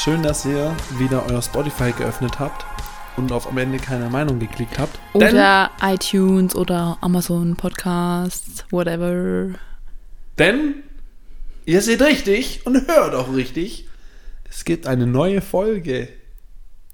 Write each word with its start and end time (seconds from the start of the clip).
Schön, 0.00 0.22
dass 0.22 0.44
ihr 0.44 0.76
wieder 0.96 1.26
euer 1.28 1.42
Spotify 1.42 1.90
geöffnet 1.90 2.38
habt 2.38 2.64
und 3.16 3.32
auf 3.32 3.48
am 3.48 3.58
Ende 3.58 3.78
keine 3.78 4.08
Meinung 4.08 4.38
geklickt 4.38 4.78
habt. 4.78 4.96
Oder 5.12 5.72
iTunes 5.82 6.54
oder 6.54 6.98
Amazon 7.00 7.56
Podcasts, 7.56 8.64
whatever. 8.70 9.58
Denn 10.38 10.84
ihr 11.64 11.82
seht 11.82 12.00
richtig 12.00 12.64
und 12.64 12.86
hört 12.86 13.12
auch 13.16 13.34
richtig. 13.34 13.88
Es 14.48 14.64
gibt 14.64 14.86
eine 14.86 15.04
neue 15.04 15.40
Folge. 15.40 16.08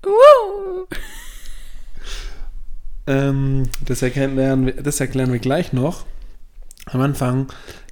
Woo! 0.02 0.86
Ähm, 3.06 3.68
das, 3.84 4.00
erklären 4.00 4.64
wir, 4.64 4.82
das 4.82 4.98
erklären 4.98 5.30
wir 5.30 5.40
gleich 5.40 5.74
noch. 5.74 6.06
Am 6.86 7.02
Anfang 7.02 7.48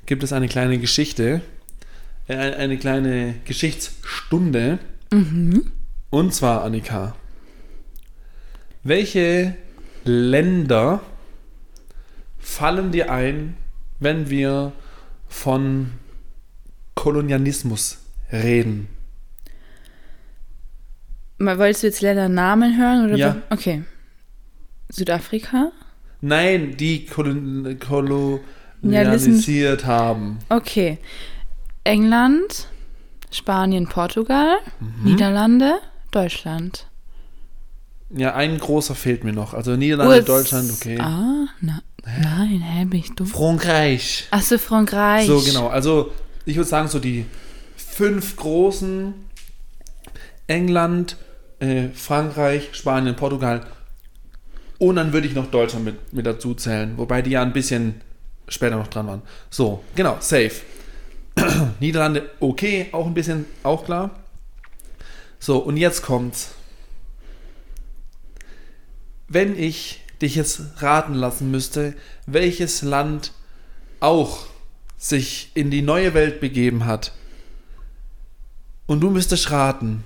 gibt 0.06 0.22
es 0.22 0.32
eine 0.32 0.48
kleine 0.48 0.78
Geschichte, 0.78 1.42
äh, 2.28 2.34
eine 2.34 2.78
kleine 2.78 3.34
Geschichtsstunde. 3.44 4.78
Und 5.12 6.32
zwar, 6.34 6.64
Annika, 6.64 7.14
welche 8.82 9.54
Länder 10.04 11.00
fallen 12.38 12.90
dir 12.92 13.12
ein, 13.12 13.56
wenn 14.00 14.30
wir 14.30 14.72
von 15.28 15.90
Kolonialismus 16.94 17.98
reden? 18.32 18.88
Mal, 21.38 21.58
Wolltest 21.58 21.82
du 21.82 21.88
jetzt 21.88 22.00
Ländernamen 22.00 22.78
hören? 22.78 23.04
Oder 23.04 23.16
Ja. 23.16 23.36
Okay. 23.50 23.82
Südafrika? 24.88 25.72
Nein, 26.20 26.76
die 26.76 27.04
kolon 27.06 27.76
kolonialisiert 27.80 29.84
haben. 29.84 30.38
Okay. 30.48 30.98
England, 31.84 32.68
Spanien, 33.32 33.88
Portugal, 33.88 34.58
Mhm. 34.78 35.04
Niederlande, 35.04 35.74
Deutschland. 36.12 36.86
Ja, 38.14 38.34
ein 38.34 38.58
großer 38.58 38.94
fehlt 38.94 39.24
mir 39.24 39.32
noch. 39.32 39.54
Also 39.54 39.74
Niederlande, 39.74 40.16
US- 40.18 40.24
Deutschland, 40.26 40.70
okay. 40.72 40.98
Ah, 41.00 41.46
na, 41.60 41.80
nein, 42.04 42.60
hä, 42.60 42.84
bin 42.84 43.00
ich 43.00 43.10
dumm? 43.14 43.26
Frankreich. 43.26 44.26
Achso, 44.30 44.58
Frankreich. 44.58 45.26
So, 45.26 45.40
genau. 45.40 45.68
Also, 45.68 46.12
ich 46.44 46.56
würde 46.56 46.68
sagen, 46.68 46.88
so 46.88 46.98
die 46.98 47.24
fünf 47.76 48.36
großen: 48.36 49.14
England, 50.46 51.16
äh, 51.60 51.88
Frankreich, 51.94 52.68
Spanien, 52.72 53.16
Portugal. 53.16 53.62
Und 54.78 54.96
dann 54.96 55.12
würde 55.12 55.26
ich 55.28 55.34
noch 55.34 55.46
Deutschland 55.50 55.84
mit, 55.84 56.12
mit 56.12 56.26
dazu 56.26 56.54
zählen. 56.54 56.98
Wobei 56.98 57.22
die 57.22 57.30
ja 57.30 57.42
ein 57.42 57.52
bisschen 57.52 58.00
später 58.48 58.76
noch 58.76 58.88
dran 58.88 59.06
waren. 59.06 59.22
So, 59.48 59.82
genau, 59.94 60.16
safe. 60.20 60.50
Niederlande, 61.80 62.30
okay, 62.40 62.88
auch 62.92 63.06
ein 63.06 63.14
bisschen, 63.14 63.46
auch 63.62 63.84
klar. 63.84 64.10
So, 65.38 65.58
und 65.58 65.76
jetzt 65.76 66.02
kommt's. 66.02 66.52
Wenn 69.28 69.58
ich 69.58 70.00
dich 70.20 70.34
jetzt 70.36 70.82
raten 70.82 71.14
lassen 71.14 71.50
müsste, 71.50 71.94
welches 72.26 72.82
Land 72.82 73.32
auch 74.00 74.46
sich 74.96 75.50
in 75.54 75.70
die 75.70 75.82
neue 75.82 76.14
Welt 76.14 76.40
begeben 76.40 76.84
hat 76.84 77.12
und 78.86 79.00
du 79.00 79.10
müsstest 79.10 79.50
raten 79.50 80.04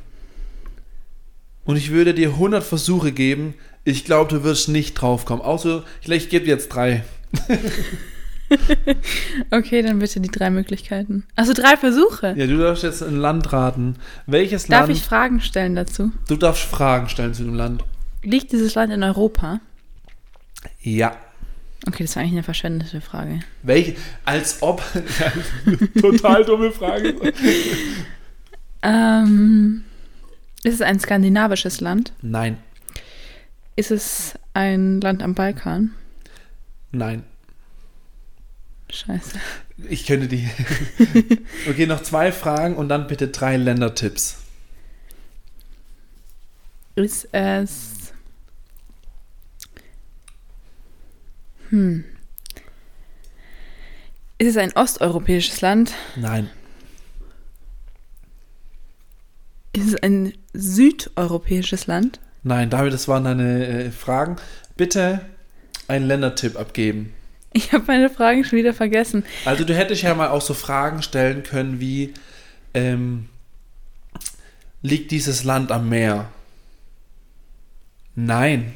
und 1.64 1.76
ich 1.76 1.90
würde 1.90 2.14
dir 2.14 2.30
100 2.30 2.64
Versuche 2.64 3.12
geben, 3.12 3.54
ich 3.84 4.04
glaube, 4.04 4.30
du 4.30 4.42
wirst 4.42 4.68
nicht 4.68 4.94
draufkommen. 4.94 5.44
Außer, 5.44 5.84
ich 6.02 6.28
gebe 6.28 6.44
dir 6.46 6.52
jetzt 6.52 6.68
drei. 6.68 7.04
Okay, 9.50 9.82
dann 9.82 9.98
bitte 9.98 10.20
die 10.20 10.30
drei 10.30 10.50
Möglichkeiten. 10.50 11.24
Also 11.34 11.52
drei 11.52 11.76
Versuche. 11.76 12.34
Ja, 12.36 12.46
du 12.46 12.56
darfst 12.58 12.82
jetzt 12.82 13.02
ein 13.02 13.16
Land 13.16 13.52
raten. 13.52 13.96
Welches 14.26 14.66
Darf 14.66 14.86
Land? 14.88 14.92
ich 14.92 15.02
Fragen 15.02 15.40
stellen 15.40 15.74
dazu? 15.74 16.12
du 16.28 16.36
darfst 16.36 16.64
Fragen 16.64 17.08
stellen 17.08 17.34
zu 17.34 17.44
dem 17.44 17.54
Land. 17.54 17.84
Liegt 18.22 18.52
dieses 18.52 18.74
Land 18.74 18.92
in 18.92 19.02
Europa? 19.02 19.60
Ja. 20.80 21.16
Okay, 21.86 22.02
das 22.04 22.16
war 22.16 22.22
eigentlich 22.22 22.34
eine 22.34 22.42
verschwendete 22.42 23.00
Frage. 23.00 23.40
Welche? 23.62 23.94
Als 24.24 24.60
ob. 24.62 24.82
Total 26.00 26.44
dumme 26.44 26.72
Frage. 26.72 27.14
Ähm, 28.82 29.84
ist 30.64 30.74
es 30.74 30.80
ein 30.80 30.98
skandinavisches 30.98 31.80
Land? 31.80 32.12
Nein. 32.22 32.58
Ist 33.76 33.90
es 33.90 34.34
ein 34.54 35.00
Land 35.00 35.22
am 35.22 35.34
Balkan? 35.34 35.92
Nein. 36.92 37.22
Scheiße. 38.90 39.38
Ich 39.88 40.06
könnte 40.06 40.28
die. 40.28 40.48
okay, 41.68 41.86
noch 41.86 42.02
zwei 42.02 42.32
Fragen 42.32 42.76
und 42.76 42.88
dann 42.88 43.06
bitte 43.06 43.28
drei 43.28 43.56
Ländertipps. 43.56 44.36
Ist 46.94 47.28
es. 47.32 48.12
Hm. 51.70 52.04
Ist 54.38 54.48
es 54.48 54.56
ein 54.56 54.72
osteuropäisches 54.74 55.60
Land? 55.60 55.92
Nein. 56.14 56.50
Ist 59.72 59.88
es 59.88 60.02
ein 60.02 60.32
südeuropäisches 60.52 61.86
Land? 61.86 62.20
Nein, 62.42 62.70
David, 62.70 62.92
das 62.92 63.08
waren 63.08 63.24
deine 63.24 63.66
äh, 63.66 63.90
Fragen. 63.90 64.36
Bitte 64.76 65.20
einen 65.88 66.06
Ländertipp 66.06 66.56
abgeben. 66.58 67.12
Ich 67.56 67.72
habe 67.72 67.84
meine 67.86 68.10
Fragen 68.10 68.44
schon 68.44 68.58
wieder 68.58 68.74
vergessen. 68.74 69.24
Also 69.46 69.64
du 69.64 69.74
hättest 69.74 70.02
ja 70.02 70.14
mal 70.14 70.28
auch 70.28 70.42
so 70.42 70.52
Fragen 70.52 71.00
stellen 71.00 71.42
können 71.42 71.80
wie, 71.80 72.12
ähm, 72.74 73.30
liegt 74.82 75.10
dieses 75.10 75.42
Land 75.42 75.72
am 75.72 75.88
Meer? 75.88 76.28
Nein. 78.14 78.74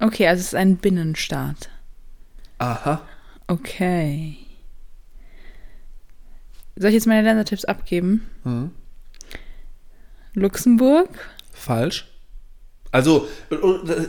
Okay, 0.00 0.26
also 0.28 0.40
es 0.40 0.48
ist 0.48 0.54
ein 0.54 0.76
Binnenstaat. 0.76 1.70
Aha. 2.58 3.00
Okay. 3.46 4.36
Soll 6.76 6.90
ich 6.90 6.94
jetzt 6.94 7.06
meine 7.06 7.22
Ländertipps 7.22 7.64
abgeben? 7.64 8.28
Hm. 8.42 8.70
Luxemburg? 10.34 11.08
Falsch. 11.52 12.06
Also, 12.94 13.26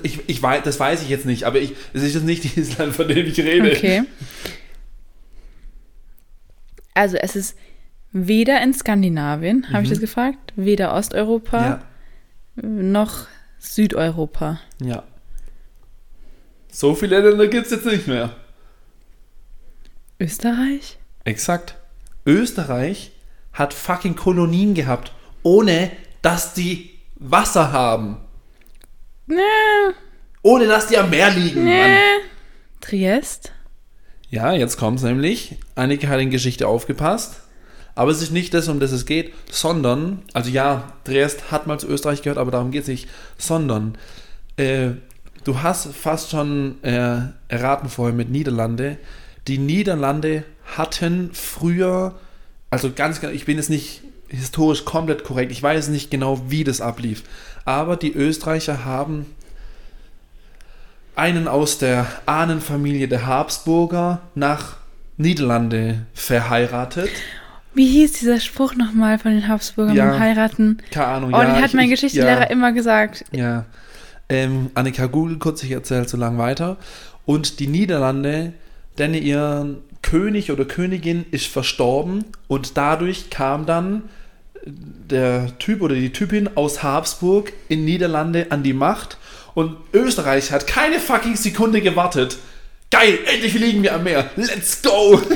ich, 0.04 0.20
ich 0.30 0.44
weiß, 0.44 0.62
das 0.62 0.80
weiß 0.80 1.02
ich 1.02 1.10
jetzt 1.10 1.26
nicht, 1.26 1.46
aber 1.46 1.60
ich, 1.60 1.74
es 1.94 2.04
ist 2.04 2.14
jetzt 2.14 2.24
nicht 2.24 2.44
dieses 2.44 2.78
Land, 2.78 2.94
von 2.94 3.08
dem 3.08 3.26
ich 3.26 3.40
rede. 3.40 3.72
Okay. 3.72 4.04
Also 6.94 7.18
es 7.18 7.36
ist 7.36 7.58
weder 8.12 8.62
in 8.62 8.76
Skandinavien, 8.76 9.74
habe 9.74 9.82
ich 9.84 9.90
das 9.90 10.00
gefragt, 10.00 10.54
weder 10.56 10.94
Osteuropa 10.94 11.82
Mhm. 12.58 12.64
Ja, 12.64 12.70
noch 12.84 13.26
Südeuropa. 13.58 14.60
ja. 14.80 15.04
So 16.70 16.94
viele 16.94 17.22
Länder 17.22 17.48
gibt 17.48 17.66
es 17.66 17.72
jetzt 17.72 17.86
nicht 17.88 18.06
mehr. 18.06 18.36
Österreich? 20.20 21.00
Exakt. 21.24 21.76
Österreich 22.26 23.14
hat 23.52 23.74
fucking 23.74 24.16
Kolonien 24.16 24.76
gehabt, 24.76 25.12
ohne 25.42 25.90
dass 26.22 26.54
die 26.54 26.92
Wasser 27.16 27.72
haben. 27.72 28.18
Nee, 29.28 29.42
Ohne 30.42 30.68
dass 30.68 30.88
die 30.88 30.98
am 30.98 31.10
Meer 31.10 31.32
liegen. 31.32 31.64
Mann. 31.64 31.74
nee. 31.74 31.98
Triest? 32.82 33.52
Ja, 34.30 34.54
jetzt 34.54 34.78
kommt's 34.78 35.02
nämlich. 35.04 35.58
Annika 35.76 36.08
hat 36.08 36.20
in 36.20 36.30
Geschichte 36.30 36.68
aufgepasst. 36.68 37.42
Aber 37.96 38.12
es 38.12 38.22
ist 38.22 38.32
nicht 38.32 38.54
das, 38.54 38.68
um 38.68 38.80
das 38.80 38.92
es 38.92 39.06
geht, 39.06 39.34
sondern, 39.50 40.22
also 40.34 40.50
ja, 40.50 40.92
Triest 41.06 41.50
hat 41.52 41.66
mal 41.66 41.80
zu 41.80 41.88
Österreich 41.88 42.22
gehört, 42.22 42.38
aber 42.38 42.52
darum 42.52 42.72
geht 42.72 42.82
es 42.84 42.88
nicht, 42.90 43.08
sondern 43.38 43.98
äh, 44.58 44.90
du 45.46 45.64
hast 45.64 45.88
fast 45.96 46.30
schon 46.32 46.84
äh, 46.84 47.20
erraten 47.48 47.88
vorher 47.90 48.14
mit 48.14 48.30
Niederlande. 48.30 48.98
Die 49.48 49.58
Niederlande 49.58 50.44
hatten 50.76 51.30
früher, 51.34 52.20
also 52.70 52.92
ganz 52.94 53.22
genau, 53.22 53.32
ich 53.32 53.46
bin 53.46 53.56
jetzt 53.58 53.70
nicht 53.70 54.02
historisch 54.30 54.86
komplett 54.86 55.24
korrekt, 55.24 55.52
ich 55.52 55.62
weiß 55.62 55.90
nicht 55.90 56.12
genau, 56.12 56.42
wie 56.50 56.64
das 56.64 56.82
ablief, 56.82 57.24
aber 57.66 57.96
die 57.98 58.14
Österreicher 58.14 58.86
haben 58.86 59.26
einen 61.16 61.48
aus 61.48 61.78
der 61.78 62.08
Ahnenfamilie 62.26 63.08
der 63.08 63.26
Habsburger 63.26 64.22
nach 64.36 64.78
Niederlande 65.18 66.06
verheiratet. 66.14 67.10
Wie 67.74 67.88
hieß 67.88 68.14
dieser 68.14 68.40
Spruch 68.40 68.76
nochmal 68.76 69.18
von 69.20 69.32
den 69.32 69.48
Habsburgern 69.48 69.96
Ja. 69.96 70.10
beim 70.12 70.20
Heiraten? 70.20 70.78
Keine 70.92 71.08
Ahnung. 71.08 71.34
Oh, 71.34 71.40
den 71.40 71.56
hat 71.56 71.66
ich- 71.68 71.74
mein 71.74 71.86
ich- 71.86 71.92
Geschichtslehrer 71.92 72.42
ja, 72.42 72.48
immer 72.48 72.72
gesagt. 72.72 73.26
Ja. 73.32 73.66
Ähm, 74.28 74.72
Annika 74.74 75.06
Google 75.06 75.38
kurz, 75.38 75.62
ich 75.64 75.72
erzähle 75.72 76.06
zu 76.06 76.18
lang 76.18 76.38
weiter. 76.38 76.78
Und 77.26 77.60
die 77.60 77.68
Niederlande, 77.68 78.54
denn 78.98 79.14
ihr 79.14 79.78
König 80.06 80.52
oder 80.52 80.66
Königin 80.66 81.26
ist 81.32 81.48
verstorben 81.48 82.26
und 82.48 82.78
dadurch 82.78 83.32
kam 83.32 83.66
dann 83.66 84.04
der 84.66 85.58
Typ 85.58 85.82
oder 85.82 85.96
die 85.96 86.12
Typin 86.12 86.50
aus 86.56 86.84
Habsburg 86.84 87.52
in 87.70 87.86
Niederlande 87.86 88.48
an 88.52 88.62
die 88.62 88.74
Macht 88.74 89.18
und 89.56 89.78
Österreich 89.94 90.52
hat 90.52 90.68
keine 90.68 91.00
fucking 91.00 91.36
Sekunde 91.36 91.82
gewartet. 91.82 92.38
Geil, 92.92 93.18
endlich 93.34 93.56
liegen 93.56 93.82
wir 93.82 93.96
am 93.96 94.04
Meer. 94.04 94.30
Let's 94.36 94.82
go! 94.82 95.20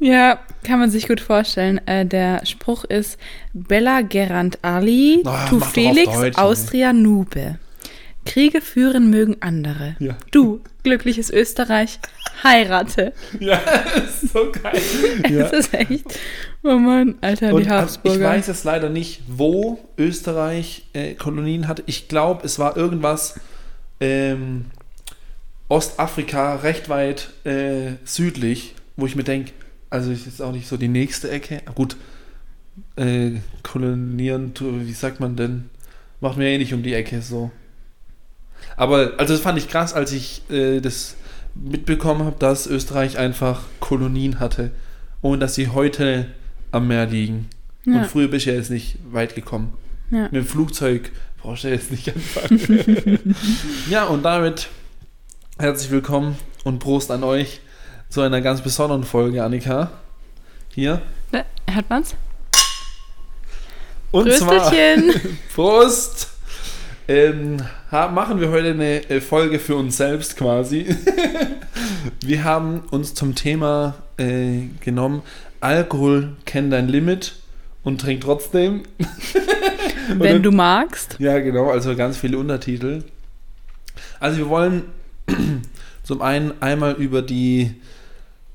Ja, 0.00 0.38
kann 0.64 0.80
man 0.80 0.90
sich 0.90 1.08
gut 1.08 1.20
vorstellen. 1.22 1.80
Äh, 1.86 2.04
der 2.04 2.44
Spruch 2.44 2.84
ist 2.84 3.16
Bella 3.54 4.02
Gerant 4.02 4.58
Ali, 4.60 5.22
Ah, 5.24 5.46
tu 5.48 5.60
Felix 5.60 6.10
Austria 6.36 6.92
Nube. 6.92 7.58
Kriege 8.24 8.60
führen 8.60 9.10
mögen 9.10 9.36
andere. 9.40 9.96
Ja. 9.98 10.16
Du, 10.30 10.60
glückliches 10.82 11.30
Österreich, 11.30 11.98
heirate. 12.42 13.12
Ja, 13.40 13.56
ist 13.96 14.32
so 14.32 14.50
geil. 14.50 14.80
Ja. 15.30 15.48
Das 15.48 15.52
ist 15.52 15.74
echt. 15.74 16.04
Oh 16.62 16.78
Mann, 16.78 17.16
Alter, 17.20 17.52
Und 17.52 17.64
die 17.64 17.70
also, 17.70 17.82
Habsburger. 17.82 18.16
ich 18.16 18.22
weiß 18.22 18.46
jetzt 18.46 18.64
leider 18.64 18.88
nicht, 18.88 19.22
wo 19.28 19.78
Österreich 19.98 20.86
äh, 20.92 21.14
Kolonien 21.14 21.68
hatte. 21.68 21.82
Ich 21.86 22.08
glaube, 22.08 22.44
es 22.44 22.58
war 22.58 22.76
irgendwas 22.76 23.38
ähm, 24.00 24.66
Ostafrika, 25.68 26.56
recht 26.56 26.88
weit 26.88 27.30
äh, 27.44 27.92
südlich, 28.04 28.74
wo 28.96 29.06
ich 29.06 29.16
mir 29.16 29.24
denke, 29.24 29.52
also 29.90 30.10
ist 30.10 30.26
jetzt 30.26 30.42
auch 30.42 30.52
nicht 30.52 30.66
so 30.68 30.76
die 30.76 30.88
nächste 30.88 31.30
Ecke. 31.30 31.62
Gut, 31.74 31.96
äh, 32.96 33.32
kolonieren, 33.62 34.52
wie 34.58 34.92
sagt 34.92 35.20
man 35.20 35.36
denn? 35.36 35.70
Macht 36.20 36.36
mir 36.36 36.48
eh 36.48 36.58
nicht 36.58 36.74
um 36.74 36.82
die 36.82 36.94
Ecke 36.94 37.22
so. 37.22 37.50
Aber, 38.76 39.12
also 39.18 39.34
das 39.34 39.40
fand 39.40 39.58
ich 39.58 39.68
krass, 39.68 39.94
als 39.94 40.12
ich 40.12 40.42
äh, 40.50 40.80
das 40.80 41.16
mitbekommen 41.54 42.24
habe, 42.24 42.36
dass 42.38 42.66
Österreich 42.66 43.18
einfach 43.18 43.62
Kolonien 43.80 44.40
hatte 44.40 44.72
und 45.20 45.40
dass 45.40 45.54
sie 45.54 45.68
heute 45.68 46.26
am 46.72 46.88
Meer 46.88 47.06
liegen. 47.06 47.48
Und 47.86 47.94
ja, 47.94 48.04
früher 48.04 48.28
bist 48.28 48.46
du 48.46 48.50
ja 48.50 48.56
jetzt 48.56 48.70
nicht 48.70 48.98
weit 49.10 49.34
gekommen. 49.34 49.74
ja. 50.10 50.22
Mit 50.22 50.34
dem 50.34 50.46
Flugzeug 50.46 51.12
brauchst 51.40 51.64
du 51.64 51.68
jetzt 51.68 51.90
nicht 51.90 52.12
anfangen. 52.12 53.34
ja, 53.90 54.04
und 54.04 54.22
damit 54.24 54.68
herzlich 55.58 55.90
willkommen 55.90 56.36
und 56.64 56.78
Prost 56.80 57.10
an 57.10 57.22
euch 57.22 57.60
zu 58.08 58.22
einer 58.22 58.40
ganz 58.40 58.62
besonderen 58.62 59.04
Folge, 59.04 59.44
Annika. 59.44 59.92
Hier. 60.74 61.02
Hört 61.70 61.90
man's? 61.90 62.14
Und 64.10 64.32
zwar, 64.32 64.70
Röstelchen. 64.72 65.38
Prost! 65.54 66.33
Ähm, 67.06 67.58
machen 67.90 68.40
wir 68.40 68.50
heute 68.50 68.70
eine 68.70 69.10
äh, 69.10 69.20
Folge 69.20 69.58
für 69.58 69.76
uns 69.76 69.96
selbst 69.98 70.36
quasi. 70.36 70.86
wir 72.20 72.44
haben 72.44 72.80
uns 72.90 73.14
zum 73.14 73.34
Thema 73.34 73.94
äh, 74.16 74.62
genommen, 74.80 75.22
Alkohol 75.60 76.36
kennt 76.46 76.72
dein 76.72 76.88
Limit 76.88 77.36
und 77.82 78.00
trink 78.00 78.22
trotzdem. 78.22 78.84
Wenn 80.08 80.18
dann- 80.18 80.42
du 80.42 80.50
magst. 80.50 81.16
Ja, 81.18 81.38
genau, 81.40 81.70
also 81.70 81.94
ganz 81.94 82.16
viele 82.16 82.38
Untertitel. 82.38 83.04
Also 84.18 84.38
wir 84.38 84.48
wollen 84.48 84.84
zum 86.02 86.22
einen 86.22 86.52
einmal 86.62 86.94
über 86.94 87.20
die 87.20 87.74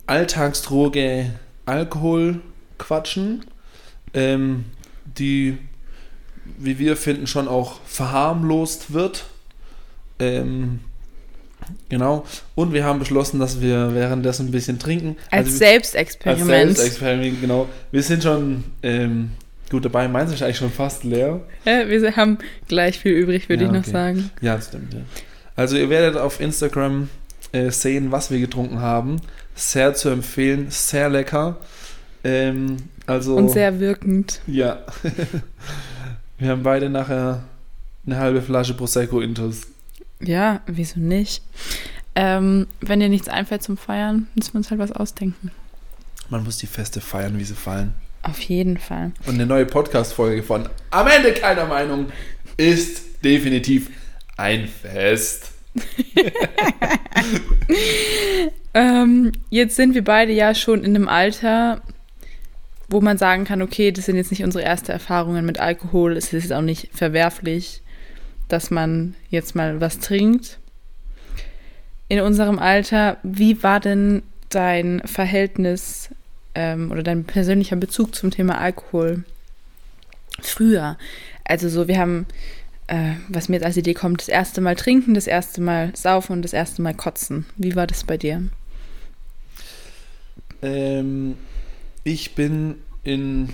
Alltagsdroge 0.07 1.33
Alkohol 1.67 2.41
quatschen, 2.79 3.45
ähm, 4.15 4.65
die, 5.05 5.57
wie 6.57 6.79
wir 6.79 6.95
finden, 6.97 7.27
schon 7.27 7.47
auch 7.47 7.79
verharmlost 7.85 8.93
wird. 8.93 9.25
Ähm, 10.19 10.79
genau. 11.89 12.25
Und 12.55 12.73
wir 12.73 12.83
haben 12.83 12.99
beschlossen, 12.99 13.39
dass 13.39 13.61
wir 13.61 13.93
währenddessen 13.93 14.47
ein 14.47 14.51
bisschen 14.51 14.79
trinken. 14.79 15.15
Als 15.31 15.47
Also 15.47 15.57
Selbstexperiment. 15.59 16.49
als 16.51 16.77
Selbstexperiment, 16.77 17.41
genau. 17.41 17.67
Wir 17.91 18.03
sind 18.03 18.23
schon 18.23 18.63
ähm, 18.83 19.31
gut 19.69 19.85
dabei. 19.85 20.07
Meins 20.07 20.33
ist 20.33 20.41
eigentlich 20.41 20.57
schon 20.57 20.71
fast 20.71 21.03
leer. 21.03 21.41
ja, 21.65 21.87
wir 21.87 22.15
haben 22.15 22.37
gleich 22.67 22.99
viel 22.99 23.13
übrig, 23.13 23.47
würde 23.49 23.63
Ja, 23.63 23.69
ich 23.69 23.73
noch 23.73 23.81
okay. 23.83 23.91
sagen. 23.91 24.31
Ja, 24.41 24.55
das 24.55 24.67
stimmt. 24.67 24.93
Ja. 24.93 24.99
Also 25.55 25.77
ihr 25.77 25.89
werdet 25.89 26.17
auf 26.17 26.39
Instagram 26.39 27.09
äh, 27.51 27.69
sehen, 27.71 28.11
was 28.11 28.31
wir 28.31 28.39
getrunken 28.39 28.79
haben. 28.79 29.17
Sehr 29.55 29.93
zu 29.93 30.09
empfehlen, 30.09 30.67
sehr 30.69 31.09
lecker. 31.09 31.57
Ähm, 32.23 32.77
also 33.05 33.35
Und 33.35 33.49
sehr 33.49 33.79
wirkend. 33.79 34.41
ja. 34.47 34.79
wir 36.39 36.49
haben 36.49 36.63
beide 36.63 36.89
nachher 36.89 37.43
eine 38.05 38.17
halbe 38.17 38.41
Flasche 38.41 38.73
Prosecco 38.73 39.21
intus. 39.21 39.67
Ja, 40.21 40.61
wieso 40.65 40.99
nicht? 40.99 41.43
Ähm, 42.15 42.67
wenn 42.81 42.99
dir 42.99 43.09
nichts 43.09 43.27
einfällt 43.27 43.63
zum 43.63 43.77
Feiern, 43.77 44.27
müssen 44.35 44.53
wir 44.53 44.57
uns 44.57 44.71
halt 44.71 44.79
was 44.79 44.91
ausdenken. 44.91 45.51
Man 46.29 46.43
muss 46.43 46.57
die 46.57 46.67
Feste 46.67 47.01
feiern, 47.01 47.37
wie 47.37 47.43
sie 47.43 47.55
fallen. 47.55 47.93
Auf 48.23 48.39
jeden 48.41 48.77
Fall. 48.77 49.11
Und 49.25 49.35
eine 49.35 49.45
neue 49.45 49.65
Podcast-Folge 49.65 50.43
von 50.43 50.67
Am 50.91 51.07
Ende 51.07 51.33
keiner 51.33 51.65
Meinung 51.65 52.07
ist 52.57 53.23
definitiv 53.23 53.89
ein 54.37 54.67
Fest. 54.67 55.51
Ähm, 58.73 59.31
jetzt 59.49 59.75
sind 59.75 59.95
wir 59.95 60.03
beide 60.03 60.31
ja 60.31 60.53
schon 60.53 60.83
in 60.83 60.95
einem 60.95 61.07
Alter, 61.07 61.81
wo 62.89 63.01
man 63.01 63.17
sagen 63.17 63.45
kann, 63.45 63.61
okay, 63.61 63.91
das 63.91 64.05
sind 64.05 64.15
jetzt 64.15 64.31
nicht 64.31 64.43
unsere 64.43 64.63
ersten 64.63 64.91
Erfahrungen 64.91 65.45
mit 65.45 65.59
Alkohol. 65.59 66.17
Es 66.17 66.33
ist 66.33 66.51
auch 66.51 66.61
nicht 66.61 66.89
verwerflich, 66.91 67.81
dass 68.47 68.71
man 68.71 69.15
jetzt 69.29 69.55
mal 69.55 69.79
was 69.79 69.99
trinkt. 69.99 70.59
In 72.07 72.21
unserem 72.21 72.57
Alter, 72.57 73.17
wie 73.21 73.61
war 73.61 73.79
denn 73.79 74.23
dein 74.49 75.01
Verhältnis 75.05 76.09
ähm, 76.55 76.91
oder 76.91 77.03
dein 77.03 77.23
persönlicher 77.25 77.75
Bezug 77.75 78.15
zum 78.15 78.31
Thema 78.31 78.57
Alkohol 78.57 79.23
früher? 80.41 80.97
Also 81.45 81.69
so, 81.69 81.87
wir 81.87 81.99
haben, 81.99 82.25
äh, 82.87 83.13
was 83.27 83.49
mir 83.49 83.57
jetzt 83.57 83.65
als 83.65 83.77
Idee 83.77 83.93
kommt, 83.93 84.21
das 84.21 84.27
erste 84.27 84.61
Mal 84.61 84.75
trinken, 84.75 85.13
das 85.13 85.27
erste 85.27 85.61
Mal 85.61 85.95
saufen 85.95 86.33
und 86.33 86.41
das 86.41 86.53
erste 86.53 86.81
Mal 86.81 86.95
kotzen. 86.95 87.45
Wie 87.55 87.75
war 87.75 87.85
das 87.85 88.03
bei 88.03 88.17
dir? 88.17 88.43
Ähm, 90.63 91.37
ich 92.03 92.35
bin 92.35 92.75
in 93.03 93.49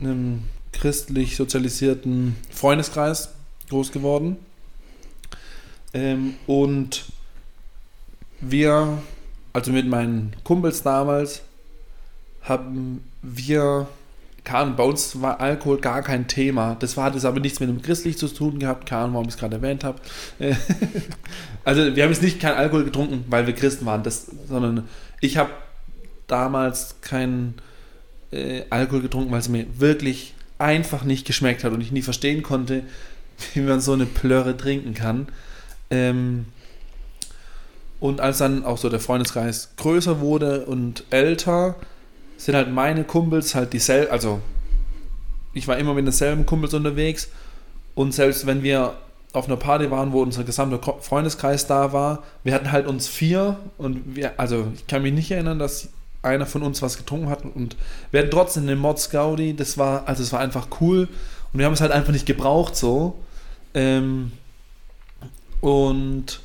einem 0.00 0.42
christlich 0.72 1.36
sozialisierten 1.36 2.36
Freundeskreis 2.50 3.30
groß 3.68 3.92
geworden. 3.92 4.36
Ähm, 5.92 6.34
und 6.46 7.06
wir, 8.40 8.98
also 9.52 9.72
mit 9.72 9.86
meinen 9.86 10.34
Kumpels 10.44 10.82
damals, 10.82 11.42
haben 12.42 13.02
wir, 13.22 13.86
Ahnung, 14.44 14.76
bei 14.76 14.82
uns 14.84 15.22
war 15.22 15.40
Alkohol 15.40 15.80
gar 15.80 16.02
kein 16.02 16.28
Thema. 16.28 16.76
Das 16.78 16.96
war, 16.96 17.04
hat 17.04 17.14
es 17.14 17.24
aber 17.24 17.40
nichts 17.40 17.60
mit 17.60 17.68
dem 17.68 17.80
christlich 17.80 18.18
zu 18.18 18.28
tun 18.28 18.58
gehabt, 18.58 18.92
Ahnung, 18.92 19.14
warum 19.14 19.28
ich 19.28 19.34
es 19.34 19.40
gerade 19.40 19.56
erwähnt 19.56 19.84
habe. 19.84 20.00
Also 21.66 21.96
wir 21.96 22.02
haben 22.02 22.10
jetzt 22.10 22.22
nicht 22.22 22.40
keinen 22.40 22.58
Alkohol 22.58 22.84
getrunken, 22.84 23.24
weil 23.30 23.46
wir 23.46 23.54
Christen 23.54 23.86
waren, 23.86 24.02
das, 24.02 24.26
sondern 24.46 24.86
ich 25.22 25.38
habe 25.38 25.48
damals 26.26 27.00
keinen 27.00 27.54
äh, 28.30 28.62
Alkohol 28.70 29.02
getrunken, 29.02 29.30
weil 29.32 29.40
es 29.40 29.48
mir 29.48 29.66
wirklich 29.78 30.34
einfach 30.58 31.04
nicht 31.04 31.26
geschmeckt 31.26 31.64
hat 31.64 31.72
und 31.72 31.80
ich 31.80 31.92
nie 31.92 32.02
verstehen 32.02 32.42
konnte, 32.42 32.82
wie 33.54 33.60
man 33.60 33.80
so 33.80 33.92
eine 33.92 34.06
Plörre 34.06 34.56
trinken 34.56 34.94
kann. 34.94 35.28
Ähm, 35.90 36.46
und 38.00 38.20
als 38.20 38.38
dann 38.38 38.64
auch 38.64 38.78
so 38.78 38.88
der 38.88 39.00
Freundeskreis 39.00 39.70
größer 39.76 40.20
wurde 40.20 40.66
und 40.66 41.04
älter, 41.10 41.76
sind 42.36 42.54
halt 42.54 42.70
meine 42.70 43.04
Kumpels 43.04 43.54
halt 43.54 43.72
dieselben, 43.72 44.10
also 44.10 44.40
ich 45.54 45.68
war 45.68 45.78
immer 45.78 45.94
mit 45.94 46.04
denselben 46.04 46.46
Kumpels 46.46 46.74
unterwegs 46.74 47.28
und 47.94 48.12
selbst 48.12 48.46
wenn 48.46 48.62
wir 48.62 48.94
auf 49.32 49.46
einer 49.46 49.56
Party 49.56 49.90
waren, 49.90 50.12
wo 50.12 50.22
unser 50.22 50.44
gesamter 50.44 50.80
Freundeskreis 51.00 51.66
da 51.66 51.92
war, 51.92 52.22
wir 52.42 52.54
hatten 52.54 52.70
halt 52.70 52.86
uns 52.86 53.08
vier 53.08 53.58
und 53.78 54.16
wir, 54.16 54.38
also 54.38 54.68
ich 54.74 54.86
kann 54.86 55.02
mich 55.02 55.12
nicht 55.12 55.30
erinnern, 55.30 55.58
dass 55.58 55.88
einer 56.24 56.46
von 56.46 56.62
uns 56.62 56.82
was 56.82 56.96
getrunken 56.96 57.28
hat 57.28 57.44
und 57.44 57.76
wir 58.10 58.20
hatten 58.20 58.30
trotzdem 58.30 58.64
eine 58.64 58.76
Mod 58.76 59.08
Gaudi, 59.10 59.54
das 59.54 59.78
war, 59.78 60.08
also 60.08 60.22
es 60.22 60.32
war 60.32 60.40
einfach 60.40 60.68
cool 60.80 61.08
und 61.52 61.58
wir 61.58 61.66
haben 61.66 61.74
es 61.74 61.80
halt 61.80 61.92
einfach 61.92 62.12
nicht 62.12 62.26
gebraucht 62.26 62.76
so. 62.76 63.16
Ähm, 63.74 64.32
und 65.60 66.40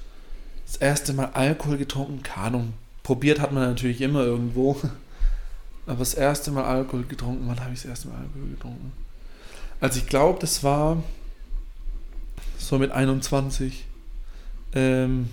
das 0.66 0.78
erste 0.78 1.14
Mal 1.14 1.32
Alkohol 1.34 1.78
getrunken, 1.78 2.22
keine 2.24 2.48
Ahnung. 2.48 2.74
Probiert 3.04 3.40
hat 3.40 3.52
man 3.52 3.64
natürlich 3.64 4.02
immer 4.02 4.22
irgendwo. 4.22 4.80
Aber 5.88 6.00
das 6.00 6.14
erste 6.14 6.52
Mal 6.52 6.64
Alkohol 6.64 7.04
getrunken, 7.04 7.48
wann 7.48 7.60
habe 7.60 7.74
ich 7.74 7.82
das 7.82 7.90
erste 7.90 8.10
Mal 8.10 8.18
Alkohol 8.20 8.50
getrunken? 8.52 8.94
Also 9.82 10.00
ich 10.00 10.06
glaube, 10.06 10.40
das 10.40 10.64
war 10.64 11.02
so 12.60 12.78
mit 12.78 12.92
21. 12.92 13.86
Ähm, 14.76 15.30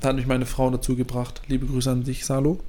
da 0.00 0.08
hat 0.08 0.16
mich 0.16 0.26
meine 0.26 0.46
Frau 0.46 0.70
dazu 0.70 0.96
gebracht. 0.96 1.42
Liebe 1.48 1.66
Grüße 1.66 1.90
an 1.90 2.04
dich, 2.04 2.24
Salo. 2.24 2.60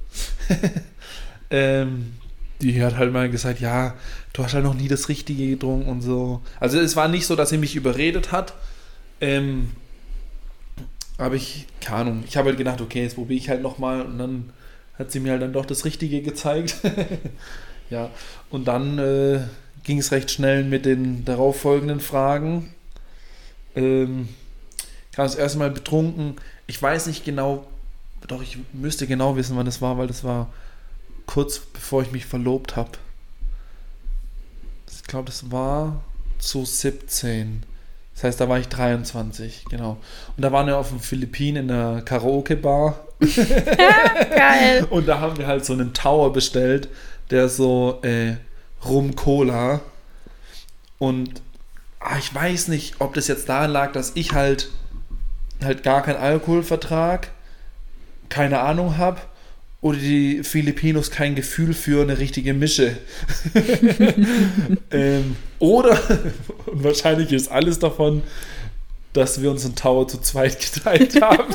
ähm, 1.50 2.12
die 2.60 2.82
hat 2.82 2.96
halt 2.96 3.12
mal 3.12 3.30
gesagt, 3.30 3.60
ja, 3.60 3.94
du 4.32 4.44
hast 4.44 4.54
halt 4.54 4.64
noch 4.64 4.74
nie 4.74 4.88
das 4.88 5.08
Richtige 5.08 5.48
getrunken 5.48 5.88
und 5.88 6.02
so. 6.02 6.40
Also 6.60 6.78
es 6.78 6.94
war 6.94 7.08
nicht 7.08 7.26
so, 7.26 7.34
dass 7.34 7.50
sie 7.50 7.58
mich 7.58 7.74
überredet 7.74 8.32
hat. 8.32 8.54
Ähm, 9.20 9.70
aber 11.18 11.34
ich, 11.34 11.66
keine 11.80 11.98
Ahnung, 11.98 12.24
ich 12.26 12.36
habe 12.36 12.48
halt 12.48 12.58
gedacht, 12.58 12.80
okay, 12.80 13.02
jetzt 13.02 13.14
probiere 13.14 13.38
ich 13.38 13.48
halt 13.48 13.62
nochmal 13.62 14.02
und 14.02 14.18
dann 14.18 14.50
hat 14.98 15.10
sie 15.10 15.20
mir 15.20 15.32
halt 15.32 15.42
dann 15.42 15.52
doch 15.52 15.66
das 15.66 15.84
Richtige 15.84 16.22
gezeigt. 16.22 16.76
ja, 17.90 18.10
und 18.50 18.68
dann 18.68 18.98
äh, 18.98 19.40
ging 19.84 19.98
es 19.98 20.12
recht 20.12 20.30
schnell 20.30 20.64
mit 20.64 20.84
den 20.84 21.24
darauffolgenden 21.24 22.00
Fragen. 22.00 22.74
Ähm, 23.74 24.28
kam 25.12 25.26
das 25.26 25.34
erste 25.34 25.58
Mal 25.58 25.70
betrunken. 25.70 26.36
Ich 26.66 26.80
weiß 26.80 27.06
nicht 27.06 27.24
genau, 27.24 27.66
doch 28.26 28.42
ich 28.42 28.58
müsste 28.72 29.06
genau 29.06 29.36
wissen, 29.36 29.56
wann 29.56 29.66
das 29.66 29.82
war, 29.82 29.98
weil 29.98 30.06
das 30.06 30.24
war 30.24 30.48
kurz 31.26 31.58
bevor 31.58 32.02
ich 32.02 32.12
mich 32.12 32.26
verlobt 32.26 32.76
habe. 32.76 32.90
Ich 34.90 35.04
glaube, 35.04 35.26
das 35.26 35.50
war 35.50 36.02
zu 36.38 36.64
17. 36.64 37.62
Das 38.14 38.24
heißt, 38.24 38.40
da 38.40 38.48
war 38.48 38.58
ich 38.58 38.68
23, 38.68 39.64
genau. 39.70 39.98
Und 40.36 40.42
da 40.42 40.52
waren 40.52 40.66
wir 40.66 40.76
auf 40.76 40.90
den 40.90 41.00
Philippinen 41.00 41.62
in 41.62 41.68
der 41.68 42.02
Karaoke-Bar. 42.04 43.00
Geil. 43.20 44.86
Und 44.90 45.06
da 45.08 45.20
haben 45.20 45.38
wir 45.38 45.46
halt 45.46 45.64
so 45.64 45.72
einen 45.72 45.94
Tower 45.94 46.32
bestellt, 46.32 46.88
der 47.30 47.48
so 47.48 48.00
äh, 48.02 48.34
Rum-Cola. 48.84 49.80
Und 50.98 51.42
ah, 52.00 52.18
ich 52.18 52.34
weiß 52.34 52.68
nicht, 52.68 53.00
ob 53.00 53.14
das 53.14 53.28
jetzt 53.28 53.48
daran 53.48 53.70
lag, 53.70 53.92
dass 53.92 54.12
ich 54.14 54.32
halt 54.32 54.70
halt 55.64 55.82
gar 55.82 56.02
keinen 56.02 56.16
Alkohol 56.16 56.62
vertrag, 56.62 57.28
keine 58.28 58.60
Ahnung 58.60 58.98
habe 58.98 59.20
oder 59.82 59.98
die 59.98 60.44
Filipinos 60.44 61.10
kein 61.10 61.34
Gefühl 61.34 61.74
für 61.74 62.02
eine 62.02 62.18
richtige 62.18 62.54
Mische. 62.54 62.98
ähm, 64.92 65.36
oder, 65.58 65.98
und 66.66 66.84
wahrscheinlich 66.84 67.32
ist 67.32 67.50
alles 67.50 67.80
davon, 67.80 68.22
dass 69.12 69.42
wir 69.42 69.50
uns 69.50 69.64
einen 69.64 69.74
Tower 69.74 70.06
zu 70.06 70.18
zweit 70.20 70.58
geteilt 70.60 71.20
haben. 71.20 71.54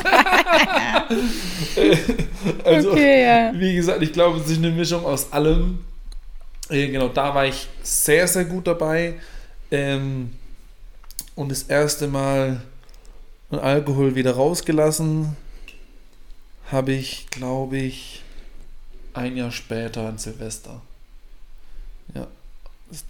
also, 2.64 2.92
Okay, 2.92 3.24
ja. 3.24 3.52
wie 3.58 3.74
gesagt, 3.74 4.02
ich 4.02 4.12
glaube, 4.12 4.38
es 4.38 4.50
ist 4.50 4.58
eine 4.58 4.70
Mischung 4.70 5.04
aus 5.04 5.32
allem. 5.32 5.80
Äh, 6.68 6.88
genau, 6.88 7.08
da 7.08 7.34
war 7.34 7.46
ich 7.46 7.66
sehr, 7.82 8.28
sehr 8.28 8.44
gut 8.44 8.66
dabei. 8.66 9.14
Ähm, 9.70 10.32
und 11.34 11.50
das 11.50 11.62
erste 11.62 12.08
Mal 12.08 12.60
den 13.50 13.58
Alkohol 13.58 14.14
wieder 14.14 14.32
rausgelassen 14.32 15.36
habe 16.70 16.92
ich, 16.92 17.26
glaube 17.30 17.78
ich, 17.78 18.22
ein 19.14 19.36
Jahr 19.36 19.50
später 19.50 20.06
an 20.06 20.18
Silvester. 20.18 20.82
Ja, 22.14 22.26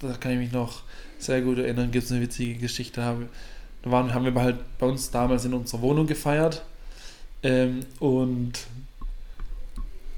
da 0.01 0.13
kann 0.15 0.33
ich 0.33 0.39
mich 0.39 0.53
noch 0.53 0.83
sehr 1.19 1.41
gut 1.43 1.59
erinnern. 1.59 1.91
Gibt 1.91 2.05
es 2.05 2.13
eine 2.13 2.21
witzige 2.21 2.55
Geschichte. 2.55 3.01
Da 3.01 3.91
waren, 3.91 4.15
haben 4.15 4.25
wir 4.25 4.35
halt 4.41 4.59
bei 4.79 4.87
uns 4.87 5.11
damals 5.11 5.45
in 5.45 5.55
unserer 5.55 5.83
Wohnung 5.83 6.07
gefeiert. 6.07 6.63
Ähm, 7.43 7.81
und 7.99 8.53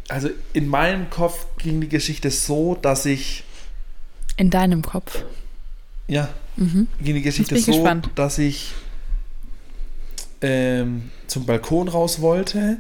also 0.09 0.29
in 0.53 0.67
meinem 0.69 1.09
Kopf 1.09 1.47
ging 1.59 1.81
die 1.81 1.89
Geschichte 1.89 2.31
so, 2.31 2.75
dass 2.75 3.07
ich, 3.07 3.45
In 4.37 4.51
deinem 4.51 4.83
Kopf. 4.83 5.25
ja, 6.09 6.29
Mhm. 6.57 6.89
ging 7.03 7.15
die 7.15 7.23
Geschichte 7.23 7.57
so, 7.59 7.73
gespannt. 7.73 8.11
dass 8.17 8.37
ich 8.39 8.73
ähm, 10.43 11.11
zum 11.27 11.47
Balkon 11.47 11.89
raus 11.89 12.21
wollte 12.21 12.79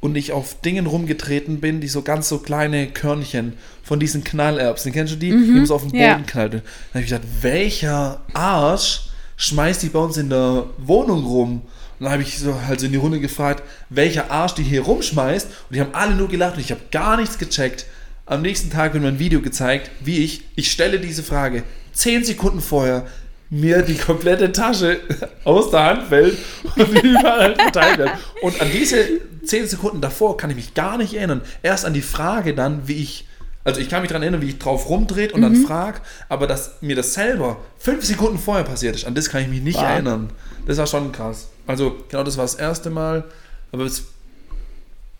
und 0.00 0.16
ich 0.16 0.32
auf 0.32 0.60
Dingen 0.60 0.86
rumgetreten 0.86 1.60
bin, 1.60 1.80
die 1.80 1.88
so 1.88 2.02
ganz 2.02 2.28
so 2.28 2.38
kleine 2.38 2.88
Körnchen 2.88 3.54
von 3.82 3.98
diesen 3.98 4.24
Knallerbsen, 4.24 4.92
kennst 4.92 5.14
du 5.14 5.16
die? 5.16 5.32
Mhm, 5.32 5.44
Die 5.44 5.52
man 5.52 5.66
so 5.66 5.74
auf 5.74 5.82
den 5.82 5.92
Boden 5.92 6.00
ja. 6.00 6.18
knallt. 6.18 6.54
Dann 6.54 6.62
habe 6.92 7.04
ich 7.04 7.10
gedacht, 7.10 7.26
welcher 7.40 8.20
Arsch 8.32 9.08
schmeißt 9.36 9.82
die 9.82 9.88
bei 9.88 9.98
uns 9.98 10.16
in 10.16 10.30
der 10.30 10.66
Wohnung 10.78 11.24
rum? 11.24 11.62
Und 11.98 12.04
dann 12.04 12.12
habe 12.12 12.22
ich 12.22 12.38
so 12.38 12.54
halt 12.66 12.80
so 12.80 12.86
in 12.86 12.92
die 12.92 12.98
Runde 12.98 13.20
gefragt, 13.20 13.62
welcher 13.88 14.30
Arsch 14.30 14.54
die 14.54 14.62
hier 14.62 14.82
rumschmeißt. 14.82 15.46
Und 15.46 15.76
die 15.76 15.80
haben 15.80 15.94
alle 15.94 16.14
nur 16.14 16.28
gelacht 16.28 16.54
und 16.56 16.60
ich 16.60 16.70
habe 16.70 16.82
gar 16.90 17.16
nichts 17.16 17.38
gecheckt. 17.38 17.86
Am 18.26 18.42
nächsten 18.42 18.70
Tag 18.70 18.92
wird 18.92 19.02
mir 19.02 19.08
ein 19.08 19.18
Video 19.18 19.40
gezeigt, 19.40 19.90
wie 20.00 20.18
ich, 20.18 20.42
ich 20.56 20.70
stelle 20.70 20.98
diese 20.98 21.22
Frage, 21.22 21.62
zehn 21.92 22.24
Sekunden 22.24 22.60
vorher 22.60 23.06
mir 23.50 23.82
die 23.82 23.96
komplette 23.96 24.50
Tasche 24.52 24.98
aus 25.44 25.70
der 25.70 25.84
Hand 25.84 26.02
fällt 26.08 26.36
und 26.76 27.02
überall 27.02 27.40
halt 27.40 27.62
verteilt 27.62 27.98
wird. 27.98 28.10
Und 28.42 28.60
an 28.60 28.68
diese 28.72 29.04
zehn 29.44 29.66
Sekunden 29.66 30.00
davor 30.00 30.36
kann 30.36 30.50
ich 30.50 30.56
mich 30.56 30.74
gar 30.74 30.98
nicht 30.98 31.14
erinnern. 31.14 31.40
Erst 31.62 31.84
an 31.84 31.94
die 31.94 32.02
Frage 32.02 32.54
dann, 32.54 32.88
wie 32.88 32.94
ich, 33.02 33.26
also 33.62 33.80
ich 33.80 33.88
kann 33.88 34.00
mich 34.02 34.08
daran 34.08 34.22
erinnern, 34.22 34.42
wie 34.42 34.48
ich 34.48 34.58
drauf 34.58 34.88
rumdreht 34.88 35.32
und 35.32 35.42
dann 35.42 35.54
frag, 35.56 36.00
aber 36.28 36.46
dass 36.46 36.82
mir 36.82 36.96
das 36.96 37.14
selber 37.14 37.58
fünf 37.78 38.04
Sekunden 38.04 38.38
vorher 38.38 38.64
passiert 38.64 38.96
ist, 38.96 39.04
an 39.06 39.14
das 39.14 39.28
kann 39.30 39.42
ich 39.42 39.48
mich 39.48 39.62
nicht 39.62 39.76
Wow. 39.78 39.84
erinnern. 39.84 40.30
Das 40.66 40.78
war 40.78 40.86
schon 40.88 41.12
krass. 41.12 41.48
Also 41.68 41.96
genau 42.08 42.24
das 42.24 42.36
war 42.36 42.44
das 42.44 42.56
erste 42.56 42.90
Mal, 42.90 43.24
aber 43.70 43.84
es 43.84 44.04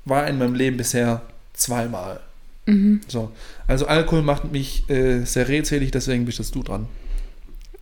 war 0.04 0.26
in 0.26 0.38
meinem 0.38 0.54
Leben 0.54 0.76
bisher 0.76 1.22
zweimal. 1.54 2.20
Mhm. 2.66 3.00
So. 3.06 3.30
Also 3.68 3.86
Alkohol 3.86 4.22
macht 4.22 4.50
mich 4.50 4.88
äh, 4.90 5.24
sehr 5.24 5.48
redselig, 5.48 5.92
deswegen 5.92 6.24
bist 6.24 6.54
du 6.54 6.62
dran. 6.64 6.86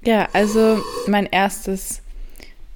Ja, 0.04 0.28
also 0.32 0.82
mein 1.06 1.26
erstes 1.26 2.02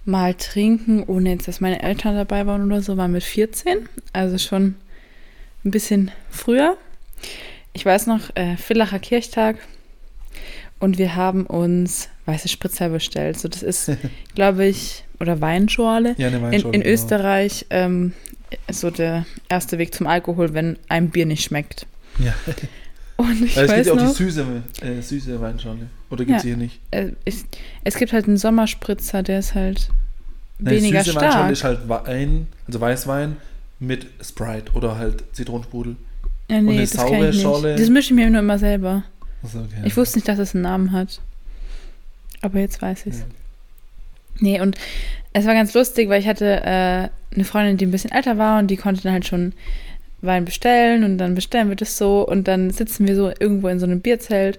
Mal 0.05 0.35
trinken, 0.35 1.03
ohne 1.05 1.31
jetzt, 1.31 1.49
dass 1.49 1.61
meine 1.61 1.83
Eltern 1.83 2.15
dabei 2.15 2.47
waren 2.47 2.65
oder 2.65 2.81
so, 2.81 2.97
war 2.97 3.09
mit 3.09 3.23
14. 3.23 3.89
Also 4.13 4.39
schon 4.39 4.77
ein 5.65 5.71
bisschen 5.71 6.11
früher. 6.31 6.77
Ich 7.75 7.85
weiß 7.85 8.07
noch, 8.07 8.35
äh, 8.35 8.57
Villacher 8.57 8.99
Kirchtag. 8.99 9.57
Und 10.81 10.97
wir 10.97 11.17
haben 11.17 11.45
uns 11.45 12.09
weiße 12.25 12.49
Spritzer 12.49 12.89
bestellt. 12.89 13.39
So, 13.39 13.49
das 13.49 13.63
ist, 13.63 13.91
glaube 14.35 14.65
ich, 14.67 15.05
oder 15.21 15.41
Weinschorle. 15.41 16.15
Ja, 16.17 16.29
eine 16.29 16.37
In, 16.37 16.43
Weinschorle, 16.43 16.75
in 16.75 16.83
genau. 16.83 16.95
Österreich 16.95 17.67
ähm, 17.71 18.13
so 18.71 18.91
der 18.91 19.27
erste 19.49 19.79
Weg 19.79 19.95
zum 19.95 20.07
Alkohol, 20.07 20.55
wenn 20.55 20.79
einem 20.89 21.11
Bier 21.11 21.27
nicht 21.27 21.45
schmeckt. 21.45 21.87
Ja. 22.19 22.35
Und 23.17 23.45
ich 23.45 23.57
Weil 23.57 23.65
es 23.65 23.71
weiß 23.71 23.77
gibt 23.77 23.87
ja 23.87 23.93
auch 23.93 23.97
noch, 23.97 24.17
die 24.17 24.25
süße, 24.25 24.47
äh, 24.81 25.03
süße 25.03 25.41
Weinschorle. 25.41 25.89
Oder 26.11 26.25
gibt 26.25 26.39
es 26.39 26.45
Ja. 26.45 26.49
hier 26.49 26.57
nicht? 26.57 26.81
äh, 26.91 27.13
ich, 27.25 27.45
es 27.85 27.97
gibt 27.97 28.13
halt 28.13 28.27
einen 28.27 28.37
Sommerspritzer, 28.39 29.23
der 29.23 29.41
ist 29.41 29.55
halt 29.55 29.89
Nein, 30.59 30.77
weniger 30.77 31.01
süße 31.05 31.13
stark. 31.19 31.51
ist 31.53 31.65
halt 31.65 31.89
Wein, 31.89 32.47
also 32.67 32.81
Weißwein 32.81 33.37
mit 33.79 34.07
Sprite 34.23 34.73
oder 34.73 34.97
halt 34.97 35.25
Zitronensprudel. 35.33 35.97
Ja, 36.51 36.59
Und 36.59 36.65
nee, 36.65 36.73
eine 36.73 36.81
das 36.83 36.93
kann 36.97 37.09
saure 37.09 37.29
ich 37.29 37.35
nicht. 37.37 37.43
Schorle? 37.43 37.77
Das 37.77 37.89
mische 37.91 38.09
ich 38.15 38.17
mir 38.17 38.31
nur 38.31 38.41
immer 38.41 38.59
selber. 38.59 39.05
Achso, 39.43 39.59
okay. 39.61 39.83
Ich 39.85 39.97
wusste 39.97 40.19
nicht, 40.19 40.27
dass 40.29 40.39
es 40.39 40.55
einen 40.55 40.63
Namen 40.63 40.93
hat. 40.93 41.21
Aber 42.41 42.59
jetzt 42.59 42.81
weiß 42.81 43.07
ich 43.07 43.13
es. 43.15 43.19
Ja. 43.21 43.25
Nee, 44.41 44.61
und 44.61 44.77
es 45.33 45.45
war 45.47 45.55
ganz 45.55 45.75
lustig, 45.75 46.09
weil 46.09 46.21
ich 46.21 46.27
hatte 46.29 46.63
äh, 46.65 47.09
eine 47.35 47.45
Freundin, 47.45 47.77
die 47.77 47.87
ein 47.87 47.91
bisschen 47.91 48.13
älter 48.13 48.39
war 48.39 48.59
und 48.61 48.69
die 48.69 48.77
konnte 48.77 49.03
dann 49.03 49.13
halt 49.13 49.27
schon 49.27 49.53
Wein 50.23 50.45
bestellen 50.45 51.05
und 51.05 51.19
dann 51.19 51.35
bestellen 51.35 51.69
wir 51.69 51.77
das 51.77 51.97
so 51.99 52.27
und 52.27 52.49
dann 52.49 52.71
sitzen 52.71 53.07
wir 53.07 53.15
so 53.15 53.31
irgendwo 53.39 53.69
in 53.69 53.79
so 53.79 53.87
einem 53.87 54.01
Bierzelt 54.01 54.59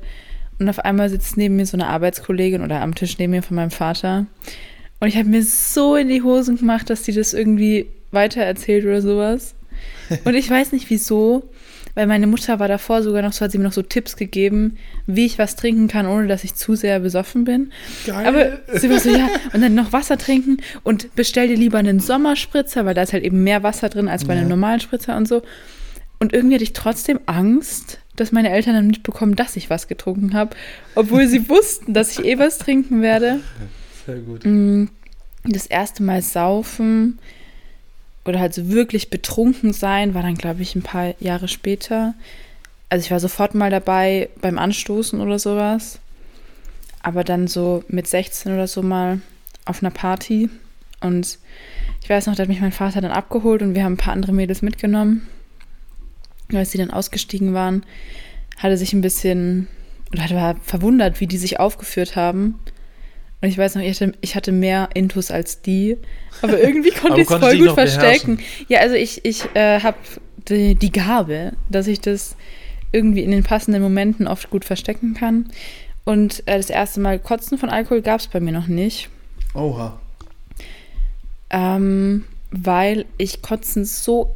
und 0.59 0.69
auf 0.69 0.79
einmal 0.79 1.09
sitzt 1.09 1.37
neben 1.37 1.55
mir 1.55 1.65
so 1.65 1.77
eine 1.77 1.87
Arbeitskollegin 1.87 2.61
oder 2.61 2.81
am 2.81 2.95
Tisch 2.95 3.17
neben 3.17 3.31
mir 3.31 3.43
von 3.43 3.55
meinem 3.55 3.71
Vater 3.71 4.25
und 4.99 5.07
ich 5.07 5.17
habe 5.17 5.29
mir 5.29 5.43
so 5.43 5.95
in 5.95 6.09
die 6.09 6.21
Hosen 6.21 6.57
gemacht, 6.57 6.89
dass 6.89 7.05
sie 7.05 7.13
das 7.13 7.33
irgendwie 7.33 7.87
weitererzählt 8.11 8.83
oder 8.85 9.01
sowas. 9.01 9.55
Und 10.25 10.35
ich 10.35 10.49
weiß 10.49 10.71
nicht 10.73 10.89
wieso, 10.89 11.47
weil 11.95 12.05
meine 12.07 12.27
Mutter 12.27 12.59
war 12.59 12.67
davor 12.67 13.01
sogar 13.01 13.21
noch 13.21 13.31
so, 13.31 13.45
hat 13.45 13.51
sie 13.51 13.57
mir 13.59 13.63
noch 13.63 13.71
so 13.71 13.81
Tipps 13.81 14.17
gegeben, 14.17 14.77
wie 15.07 15.25
ich 15.25 15.37
was 15.39 15.55
trinken 15.55 15.87
kann, 15.87 16.05
ohne 16.05 16.27
dass 16.27 16.43
ich 16.43 16.55
zu 16.55 16.75
sehr 16.75 16.99
besoffen 16.99 17.45
bin. 17.45 17.71
Geil. 18.05 18.25
Aber 18.27 18.77
sie 18.79 18.89
war 18.89 18.99
so, 18.99 19.09
ja, 19.09 19.29
und 19.53 19.61
dann 19.61 19.73
noch 19.75 19.93
Wasser 19.93 20.17
trinken 20.17 20.57
und 20.83 21.15
bestell 21.15 21.47
dir 21.47 21.55
lieber 21.55 21.77
einen 21.77 21.99
Sommerspritzer, 22.01 22.85
weil 22.85 22.93
da 22.93 23.03
ist 23.03 23.13
halt 23.13 23.23
eben 23.23 23.43
mehr 23.43 23.63
Wasser 23.63 23.87
drin 23.89 24.09
als 24.09 24.25
bei 24.25 24.33
Ja. 24.33 24.39
einem 24.41 24.49
normalen 24.49 24.79
Spritzer 24.81 25.15
und 25.15 25.27
so. 25.27 25.41
Und 26.19 26.33
irgendwie 26.33 26.55
hatte 26.55 26.63
ich 26.63 26.73
trotzdem 26.73 27.19
Angst, 27.25 27.99
dass 28.15 28.31
meine 28.31 28.49
Eltern 28.49 28.73
dann 28.75 28.87
mitbekommen, 28.87 29.35
dass 29.35 29.55
ich 29.55 29.69
was 29.69 29.87
getrunken 29.87 30.33
habe, 30.33 30.55
obwohl 30.95 31.27
sie 31.27 31.47
wussten, 31.49 31.93
dass 31.93 32.11
ich 32.17 32.25
eh 32.25 32.37
was 32.37 32.57
trinken 32.57 33.01
werde. 33.01 33.39
Sehr 34.05 34.17
gut. 34.17 34.45
Mm, 34.45 34.85
Das 35.45 35.65
erste 35.65 36.03
Mal 36.03 36.21
saufen 36.21 37.19
oder 38.25 38.39
halt 38.39 38.53
so 38.53 38.69
wirklich 38.69 39.09
betrunken 39.09 39.71
sein, 39.71 40.13
war 40.13 40.21
dann, 40.21 40.35
glaube 40.35 40.61
ich, 40.61 40.75
ein 40.75 40.81
paar 40.83 41.15
Jahre 41.21 41.47
später. 41.47 42.13
Also 42.89 43.05
ich 43.05 43.11
war 43.11 43.19
sofort 43.19 43.55
mal 43.55 43.71
dabei 43.71 44.29
beim 44.41 44.57
Anstoßen 44.57 45.21
oder 45.21 45.39
sowas. 45.39 45.99
Aber 47.01 47.23
dann 47.23 47.47
so 47.47 47.83
mit 47.87 48.07
16 48.07 48.51
oder 48.53 48.67
so 48.67 48.81
mal 48.81 49.21
auf 49.63 49.81
einer 49.81 49.91
Party. 49.91 50.49
Und 50.99 51.39
ich 52.03 52.09
weiß 52.09 52.27
noch, 52.27 52.35
da 52.35 52.41
hat 52.41 52.49
mich 52.49 52.59
mein 52.59 52.73
Vater 52.73 52.99
dann 52.99 53.11
abgeholt 53.11 53.61
und 53.61 53.73
wir 53.73 53.85
haben 53.85 53.93
ein 53.93 53.97
paar 53.97 54.13
andere 54.13 54.33
Mädels 54.33 54.61
mitgenommen. 54.61 55.25
Als 56.53 56.71
sie 56.71 56.77
dann 56.77 56.91
ausgestiegen 56.91 57.53
waren, 57.53 57.85
hat 58.57 58.71
er 58.71 58.77
sich 58.77 58.93
ein 58.93 59.01
bisschen, 59.01 59.67
oder 60.11 60.23
hat- 60.23 60.33
war 60.35 60.55
verwundert, 60.63 61.19
wie 61.19 61.27
die 61.27 61.37
sich 61.37 61.59
aufgeführt 61.59 62.15
haben. 62.15 62.59
Und 63.41 63.47
ich 63.47 63.57
weiß 63.57 63.75
noch, 63.75 63.81
ich 63.83 64.01
hatte, 64.01 64.13
ich 64.21 64.35
hatte 64.35 64.51
mehr 64.51 64.89
Intus 64.95 65.31
als 65.31 65.61
die. 65.61 65.97
Aber 66.41 66.59
irgendwie 66.59 66.91
konnte 67.01 67.21
ich 67.21 67.23
es 67.23 67.27
konntest 67.27 67.51
voll 67.51 67.57
gut 67.67 67.73
verstecken. 67.75 68.39
Ja, 68.67 68.79
also 68.79 68.95
ich, 68.95 69.23
ich 69.23 69.45
äh, 69.55 69.79
habe 69.79 69.97
die, 70.49 70.75
die 70.75 70.91
Gabe, 70.91 71.53
dass 71.69 71.87
ich 71.87 72.01
das 72.01 72.35
irgendwie 72.91 73.21
in 73.23 73.31
den 73.31 73.43
passenden 73.43 73.81
Momenten 73.83 74.27
oft 74.27 74.49
gut 74.49 74.65
verstecken 74.65 75.13
kann. 75.13 75.51
Und 76.03 76.41
äh, 76.47 76.57
das 76.57 76.69
erste 76.71 76.99
Mal 76.99 77.19
Kotzen 77.19 77.57
von 77.59 77.69
Alkohol 77.69 78.01
gab 78.01 78.19
es 78.19 78.27
bei 78.27 78.39
mir 78.39 78.51
noch 78.51 78.67
nicht. 78.67 79.09
Oha. 79.53 79.99
Ähm, 81.51 82.25
weil 82.51 83.05
ich 83.17 83.41
Kotzen 83.41 83.85
so 83.85 84.35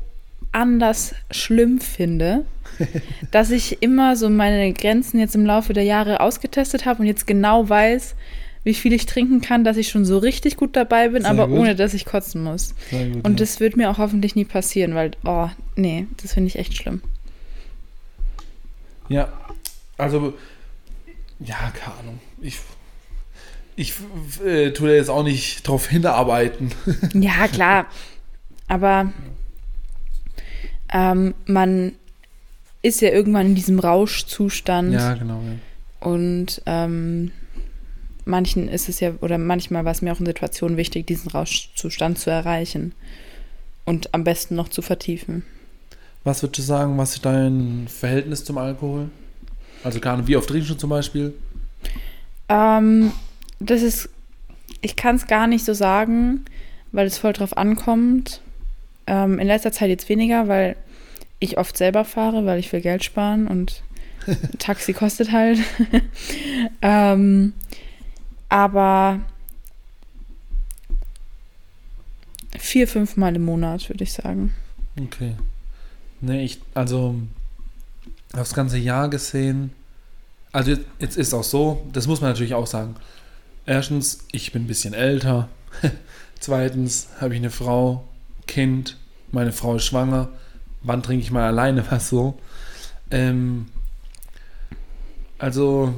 anders 0.53 1.15
schlimm 1.31 1.81
finde, 1.81 2.45
dass 3.31 3.51
ich 3.51 3.81
immer 3.81 4.15
so 4.15 4.29
meine 4.29 4.71
Grenzen 4.73 5.19
jetzt 5.19 5.35
im 5.35 5.45
Laufe 5.45 5.73
der 5.73 5.83
Jahre 5.83 6.21
ausgetestet 6.21 6.85
habe 6.85 7.01
und 7.01 7.07
jetzt 7.07 7.27
genau 7.27 7.67
weiß, 7.67 8.15
wie 8.63 8.73
viel 8.73 8.93
ich 8.93 9.05
trinken 9.05 9.41
kann, 9.41 9.63
dass 9.63 9.77
ich 9.77 9.89
schon 9.89 10.05
so 10.05 10.17
richtig 10.17 10.55
gut 10.55 10.75
dabei 10.75 11.09
bin, 11.09 11.23
Sehr 11.23 11.31
aber 11.31 11.47
gut. 11.47 11.59
ohne 11.59 11.75
dass 11.75 11.93
ich 11.93 12.05
kotzen 12.05 12.43
muss. 12.43 12.75
Gut. 12.89 13.23
Und 13.23 13.31
ja. 13.31 13.35
das 13.37 13.59
wird 13.59 13.75
mir 13.75 13.89
auch 13.89 13.97
hoffentlich 13.97 14.35
nie 14.35 14.45
passieren, 14.45 14.95
weil, 14.95 15.11
oh, 15.25 15.49
nee, 15.75 16.07
das 16.21 16.33
finde 16.33 16.47
ich 16.47 16.57
echt 16.57 16.75
schlimm. 16.75 17.01
Ja, 19.09 19.27
also, 19.97 20.33
ja, 21.39 21.73
keine 21.75 21.97
Ahnung. 21.99 22.19
Ich, 22.41 22.59
ich 23.75 23.93
äh, 24.45 24.71
tue 24.71 24.87
da 24.87 24.95
jetzt 24.95 25.09
auch 25.09 25.23
nicht 25.23 25.67
drauf 25.67 25.87
hinarbeiten. 25.87 26.71
Ja, 27.13 27.47
klar. 27.49 27.87
Aber 28.69 29.11
ähm, 30.93 31.33
man 31.45 31.93
ist 32.81 33.01
ja 33.01 33.09
irgendwann 33.09 33.47
in 33.47 33.55
diesem 33.55 33.79
Rauschzustand. 33.79 34.93
ja, 34.93 35.15
genau. 35.15 35.41
Ja. 35.41 36.07
Und 36.07 36.61
ähm, 36.65 37.31
manchen 38.25 38.67
ist 38.67 38.89
es 38.89 38.99
ja, 38.99 39.13
oder 39.21 39.37
manchmal 39.37 39.85
war 39.85 39.91
es 39.91 40.01
mir 40.01 40.11
auch 40.11 40.19
in 40.19 40.25
Situationen 40.25 40.77
wichtig, 40.77 41.07
diesen 41.07 41.31
Rauschzustand 41.31 42.19
zu 42.19 42.29
erreichen. 42.29 42.93
Und 43.85 44.13
am 44.13 44.23
besten 44.23 44.55
noch 44.55 44.69
zu 44.69 44.81
vertiefen. 44.81 45.43
Was 46.23 46.41
würdest 46.41 46.59
du 46.59 46.61
sagen, 46.61 46.97
was 46.97 47.15
ist 47.15 47.25
dein 47.25 47.87
Verhältnis 47.89 48.45
zum 48.45 48.57
Alkohol? 48.57 49.09
Also, 49.83 49.99
keine 49.99 50.25
wie 50.27 50.37
oft 50.37 50.47
trinkst 50.47 50.69
du 50.69 50.75
zum 50.75 50.89
Beispiel? 50.89 51.33
Ähm, 52.47 53.11
das 53.59 53.81
ist, 53.81 54.09
ich 54.79 54.95
kann 54.95 55.17
es 55.17 55.27
gar 55.27 55.47
nicht 55.47 55.65
so 55.65 55.73
sagen, 55.73 56.45
weil 56.93 57.07
es 57.07 57.17
voll 57.17 57.33
drauf 57.33 57.57
ankommt. 57.57 58.41
Ähm, 59.05 59.39
in 59.39 59.47
letzter 59.47 59.73
Zeit 59.73 59.89
jetzt 59.89 60.07
weniger, 60.07 60.47
weil 60.47 60.77
ich 61.43 61.57
oft 61.57 61.77
selber 61.77 62.05
fahre, 62.05 62.45
weil 62.45 62.59
ich 62.59 62.71
will 62.71 62.81
Geld 62.81 63.03
sparen 63.03 63.47
und 63.47 63.83
ein 64.27 64.37
Taxi 64.59 64.93
kostet 64.93 65.31
halt. 65.31 65.59
ähm, 66.81 67.53
aber 68.49 69.19
vier, 72.57 72.87
fünf 72.87 73.17
Mal 73.17 73.35
im 73.35 73.43
Monat, 73.43 73.89
würde 73.89 74.03
ich 74.03 74.13
sagen. 74.13 74.53
Okay. 74.99 75.35
Nee, 76.21 76.45
ich, 76.45 76.61
also 76.73 77.15
aufs 78.33 78.53
ganze 78.53 78.77
Jahr 78.77 79.09
gesehen, 79.09 79.71
also 80.53 80.71
jetzt, 80.71 80.85
jetzt 80.99 81.17
ist 81.17 81.33
auch 81.33 81.43
so, 81.43 81.85
das 81.91 82.07
muss 82.07 82.21
man 82.21 82.29
natürlich 82.29 82.53
auch 82.53 82.67
sagen. 82.67 82.95
Erstens, 83.65 84.19
ich 84.31 84.51
bin 84.53 84.63
ein 84.63 84.67
bisschen 84.67 84.93
älter. 84.93 85.49
Zweitens 86.39 87.09
habe 87.19 87.33
ich 87.33 87.39
eine 87.39 87.49
Frau, 87.49 88.07
Kind, 88.47 88.97
meine 89.31 89.51
Frau 89.51 89.75
ist 89.75 89.85
schwanger. 89.85 90.29
Wann 90.83 91.03
trinke 91.03 91.23
ich 91.23 91.31
mal 91.31 91.47
alleine 91.47 91.85
was 91.91 92.09
so? 92.09 92.37
Ähm, 93.11 93.67
also, 95.39 95.93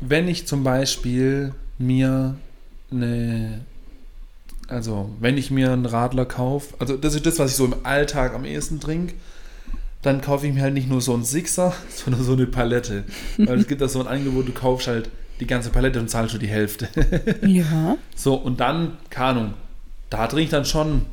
wenn 0.00 0.28
ich 0.28 0.46
zum 0.46 0.64
Beispiel 0.64 1.54
mir 1.78 2.36
eine, 2.90 3.60
also 4.68 5.10
wenn 5.20 5.38
ich 5.38 5.50
mir 5.50 5.72
einen 5.72 5.86
Radler 5.86 6.26
kaufe, 6.26 6.74
also 6.78 6.96
das 6.96 7.14
ist 7.14 7.26
das, 7.26 7.38
was 7.38 7.52
ich 7.52 7.56
so 7.56 7.64
im 7.64 7.74
Alltag 7.84 8.34
am 8.34 8.44
ehesten 8.44 8.80
trinke, 8.80 9.14
dann 10.02 10.20
kaufe 10.20 10.46
ich 10.46 10.54
mir 10.54 10.62
halt 10.62 10.74
nicht 10.74 10.88
nur 10.88 11.00
so 11.00 11.14
einen 11.14 11.24
Sixer, 11.24 11.74
sondern 11.88 12.22
so 12.22 12.32
eine 12.32 12.46
Palette. 12.46 13.04
Weil 13.38 13.58
es 13.58 13.66
gibt 13.66 13.80
da 13.80 13.88
so 13.88 14.00
ein 14.00 14.06
Angebot, 14.06 14.48
du 14.48 14.52
kaufst 14.52 14.86
halt 14.86 15.10
die 15.40 15.46
ganze 15.46 15.70
Palette 15.70 15.98
und 15.98 16.08
zahlst 16.08 16.32
schon 16.32 16.40
die 16.40 16.46
Hälfte. 16.46 16.88
Ja. 17.46 17.96
So, 18.14 18.34
und 18.34 18.60
dann, 18.60 18.96
keine 19.10 19.26
Ahnung, 19.28 19.54
da 20.10 20.26
trinke 20.26 20.44
ich 20.44 20.50
dann 20.50 20.64
schon 20.64 21.06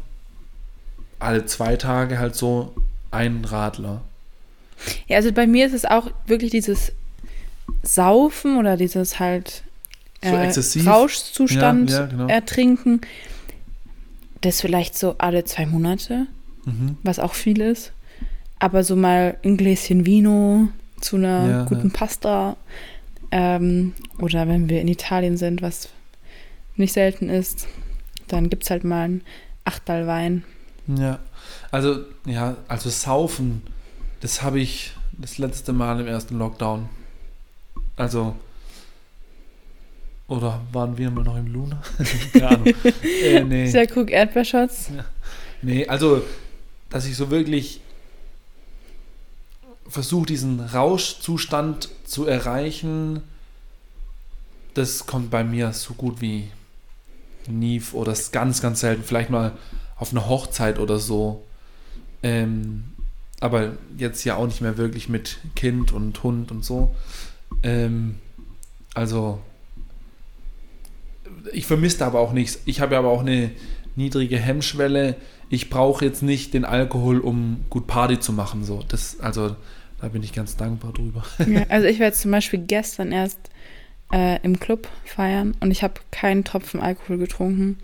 alle 1.19 1.45
zwei 1.45 1.75
Tage 1.75 2.19
halt 2.19 2.35
so 2.35 2.73
einen 3.13 3.45
Radler. 3.45 4.01
Ja, 5.07 5.17
also 5.17 5.31
bei 5.31 5.47
mir 5.47 5.65
ist 5.67 5.73
es 5.73 5.85
auch 5.85 6.11
wirklich 6.25 6.51
dieses 6.51 6.91
Saufen 7.83 8.57
oder 8.57 8.75
dieses 8.77 9.19
halt 9.19 9.63
So 10.23 10.29
äh, 10.35 10.45
exzessiv. 10.47 10.85
Rauschzustand 10.87 11.89
Ja, 11.89 11.99
ja, 12.01 12.05
genau. 12.07 12.27
ertrinken. 12.27 13.01
Das 14.41 14.61
vielleicht 14.61 14.97
so 14.97 15.15
alle 15.19 15.45
zwei 15.45 15.65
Monate, 15.65 16.27
Mhm. 16.65 16.97
was 17.03 17.19
auch 17.19 17.33
viel 17.33 17.61
ist. 17.61 17.91
Aber 18.59 18.83
so 18.83 18.95
mal 18.95 19.37
ein 19.43 19.57
Gläschen 19.57 20.05
Vino 20.05 20.69
zu 21.01 21.17
einer 21.17 21.49
Ja, 21.49 21.63
guten. 21.65 21.91
Pasta. 21.91 22.55
Ähm, 23.31 23.93
oder 24.19 24.47
wenn 24.47 24.69
wir 24.69 24.79
in 24.81 24.87
Italien 24.87 25.37
sind, 25.37 25.61
was 25.61 25.89
nicht 26.75 26.93
selten 26.93 27.29
ist, 27.29 27.67
dann 28.27 28.49
gibt 28.49 28.63
es 28.63 28.69
halt 28.69 28.83
mal 28.83 29.07
ein 29.09 29.21
Achtal 29.65 30.07
Wein. 30.07 30.43
Ja, 30.87 31.19
also, 31.71 32.01
ja, 32.25 32.57
also 32.67 32.89
Saufen, 32.89 33.61
das 34.21 34.41
habe 34.41 34.59
ich 34.59 34.91
das 35.13 35.37
letzte 35.37 35.73
Mal 35.73 35.99
im 35.99 36.07
ersten 36.07 36.37
Lockdown. 36.37 36.89
Also, 37.95 38.35
oder 40.27 40.61
waren 40.71 40.97
wir 40.97 41.11
mal 41.11 41.23
noch 41.23 41.37
im 41.37 41.47
Luna? 41.47 41.81
Keine 42.33 42.47
Ahnung. 42.47 42.73
äh, 43.03 43.43
nee. 43.43 43.69
Sehr 43.69 43.87
Krug 43.87 44.09
Erdbeershots. 44.09 44.89
Nee, 45.61 45.87
also, 45.87 46.23
dass 46.89 47.05
ich 47.05 47.15
so 47.15 47.29
wirklich 47.29 47.81
versuche, 49.87 50.25
diesen 50.25 50.59
Rauschzustand 50.59 51.89
zu 52.05 52.25
erreichen, 52.25 53.21
das 54.73 55.05
kommt 55.05 55.29
bei 55.29 55.43
mir 55.43 55.71
so 55.73 55.93
gut 55.93 56.21
wie 56.21 56.49
nie 57.47 57.81
oder 57.91 58.13
ist 58.13 58.31
ganz, 58.31 58.61
ganz 58.61 58.79
selten. 58.79 59.03
Vielleicht 59.03 59.29
mal 59.29 59.51
auf 59.97 60.11
einer 60.11 60.27
Hochzeit 60.27 60.79
oder 60.79 60.99
so. 60.99 61.43
Ähm, 62.21 62.85
aber 63.39 63.73
jetzt 63.97 64.23
ja 64.23 64.37
auch 64.37 64.45
nicht 64.45 64.61
mehr 64.61 64.77
wirklich 64.77 65.09
mit 65.09 65.37
Kind 65.55 65.91
und 65.91 66.23
Hund 66.23 66.51
und 66.51 66.63
so. 66.63 66.95
Ähm, 67.61 68.15
also, 68.93 69.39
ich 71.51 71.65
vermisse 71.65 71.99
da 71.99 72.07
aber 72.07 72.19
auch 72.19 72.31
nichts. 72.31 72.59
Ich 72.65 72.79
habe 72.79 72.93
ja 72.93 72.99
aber 72.99 73.09
auch 73.09 73.21
eine 73.21 73.51
niedrige 73.95 74.37
Hemmschwelle. 74.37 75.15
Ich 75.49 75.69
brauche 75.69 76.05
jetzt 76.05 76.23
nicht 76.23 76.53
den 76.53 76.63
Alkohol, 76.63 77.19
um 77.19 77.65
gut 77.69 77.85
Party 77.85 78.19
zu 78.19 78.31
machen. 78.31 78.63
So, 78.63 78.83
das, 78.87 79.19
also, 79.19 79.55
da 79.99 80.07
bin 80.07 80.23
ich 80.23 80.33
ganz 80.33 80.55
dankbar 80.55 80.93
drüber. 80.93 81.23
Ja, 81.47 81.65
also 81.69 81.87
ich 81.87 81.97
jetzt 81.97 82.21
zum 82.21 82.31
Beispiel 82.31 82.59
gestern 82.59 83.11
erst 83.11 83.39
äh, 84.13 84.39
im 84.43 84.59
Club 84.59 84.87
feiern 85.05 85.55
und 85.59 85.71
ich 85.71 85.83
habe 85.83 85.95
keinen 86.11 86.43
Tropfen 86.43 86.79
Alkohol 86.79 87.17
getrunken 87.17 87.77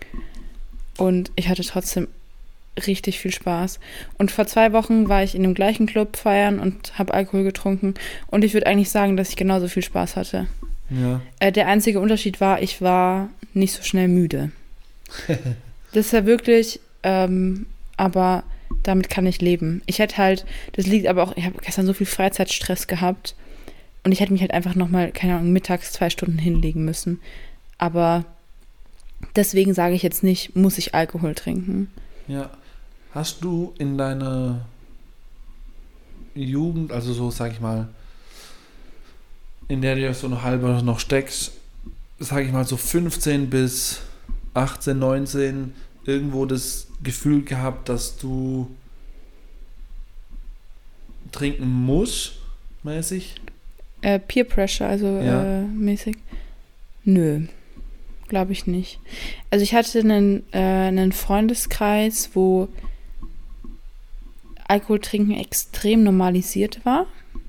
und 0.96 1.30
ich 1.36 1.48
hatte 1.48 1.62
trotzdem 1.62 2.08
richtig 2.86 3.18
viel 3.18 3.32
Spaß. 3.32 3.80
Und 4.18 4.30
vor 4.30 4.46
zwei 4.46 4.72
Wochen 4.72 5.08
war 5.08 5.22
ich 5.22 5.34
in 5.34 5.42
dem 5.42 5.54
gleichen 5.54 5.86
Club 5.86 6.16
feiern 6.16 6.58
und 6.58 6.98
habe 6.98 7.14
Alkohol 7.14 7.44
getrunken 7.44 7.94
und 8.28 8.44
ich 8.44 8.54
würde 8.54 8.66
eigentlich 8.66 8.90
sagen, 8.90 9.16
dass 9.16 9.30
ich 9.30 9.36
genauso 9.36 9.68
viel 9.68 9.82
Spaß 9.82 10.16
hatte. 10.16 10.46
Ja. 10.90 11.20
Äh, 11.38 11.52
der 11.52 11.68
einzige 11.68 12.00
Unterschied 12.00 12.40
war, 12.40 12.62
ich 12.62 12.80
war 12.80 13.28
nicht 13.54 13.74
so 13.74 13.82
schnell 13.82 14.08
müde. 14.08 14.50
das 15.92 16.06
ist 16.06 16.12
ja 16.12 16.26
wirklich, 16.26 16.80
ähm, 17.02 17.66
aber 17.96 18.44
damit 18.82 19.10
kann 19.10 19.26
ich 19.26 19.40
leben. 19.40 19.82
Ich 19.86 19.98
hätte 19.98 20.16
halt, 20.18 20.44
das 20.72 20.86
liegt 20.86 21.06
aber 21.06 21.22
auch, 21.22 21.36
ich 21.36 21.44
habe 21.44 21.60
gestern 21.62 21.86
so 21.86 21.92
viel 21.92 22.06
Freizeitstress 22.06 22.86
gehabt 22.86 23.34
und 24.04 24.12
ich 24.12 24.20
hätte 24.20 24.32
mich 24.32 24.40
halt 24.40 24.52
einfach 24.52 24.74
nochmal, 24.74 25.10
keine 25.12 25.34
Ahnung, 25.34 25.52
mittags 25.52 25.92
zwei 25.92 26.10
Stunden 26.10 26.38
hinlegen 26.38 26.84
müssen. 26.84 27.20
Aber 27.78 28.24
deswegen 29.36 29.74
sage 29.74 29.94
ich 29.94 30.02
jetzt 30.02 30.22
nicht, 30.22 30.56
muss 30.56 30.78
ich 30.78 30.94
Alkohol 30.94 31.34
trinken. 31.34 31.90
Ja. 32.28 32.50
Hast 33.12 33.42
du 33.42 33.74
in 33.78 33.98
deiner 33.98 34.66
Jugend, 36.34 36.92
also 36.92 37.12
so 37.12 37.30
sag 37.30 37.52
ich 37.52 37.60
mal, 37.60 37.88
in 39.68 39.82
der 39.82 39.96
du 39.96 40.14
so 40.14 40.26
eine 40.26 40.42
halbe 40.42 40.80
noch 40.84 41.00
steckst, 41.00 41.52
sag 42.18 42.44
ich 42.44 42.52
mal 42.52 42.64
so 42.64 42.76
15 42.76 43.50
bis 43.50 44.00
18, 44.54 44.98
19, 44.98 45.74
irgendwo 46.04 46.46
das 46.46 46.86
Gefühl 47.02 47.42
gehabt, 47.42 47.88
dass 47.88 48.16
du 48.16 48.70
trinken 51.32 51.68
musst, 51.68 52.34
mäßig? 52.82 53.36
Äh, 54.02 54.18
Peer 54.18 54.44
Pressure, 54.44 54.86
also 54.86 55.06
Ja. 55.06 55.60
äh, 55.60 55.62
mäßig. 55.62 56.16
Nö, 57.04 57.46
glaube 58.30 58.52
ich 58.52 58.66
nicht. 58.66 58.98
Also 59.50 59.62
ich 59.62 59.74
hatte 59.74 59.98
einen, 60.00 60.42
äh, 60.52 60.58
einen 60.58 61.12
Freundeskreis, 61.12 62.30
wo 62.32 62.68
Alkoholtrinken 64.68 65.34
extrem 65.34 66.02
normalisiert 66.04 66.84
war. 66.84 67.06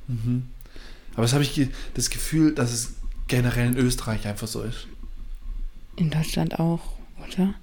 Mhm. 0.08 0.50
Aber 1.14 1.22
das 1.24 1.34
habe 1.34 1.44
ich 1.44 1.68
das 1.94 2.10
Gefühl, 2.10 2.54
dass 2.54 2.74
es 2.74 2.94
generell 3.28 3.68
in 3.68 3.78
Österreich 3.78 4.28
einfach 4.28 4.48
so 4.48 4.62
ist. 4.64 4.88
In 5.98 6.10
Deutschland 6.10 6.60
auch, 6.60 6.82
oder? 7.28 7.54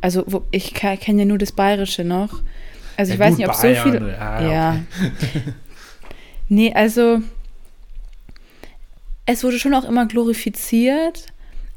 Also 0.00 0.24
wo, 0.26 0.44
ich 0.50 0.74
ke- 0.74 0.96
kenne 0.96 1.20
ja 1.22 1.24
nur 1.26 1.38
das 1.38 1.52
Bayerische 1.52 2.02
noch. 2.04 2.42
Also 2.96 3.12
ich 3.12 3.18
Ja, 3.18 3.24
weiß 3.26 3.30
gut, 3.30 3.38
nicht, 3.38 3.48
ob 3.48 3.60
Bayern, 3.60 3.92
so 3.92 3.98
viel. 3.98 4.08
ja, 4.08 4.50
Ja. 4.52 4.80
nee, 6.48 6.72
also 6.72 7.20
es 9.26 9.42
wurde 9.42 9.58
schon 9.58 9.74
auch 9.74 9.84
immer 9.84 10.06
glorifiziert, 10.06 11.26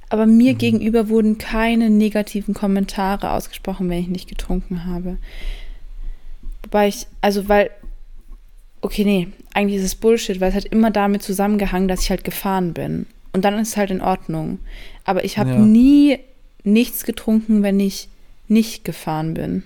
aber 0.09 0.25
mir 0.25 0.53
Mhm. 0.53 0.57
gegenüber 0.57 1.09
wurden 1.09 1.37
keine 1.37 1.89
negativen 1.89 2.53
Kommentare 2.53 3.31
ausgesprochen, 3.31 3.89
wenn 3.89 3.99
ich 3.99 4.07
nicht 4.07 4.29
getrunken 4.29 4.85
habe. 4.85 5.17
Wobei 6.63 6.87
ich, 6.87 7.07
also 7.21 7.47
weil, 7.49 7.69
okay, 8.81 9.03
nee, 9.03 9.27
eigentlich 9.53 9.77
ist 9.79 9.85
es 9.85 9.95
Bullshit, 9.95 10.39
weil 10.39 10.49
es 10.49 10.55
hat 10.55 10.65
immer 10.65 10.91
damit 10.91 11.23
zusammengehangen, 11.23 11.87
dass 11.87 12.01
ich 12.03 12.09
halt 12.09 12.23
gefahren 12.23 12.73
bin. 12.73 13.05
Und 13.33 13.43
dann 13.45 13.57
ist 13.59 13.69
es 13.69 13.77
halt 13.77 13.91
in 13.91 14.01
Ordnung. 14.01 14.59
Aber 15.03 15.23
ich 15.25 15.37
habe 15.37 15.51
Ja. 15.51 15.57
nie 15.59 16.19
nichts 16.63 17.03
getrunken, 17.05 17.63
wenn 17.63 17.79
ich 17.79 18.09
nicht 18.47 18.83
gefahren 18.83 19.33
bin. 19.33 19.63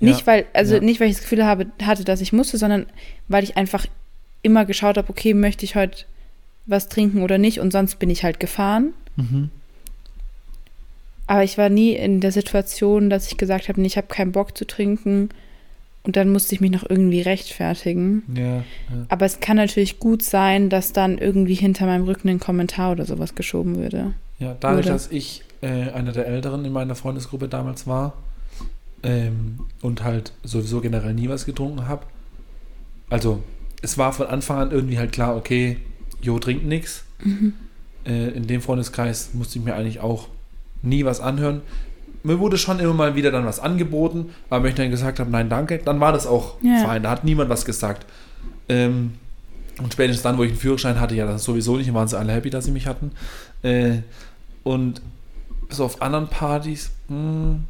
Nicht, 0.00 0.20
Ja, 0.20 0.26
weil, 0.26 0.46
also 0.52 0.76
ja. 0.76 0.80
nicht, 0.80 1.00
weil 1.00 1.08
ich 1.08 1.14
das 1.16 1.22
Gefühl 1.22 1.44
habe, 1.44 1.66
hatte, 1.82 2.04
dass 2.04 2.20
ich 2.20 2.32
musste, 2.32 2.56
sondern 2.56 2.86
weil 3.26 3.42
ich 3.42 3.56
einfach 3.56 3.86
immer 4.42 4.64
geschaut 4.64 4.96
habe, 4.96 5.10
okay, 5.10 5.34
möchte 5.34 5.64
ich 5.64 5.74
heute 5.74 6.04
was 6.68 6.88
trinken 6.88 7.22
oder 7.22 7.38
nicht 7.38 7.60
und 7.60 7.72
sonst 7.72 7.98
bin 7.98 8.10
ich 8.10 8.22
halt 8.22 8.38
gefahren. 8.38 8.92
Mhm. 9.16 9.50
Aber 11.26 11.44
ich 11.44 11.58
war 11.58 11.68
nie 11.68 11.92
in 11.92 12.20
der 12.20 12.32
Situation, 12.32 13.10
dass 13.10 13.30
ich 13.30 13.36
gesagt 13.36 13.68
habe, 13.68 13.80
nee, 13.80 13.86
ich 13.86 13.96
habe 13.96 14.06
keinen 14.06 14.32
Bock 14.32 14.56
zu 14.56 14.66
trinken 14.66 15.28
und 16.02 16.16
dann 16.16 16.30
musste 16.30 16.54
ich 16.54 16.60
mich 16.60 16.70
noch 16.70 16.88
irgendwie 16.88 17.20
rechtfertigen. 17.20 18.22
Ja, 18.34 18.44
ja. 18.44 18.64
Aber 19.08 19.26
es 19.26 19.40
kann 19.40 19.56
natürlich 19.56 19.98
gut 19.98 20.22
sein, 20.22 20.70
dass 20.70 20.92
dann 20.92 21.18
irgendwie 21.18 21.54
hinter 21.54 21.86
meinem 21.86 22.04
Rücken 22.04 22.28
ein 22.28 22.40
Kommentar 22.40 22.92
oder 22.92 23.04
sowas 23.04 23.34
geschoben 23.34 23.76
würde. 23.76 24.14
Ja, 24.38 24.56
dadurch, 24.58 24.86
Wurde. 24.86 24.94
dass 24.94 25.10
ich 25.10 25.42
äh, 25.60 25.90
einer 25.90 26.12
der 26.12 26.26
Älteren 26.26 26.64
in 26.64 26.72
meiner 26.72 26.94
Freundesgruppe 26.94 27.48
damals 27.48 27.86
war 27.86 28.14
ähm, 29.02 29.60
und 29.82 30.02
halt 30.02 30.32
sowieso 30.44 30.80
generell 30.80 31.12
nie 31.12 31.28
was 31.28 31.44
getrunken 31.44 31.88
habe, 31.88 32.06
also 33.10 33.42
es 33.82 33.98
war 33.98 34.12
von 34.12 34.26
Anfang 34.26 34.58
an 34.58 34.70
irgendwie 34.70 34.98
halt 34.98 35.12
klar, 35.12 35.36
okay, 35.36 35.78
Jo 36.20 36.38
trinkt 36.38 36.64
nichts. 36.66 37.04
Äh, 38.06 38.28
in 38.30 38.46
dem 38.46 38.60
Freundeskreis 38.60 39.30
musste 39.34 39.58
ich 39.58 39.64
mir 39.64 39.74
eigentlich 39.74 40.00
auch 40.00 40.28
nie 40.82 41.04
was 41.04 41.20
anhören. 41.20 41.60
Mir 42.22 42.38
wurde 42.40 42.58
schon 42.58 42.80
immer 42.80 42.94
mal 42.94 43.14
wieder 43.14 43.30
dann 43.30 43.44
was 43.46 43.60
angeboten, 43.60 44.30
aber 44.50 44.64
wenn 44.64 44.70
ich 44.70 44.76
dann 44.76 44.90
gesagt 44.90 45.20
habe, 45.20 45.30
nein, 45.30 45.48
danke, 45.48 45.78
dann 45.78 46.00
war 46.00 46.12
das 46.12 46.26
auch 46.26 46.56
Ja. 46.62 46.84
fein. 46.84 47.02
Da 47.02 47.10
hat 47.10 47.24
niemand 47.24 47.48
was 47.50 47.64
gesagt. 47.64 48.06
Ähm, 48.68 49.12
und 49.80 49.92
spätestens 49.92 50.22
dann, 50.22 50.36
wo 50.38 50.42
ich 50.42 50.50
einen 50.50 50.58
Führerschein 50.58 50.98
hatte, 51.00 51.14
ja, 51.14 51.26
das 51.26 51.44
sowieso 51.44 51.76
nicht, 51.76 51.92
waren 51.94 52.08
sie 52.08 52.18
alle 52.18 52.32
happy, 52.32 52.50
dass 52.50 52.64
sie 52.64 52.72
mich 52.72 52.86
hatten. 52.86 53.12
Äh, 53.62 53.98
und 54.64 55.00
so 55.70 55.84
auf 55.84 56.02
anderen 56.02 56.28
Partys, 56.28 56.90
mh, 57.08 57.60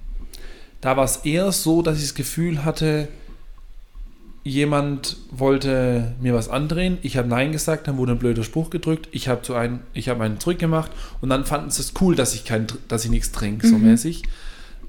da 0.81 0.97
war 0.97 1.05
es 1.05 1.17
eher 1.19 1.53
so, 1.53 1.83
dass 1.83 1.97
ich 1.99 2.05
das 2.05 2.15
Gefühl 2.15 2.65
hatte, 2.65 3.09
jemand 4.45 5.17
wollte 5.31 6.15
mir 6.21 6.35
was 6.35 6.49
andrehen, 6.49 6.99
ich 7.03 7.17
habe 7.17 7.29
Nein 7.29 7.53
gesagt, 7.53 7.87
dann 7.89 7.97
wurde 7.99 8.13
ein 8.13 8.19
blöder 8.19 8.45
Spruch 8.45 8.71
gedrückt, 8.71 9.09
ich 9.13 9.29
habe 9.29 9.43
zu 9.43 9.55
einem, 9.55 9.81
ich 9.93 10.09
habe 10.09 10.25
einen 10.25 10.41
zurückgemacht 10.41 10.91
und 11.21 11.29
dann 11.29 11.45
fanden 11.45 11.71
sie 11.71 11.83
es 11.83 11.93
cool, 12.01 12.15
dass 12.15 12.35
ich 12.35 12.45
kein, 12.45 12.67
dass 12.89 13.05
ich 13.05 13.11
nichts 13.11 13.33
trinke, 13.33 13.67
so 13.67 13.77
Mhm. 13.77 13.91
mäßig. 13.91 14.23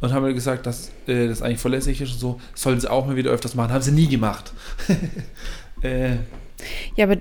Und 0.01 0.13
haben 0.13 0.23
mir 0.23 0.33
gesagt, 0.33 0.65
dass 0.65 0.91
äh, 1.07 1.27
das 1.27 1.41
eigentlich 1.41 1.59
verlässlich 1.59 1.99
ist 1.99 2.13
und 2.13 2.19
so, 2.19 2.41
sollen 2.55 2.79
sie 2.79 2.89
auch 2.89 3.05
mal 3.05 3.17
wieder 3.17 3.31
öfters 3.31 3.53
machen. 3.55 3.73
Haben 3.73 3.81
sie 3.81 3.91
nie 3.91 4.07
gemacht. 4.07 4.53
äh, 5.81 6.11
Ja, 6.95 7.03
aber 7.05 7.17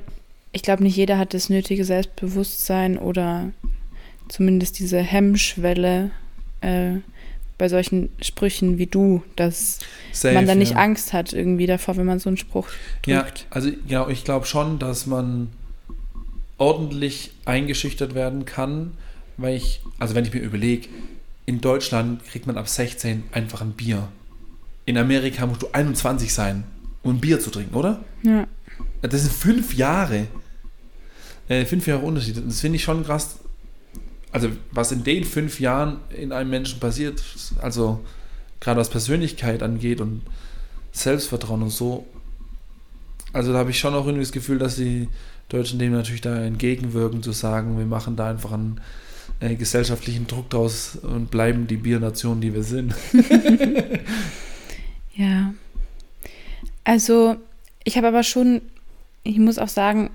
ich 0.52 0.62
glaube, 0.62 0.84
nicht 0.84 0.96
jeder 0.96 1.18
hat 1.18 1.34
das 1.34 1.48
nötige 1.48 1.84
Selbstbewusstsein 1.84 2.96
oder 2.98 3.50
zumindest 4.28 4.78
diese 4.78 4.98
Hemmschwelle 4.98 6.10
äh, 6.60 6.96
bei 7.58 7.68
solchen 7.68 8.08
Sprüchen 8.22 8.78
wie 8.78 8.86
du, 8.86 9.22
dass 9.36 9.80
safe, 10.12 10.34
man 10.34 10.46
dann 10.46 10.58
nicht 10.58 10.72
ja. 10.72 10.78
Angst 10.78 11.12
hat 11.12 11.32
irgendwie 11.32 11.66
davor, 11.66 11.96
wenn 11.96 12.06
man 12.06 12.20
so 12.20 12.30
einen 12.30 12.36
Spruch 12.36 12.68
Ja, 13.04 13.22
drückt. 13.22 13.46
also 13.50 13.70
genau, 13.86 14.08
ich 14.08 14.24
glaube 14.24 14.46
schon, 14.46 14.78
dass 14.78 15.06
man 15.06 15.48
ordentlich 16.56 17.32
eingeschüchtert 17.44 18.14
werden 18.14 18.44
kann, 18.44 18.92
weil 19.36 19.56
ich, 19.56 19.80
also 19.98 20.14
wenn 20.14 20.24
ich 20.24 20.32
mir 20.32 20.40
überlege, 20.40 20.88
in 21.46 21.60
Deutschland 21.60 22.24
kriegt 22.24 22.46
man 22.46 22.56
ab 22.56 22.68
16 22.68 23.24
einfach 23.32 23.60
ein 23.60 23.72
Bier. 23.72 24.08
In 24.84 24.98
Amerika 24.98 25.46
musst 25.46 25.62
du 25.62 25.68
21 25.72 26.32
sein, 26.32 26.64
um 27.02 27.16
ein 27.16 27.20
Bier 27.20 27.40
zu 27.40 27.50
trinken, 27.50 27.74
oder? 27.74 28.04
Ja. 28.22 28.46
Das 29.02 29.22
sind 29.22 29.32
fünf 29.32 29.74
Jahre. 29.74 30.26
Äh, 31.48 31.64
fünf 31.64 31.86
Jahre 31.86 32.04
Unterschied. 32.04 32.36
Das 32.46 32.60
finde 32.60 32.76
ich 32.76 32.82
schon 32.82 33.04
krass. 33.04 33.38
Also, 34.30 34.50
was 34.72 34.92
in 34.92 35.04
den 35.04 35.24
fünf 35.24 35.60
Jahren 35.60 36.00
in 36.10 36.32
einem 36.32 36.50
Menschen 36.50 36.80
passiert, 36.80 37.22
also 37.62 38.00
gerade 38.60 38.80
was 38.80 38.90
Persönlichkeit 38.90 39.62
angeht 39.62 40.00
und 40.00 40.22
Selbstvertrauen 40.92 41.62
und 41.62 41.70
so. 41.70 42.06
Also, 43.32 43.52
da 43.52 43.58
habe 43.58 43.70
ich 43.70 43.78
schon 43.78 43.94
auch 43.94 44.04
irgendwie 44.06 44.24
das 44.24 44.32
Gefühl, 44.32 44.58
dass 44.58 44.76
die 44.76 45.08
Deutschen 45.48 45.78
dem 45.78 45.92
natürlich 45.92 46.20
da 46.20 46.36
entgegenwirken, 46.36 47.22
zu 47.22 47.32
sagen, 47.32 47.78
wir 47.78 47.86
machen 47.86 48.16
da 48.16 48.28
einfach 48.28 48.52
einen 48.52 48.80
äh, 49.40 49.54
gesellschaftlichen 49.54 50.26
Druck 50.26 50.50
draus 50.50 50.96
und 50.96 51.30
bleiben 51.30 51.66
die 51.66 51.76
Biernation, 51.76 52.40
die 52.40 52.52
wir 52.52 52.62
sind. 52.62 52.94
Ja. 55.18 55.52
Also, 56.84 57.36
ich 57.82 57.96
habe 57.96 58.06
aber 58.06 58.22
schon, 58.22 58.62
ich 59.24 59.38
muss 59.38 59.58
auch 59.58 59.68
sagen, 59.68 60.10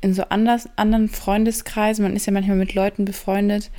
in 0.00 0.14
so 0.14 0.22
anders, 0.24 0.68
anderen 0.76 1.08
Freundeskreisen, 1.08 2.04
man 2.04 2.14
ist 2.14 2.26
ja 2.26 2.32
manchmal 2.32 2.56
mit 2.56 2.74
Leuten 2.74 3.04
befreundet, 3.04 3.70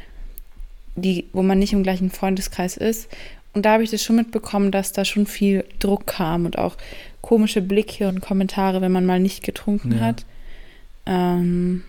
die, 0.95 1.25
wo 1.33 1.41
man 1.43 1.59
nicht 1.59 1.73
im 1.73 1.83
gleichen 1.83 2.09
Freundeskreis 2.11 2.75
ist. 2.77 3.09
Und 3.53 3.65
da 3.65 3.73
habe 3.73 3.83
ich 3.83 3.89
das 3.91 4.03
schon 4.03 4.17
mitbekommen, 4.17 4.71
dass 4.71 4.91
da 4.91 5.05
schon 5.05 5.25
viel 5.25 5.65
Druck 5.79 6.05
kam 6.05 6.45
und 6.45 6.57
auch 6.57 6.75
komische 7.21 7.61
Blicke 7.61 8.07
und 8.07 8.21
Kommentare, 8.21 8.81
wenn 8.81 8.91
man 8.91 9.05
mal 9.05 9.19
nicht 9.19 9.43
getrunken 9.43 9.93
Ja. 9.93 9.99
hat. 10.01 10.25
Ähm, 11.05 11.83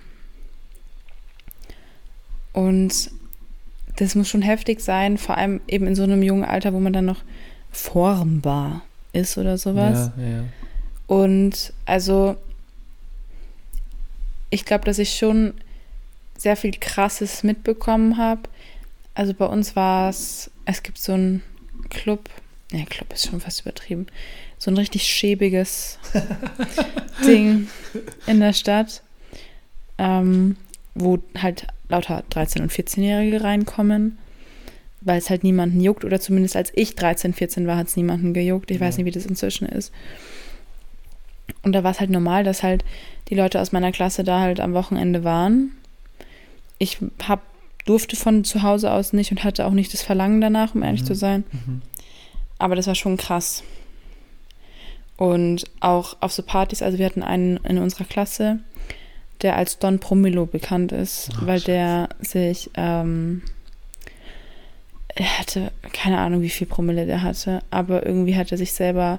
und 2.53 3.11
das 3.97 4.15
muss 4.15 4.29
schon 4.29 4.43
heftig 4.43 4.81
sein, 4.81 5.19
vor 5.19 5.37
allem 5.37 5.61
eben 5.69 5.87
in 5.87 5.95
so 5.95 6.03
einem 6.03 6.23
jungen 6.23 6.45
Alter, 6.45 6.73
wo 6.73 6.81
man 6.81 6.93
dann 6.93 7.05
noch 7.05 7.23
formbar 7.71 8.83
ist 9.13 9.37
oder 9.39 9.59
sowas. 9.59 10.11
Ja, 10.17 10.23
ja. 10.25 10.45
Und 11.07 11.73
also, 11.87 12.37
ich 14.51 14.65
glaube, 14.65 14.85
dass 14.85 14.99
ich 14.99 15.17
schon 15.17 15.55
sehr 16.37 16.57
viel 16.57 16.73
Krasses 16.73 17.43
mitbekommen 17.43 18.17
habe. 18.19 18.43
Also 19.15 19.35
bei 19.35 19.47
uns 19.47 19.77
war 19.77 20.09
es, 20.09 20.51
es 20.65 20.83
gibt 20.83 20.99
so 20.99 21.13
einen 21.13 21.43
Club, 21.91 22.29
ne, 22.73 22.85
Club 22.89 23.13
ist 23.13 23.27
schon 23.29 23.41
fast 23.41 23.61
übertrieben, 23.63 24.07
so 24.59 24.71
ein 24.71 24.77
richtig 24.77 25.05
schäbiges 25.05 25.99
Ding 27.27 27.69
in 28.27 28.41
der 28.41 28.53
Stadt, 28.53 29.03
ähm, 29.99 30.57
wo 30.95 31.19
halt 31.37 31.67
lauter 31.89 32.25
13- 32.31 32.63
und 32.63 32.73
14-Jährige 32.73 33.43
reinkommen, 33.43 34.19
weil 35.01 35.19
es 35.19 35.31
halt 35.31 35.45
niemanden 35.45 35.81
juckt 35.81 36.05
oder 36.05 36.21
zumindest 36.21 36.57
als 36.57 36.73
ich 36.75 36.95
13, 36.95 37.33
14 37.35 37.67
war, 37.67 37.77
hat 37.77 37.89
es 37.89 37.97
niemanden 37.97 38.33
gejuckt. 38.33 38.71
Ich 38.71 38.81
weiß 38.81 38.97
Ja. 38.97 39.03
nicht, 39.05 39.07
wie 39.15 39.19
das 39.19 39.27
inzwischen 39.27 39.67
ist. 39.67 39.93
Und 41.63 41.73
da 41.73 41.85
war 41.85 41.91
es 41.91 42.01
halt 42.01 42.11
normal, 42.11 42.45
dass 42.45 42.63
halt 42.63 42.85
die 43.29 43.35
Leute 43.35 43.61
aus 43.61 43.73
meiner 43.73 43.93
Klasse 43.93 44.25
da 44.25 44.41
halt 44.41 44.61
am 44.61 44.75
Wochenende 44.75 45.25
waren. 45.25 45.73
Ich 46.79 46.99
hab, 47.27 47.43
durfte 47.87 48.17
von 48.17 48.45
zu 48.45 48.63
Hause 48.63 48.93
aus 48.93 49.13
nicht 49.13 49.31
und 49.31 49.45
hatte 49.45 49.67
auch 49.67 49.73
nicht 49.73 49.93
das 49.93 50.03
Verlangen 50.03 50.41
danach, 50.41 50.75
um 50.75 50.83
ehrlich 50.83 51.03
Mhm. 51.03 51.07
zu 51.07 51.15
sein. 51.15 51.45
Mhm. 51.53 51.83
Aber 52.59 52.77
das 52.77 52.87
war 52.87 52.95
schon 52.95 53.17
krass. 53.17 53.63
Und 55.17 55.65
auch 55.81 56.17
auf 56.21 56.33
so 56.33 56.43
Partys, 56.43 56.83
also 56.83 56.99
wir 56.99 57.07
hatten 57.07 57.23
einen 57.23 57.59
in 57.59 57.79
unserer 57.79 58.05
Klasse, 58.05 58.59
der 59.43 59.57
als 59.57 59.79
Don 59.79 59.99
Promillo 59.99 60.47
bekannt 60.47 60.93
ist, 60.93 61.31
Ach, 61.37 61.47
weil 61.47 61.61
der 61.61 62.09
sich, 62.21 62.71
ähm, 62.75 63.43
er 65.15 65.39
hatte, 65.39 65.73
keine 65.93 66.19
Ahnung, 66.19 66.41
wie 66.43 66.51
viel 66.51 66.67
Promille 66.67 67.05
der 67.07 67.23
hatte, 67.23 67.63
aber 67.71 68.07
irgendwie 68.07 68.37
hat 68.37 68.53
er 68.53 68.59
sich 68.59 68.73
selber 68.73 69.19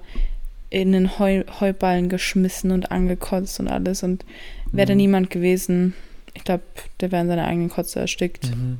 in 0.71 0.91
den 0.93 1.19
Heu, 1.19 1.43
Heuballen 1.59 2.09
geschmissen 2.09 2.71
und 2.71 2.91
angekotzt 2.91 3.59
und 3.59 3.67
alles. 3.67 4.01
Und 4.01 4.25
wäre 4.71 4.87
da 4.87 4.93
Mhm. 4.93 4.97
niemand 4.97 5.29
gewesen, 5.29 5.93
ich 6.33 6.43
glaube, 6.43 6.63
der 6.99 7.11
wäre 7.11 7.21
in 7.21 7.27
seiner 7.27 7.45
eigenen 7.45 7.69
Kotze 7.69 7.99
erstickt. 7.99 8.49
Mhm. 8.55 8.79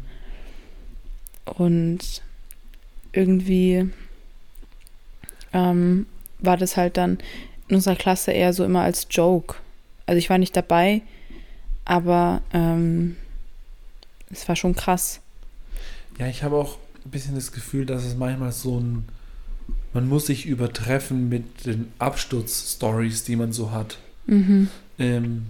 Und 1.45 2.21
irgendwie 3.11 3.89
ähm, 5.53 6.05
war 6.39 6.57
das 6.57 6.77
halt 6.77 6.97
dann 6.97 7.17
in 7.67 7.75
unserer 7.75 7.95
Klasse 7.95 8.31
eher 8.31 8.53
so 8.53 8.63
immer 8.63 8.81
als 8.81 9.07
Joke. 9.09 9.55
Also 10.05 10.17
ich 10.17 10.29
war 10.29 10.37
nicht 10.37 10.55
dabei, 10.55 11.01
aber 11.85 12.41
ähm, 12.53 13.17
es 14.29 14.47
war 14.47 14.55
schon 14.55 14.75
krass. 14.75 15.19
Ja, 16.17 16.27
ich 16.27 16.43
habe 16.43 16.55
auch 16.55 16.77
ein 17.05 17.11
bisschen 17.11 17.35
das 17.35 17.51
Gefühl, 17.51 17.85
dass 17.85 18.05
es 18.05 18.15
manchmal 18.15 18.51
so 18.51 18.79
ein. 18.79 19.05
Man 19.93 20.07
muss 20.07 20.27
sich 20.27 20.45
übertreffen 20.45 21.27
mit 21.29 21.65
den 21.65 21.91
Absturz-Stories, 21.99 23.23
die 23.23 23.35
man 23.35 23.51
so 23.51 23.71
hat. 23.71 23.97
Mhm. 24.25 24.69
Ähm, 24.99 25.47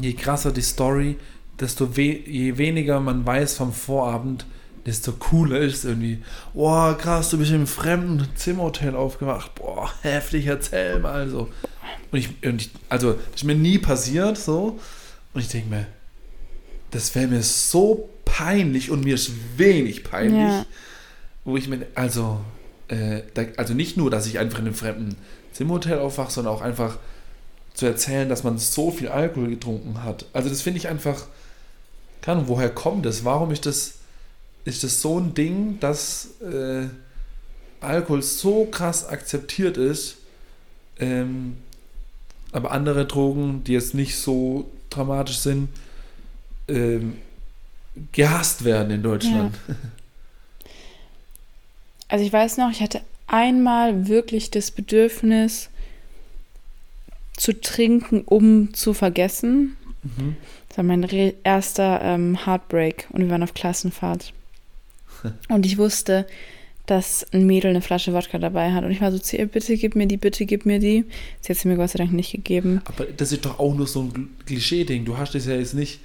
je 0.00 0.12
krasser 0.14 0.52
die 0.52 0.62
Story, 0.62 1.16
desto 1.58 1.96
we 1.96 2.20
je 2.26 2.56
weniger 2.56 3.00
man 3.00 3.26
weiß 3.26 3.56
vom 3.56 3.72
Vorabend, 3.72 4.46
desto 4.86 5.12
cooler 5.12 5.60
ist 5.60 5.78
es 5.78 5.84
irgendwie. 5.84 6.22
Boah, 6.54 6.96
krass, 6.96 7.30
du 7.30 7.38
bist 7.38 7.52
im 7.52 7.66
fremden 7.66 8.26
Zimmerhotel 8.34 8.94
aufgewacht. 8.94 9.54
Boah, 9.56 9.90
heftig, 10.02 10.46
erzähl 10.46 10.98
mal 10.98 11.28
so. 11.28 11.48
Und 12.12 12.18
ich, 12.18 12.28
und 12.48 12.62
ich 12.62 12.70
also, 12.88 13.12
das 13.12 13.42
ist 13.42 13.44
mir 13.44 13.54
nie 13.54 13.78
passiert 13.78 14.38
so. 14.38 14.78
Und 15.34 15.40
ich 15.42 15.48
denke 15.48 15.68
mir, 15.68 15.86
das 16.92 17.14
wäre 17.14 17.28
mir 17.28 17.42
so 17.42 18.08
peinlich 18.24 18.90
und 18.90 19.04
mir 19.04 19.14
ist 19.16 19.30
wenig 19.58 20.02
peinlich, 20.02 20.40
Ja. 20.40 20.66
wo 21.44 21.56
ich 21.56 21.68
mir, 21.68 21.86
also, 21.94 22.40
äh, 22.90 23.22
da, 23.34 23.44
also 23.56 23.72
nicht 23.72 23.96
nur, 23.96 24.10
dass 24.10 24.26
ich 24.26 24.38
einfach 24.38 24.58
in 24.58 24.66
einem 24.66 24.74
fremden 24.74 25.16
Zimmerhotel 25.52 26.00
aufwache, 26.00 26.32
sondern 26.32 26.52
auch 26.52 26.60
einfach 26.60 26.98
zu 27.74 27.86
erzählen, 27.86 28.28
dass 28.28 28.42
man 28.42 28.58
so 28.58 28.90
viel 28.90 29.08
Alkohol 29.08 29.50
getrunken 29.50 30.02
hat. 30.02 30.26
Also 30.32 30.48
das 30.48 30.60
finde 30.60 30.78
ich 30.78 30.88
einfach, 30.88 31.26
keine 32.20 32.38
Ahnung, 32.38 32.48
woher 32.48 32.68
kommt 32.68 33.06
das? 33.06 33.24
Warum 33.24 33.52
ist 33.52 33.64
das, 33.64 33.94
ist 34.64 34.82
das 34.82 35.00
so 35.00 35.20
ein 35.20 35.34
Ding, 35.34 35.78
dass 35.78 36.40
äh, 36.40 36.88
Alkohol 37.80 38.22
so 38.22 38.66
krass 38.66 39.06
akzeptiert 39.06 39.76
ist? 39.76 40.16
Ähm, 40.98 41.56
aber 42.52 42.72
andere 42.72 43.06
Drogen, 43.06 43.62
die 43.62 43.72
jetzt 43.72 43.94
nicht 43.94 44.18
so 44.18 44.68
dramatisch 44.90 45.38
sind, 45.38 45.68
ähm, 46.66 47.18
gehasst 48.10 48.64
werden 48.64 48.90
in 48.90 49.02
Deutschland. 49.02 49.54
Ja. 49.68 49.74
Also 52.10 52.24
ich 52.24 52.32
weiß 52.32 52.56
noch, 52.56 52.70
ich 52.70 52.80
hatte 52.80 53.00
einmal 53.28 54.08
wirklich 54.08 54.50
das 54.50 54.72
Bedürfnis 54.72 55.70
zu 57.36 57.58
trinken, 57.58 58.22
um 58.26 58.74
zu 58.74 58.92
vergessen. 58.92 59.76
Mhm. 60.02 60.36
Das 60.68 60.78
war 60.78 60.84
mein 60.84 61.06
erster 61.44 62.00
ähm, 62.02 62.44
Heartbreak 62.44 63.06
und 63.10 63.22
wir 63.22 63.30
waren 63.30 63.44
auf 63.44 63.54
Klassenfahrt. 63.54 64.32
und 65.48 65.64
ich 65.64 65.78
wusste, 65.78 66.26
dass 66.86 67.24
ein 67.32 67.46
Mädel 67.46 67.70
eine 67.70 67.82
Flasche 67.82 68.12
Wodka 68.12 68.38
dabei 68.38 68.72
hat. 68.72 68.84
Und 68.84 68.90
ich 68.90 69.00
war 69.00 69.12
so 69.12 69.18
zu 69.18 69.36
ihr, 69.36 69.46
bitte 69.46 69.76
gib 69.76 69.94
mir 69.94 70.06
die, 70.06 70.16
bitte 70.16 70.44
gib 70.44 70.66
mir 70.66 70.80
die. 70.80 71.04
Sie 71.40 71.52
hat 71.52 71.58
sie 71.58 71.68
mir 71.68 71.76
Gott 71.76 71.90
sei 71.90 71.98
Dank 71.98 72.12
nicht 72.12 72.32
gegeben. 72.32 72.82
Aber 72.86 73.04
das 73.04 73.30
ist 73.30 73.44
doch 73.44 73.60
auch 73.60 73.74
nur 73.74 73.86
so 73.86 74.02
ein 74.02 74.30
Klischee-Ding. 74.46 75.04
Du 75.04 75.16
hast 75.16 75.36
das 75.36 75.46
ja 75.46 75.54
jetzt 75.54 75.74
nicht. 75.74 76.00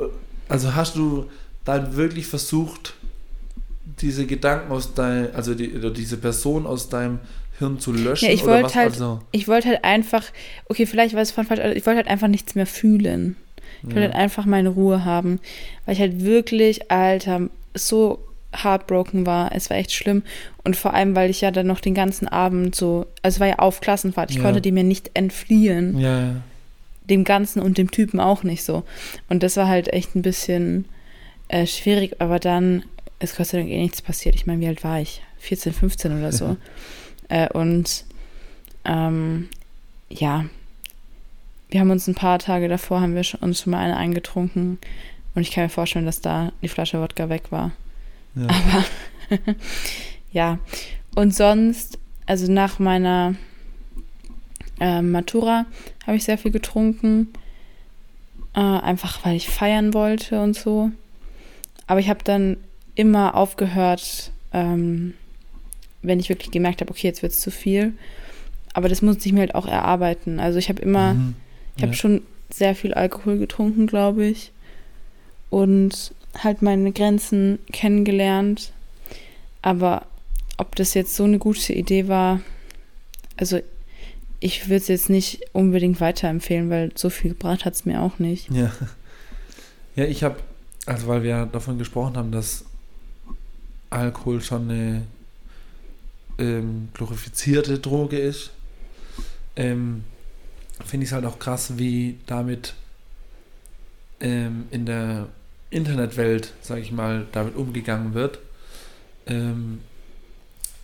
Äh, 0.00 0.04
also 0.48 0.74
hast 0.74 0.96
du 0.96 1.30
da 1.64 1.94
wirklich 1.94 2.26
versucht, 2.26 2.94
diese 4.00 4.26
Gedanken 4.26 4.72
aus 4.72 4.94
deinem, 4.94 5.28
also 5.34 5.54
die, 5.54 5.72
oder 5.74 5.90
diese 5.90 6.16
Person 6.16 6.66
aus 6.66 6.88
deinem 6.88 7.18
Hirn 7.58 7.78
zu 7.78 7.92
löschen? 7.92 8.26
Ja, 8.26 8.32
ich 8.32 8.44
wollte 8.44 8.74
halt, 8.74 8.92
also? 8.92 9.20
ich 9.32 9.48
wollte 9.48 9.68
halt 9.68 9.84
einfach, 9.84 10.24
okay, 10.68 10.86
vielleicht 10.86 11.14
war 11.14 11.22
es 11.22 11.30
von 11.30 11.46
falsch, 11.46 11.60
ich 11.76 11.86
wollte 11.86 11.98
halt 11.98 12.08
einfach 12.08 12.28
nichts 12.28 12.54
mehr 12.54 12.66
fühlen. 12.66 13.36
Ich 13.82 13.86
wollte 13.88 14.00
ja. 14.00 14.06
halt 14.06 14.14
einfach 14.14 14.44
meine 14.44 14.70
Ruhe 14.70 15.04
haben, 15.04 15.40
weil 15.86 15.94
ich 15.94 16.00
halt 16.00 16.22
wirklich, 16.22 16.90
Alter, 16.90 17.48
so 17.74 18.18
heartbroken 18.52 19.26
war. 19.26 19.54
Es 19.54 19.70
war 19.70 19.76
echt 19.76 19.92
schlimm. 19.92 20.22
Und 20.64 20.76
vor 20.76 20.94
allem, 20.94 21.14
weil 21.14 21.30
ich 21.30 21.40
ja 21.40 21.50
dann 21.50 21.66
noch 21.66 21.80
den 21.80 21.94
ganzen 21.94 22.28
Abend 22.28 22.74
so, 22.74 23.06
also 23.22 23.36
es 23.36 23.40
war 23.40 23.46
ja 23.46 23.58
auf 23.58 23.80
Klassenfahrt, 23.80 24.30
ich 24.30 24.36
ja. 24.36 24.42
konnte 24.42 24.60
dem 24.60 24.76
ja 24.76 24.82
nicht 24.82 25.10
entfliehen. 25.14 25.98
Ja, 25.98 26.20
ja. 26.20 26.36
Dem 27.04 27.24
Ganzen 27.24 27.60
und 27.60 27.78
dem 27.78 27.90
Typen 27.90 28.20
auch 28.20 28.42
nicht 28.42 28.62
so. 28.62 28.84
Und 29.28 29.42
das 29.42 29.56
war 29.56 29.66
halt 29.66 29.92
echt 29.92 30.14
ein 30.14 30.22
bisschen 30.22 30.84
äh, 31.48 31.66
schwierig, 31.66 32.16
aber 32.20 32.38
dann 32.38 32.84
ist 33.20 33.36
Gott 33.36 33.46
sei 33.46 33.58
Dank 33.58 33.70
eh 33.70 33.80
nichts 33.80 34.02
passiert. 34.02 34.34
Ich 34.34 34.46
meine, 34.46 34.60
wie 34.60 34.66
alt 34.66 34.82
war 34.82 35.00
ich? 35.00 35.22
14, 35.38 35.72
15 35.72 36.18
oder 36.18 36.32
so. 36.32 36.56
äh, 37.28 37.48
und 37.52 38.04
ähm, 38.84 39.48
ja, 40.08 40.46
wir 41.68 41.80
haben 41.80 41.90
uns 41.90 42.08
ein 42.08 42.14
paar 42.14 42.38
Tage 42.38 42.68
davor, 42.68 43.00
haben 43.00 43.14
wir 43.14 43.24
uns 43.40 43.60
schon 43.60 43.70
mal 43.70 43.78
eine 43.78 43.96
eingetrunken. 43.96 44.78
Und 45.34 45.42
ich 45.42 45.52
kann 45.52 45.64
mir 45.64 45.70
vorstellen, 45.70 46.06
dass 46.06 46.20
da 46.20 46.52
die 46.62 46.68
Flasche 46.68 47.00
Wodka 47.00 47.28
weg 47.28 47.52
war. 47.52 47.72
Ja. 48.34 48.48
Aber 48.48 48.84
ja. 50.32 50.58
Und 51.14 51.34
sonst, 51.34 51.98
also 52.26 52.50
nach 52.50 52.78
meiner 52.78 53.34
äh, 54.80 55.02
Matura 55.02 55.66
habe 56.06 56.16
ich 56.16 56.24
sehr 56.24 56.38
viel 56.38 56.50
getrunken. 56.50 57.28
Äh, 58.54 58.60
einfach 58.60 59.24
weil 59.24 59.36
ich 59.36 59.48
feiern 59.48 59.94
wollte 59.94 60.40
und 60.40 60.56
so. 60.56 60.90
Aber 61.86 62.00
ich 62.00 62.08
habe 62.08 62.24
dann 62.24 62.56
immer 63.00 63.34
aufgehört, 63.34 64.30
ähm, 64.52 65.14
wenn 66.02 66.20
ich 66.20 66.28
wirklich 66.28 66.50
gemerkt 66.50 66.82
habe, 66.82 66.90
okay, 66.90 67.06
jetzt 67.06 67.22
wird 67.22 67.32
es 67.32 67.40
zu 67.40 67.50
viel. 67.50 67.94
Aber 68.74 68.90
das 68.90 69.00
musste 69.00 69.26
ich 69.26 69.32
mir 69.32 69.40
halt 69.40 69.54
auch 69.54 69.66
erarbeiten. 69.66 70.38
Also 70.38 70.58
ich 70.58 70.68
habe 70.68 70.82
immer, 70.82 71.14
mhm. 71.14 71.34
ich 71.76 71.82
habe 71.82 71.92
ja. 71.92 71.98
schon 71.98 72.22
sehr 72.50 72.74
viel 72.74 72.92
Alkohol 72.92 73.38
getrunken, 73.38 73.86
glaube 73.86 74.26
ich. 74.26 74.52
Und 75.48 76.12
halt 76.38 76.60
meine 76.60 76.92
Grenzen 76.92 77.58
kennengelernt. 77.72 78.72
Aber 79.62 80.06
ob 80.58 80.76
das 80.76 80.92
jetzt 80.92 81.16
so 81.16 81.24
eine 81.24 81.38
gute 81.38 81.72
Idee 81.72 82.06
war, 82.06 82.40
also 83.38 83.60
ich 84.40 84.66
würde 84.66 84.76
es 84.76 84.88
jetzt 84.88 85.08
nicht 85.08 85.40
unbedingt 85.52 86.02
weiterempfehlen, 86.02 86.68
weil 86.68 86.92
so 86.94 87.08
viel 87.08 87.30
gebracht 87.30 87.64
hat 87.64 87.74
es 87.74 87.86
mir 87.86 88.02
auch 88.02 88.18
nicht. 88.18 88.50
Ja. 88.50 88.70
Ja, 89.96 90.04
ich 90.04 90.22
habe, 90.22 90.36
also 90.86 91.08
weil 91.08 91.24
wir 91.24 91.46
davon 91.46 91.76
gesprochen 91.76 92.16
haben, 92.16 92.30
dass 92.30 92.64
Alkohol 93.90 94.40
schon 94.40 94.70
eine 94.70 95.02
ähm, 96.38 96.88
glorifizierte 96.94 97.78
Droge 97.78 98.18
ist, 98.18 98.50
ähm, 99.56 100.04
finde 100.84 101.04
ich 101.04 101.10
es 101.10 101.14
halt 101.14 101.26
auch 101.26 101.38
krass, 101.38 101.76
wie 101.76 102.18
damit 102.26 102.74
ähm, 104.20 104.66
in 104.70 104.86
der 104.86 105.28
Internetwelt, 105.70 106.52
sage 106.62 106.80
ich 106.80 106.92
mal, 106.92 107.26
damit 107.32 107.56
umgegangen 107.56 108.14
wird. 108.14 108.38
Ähm, 109.26 109.80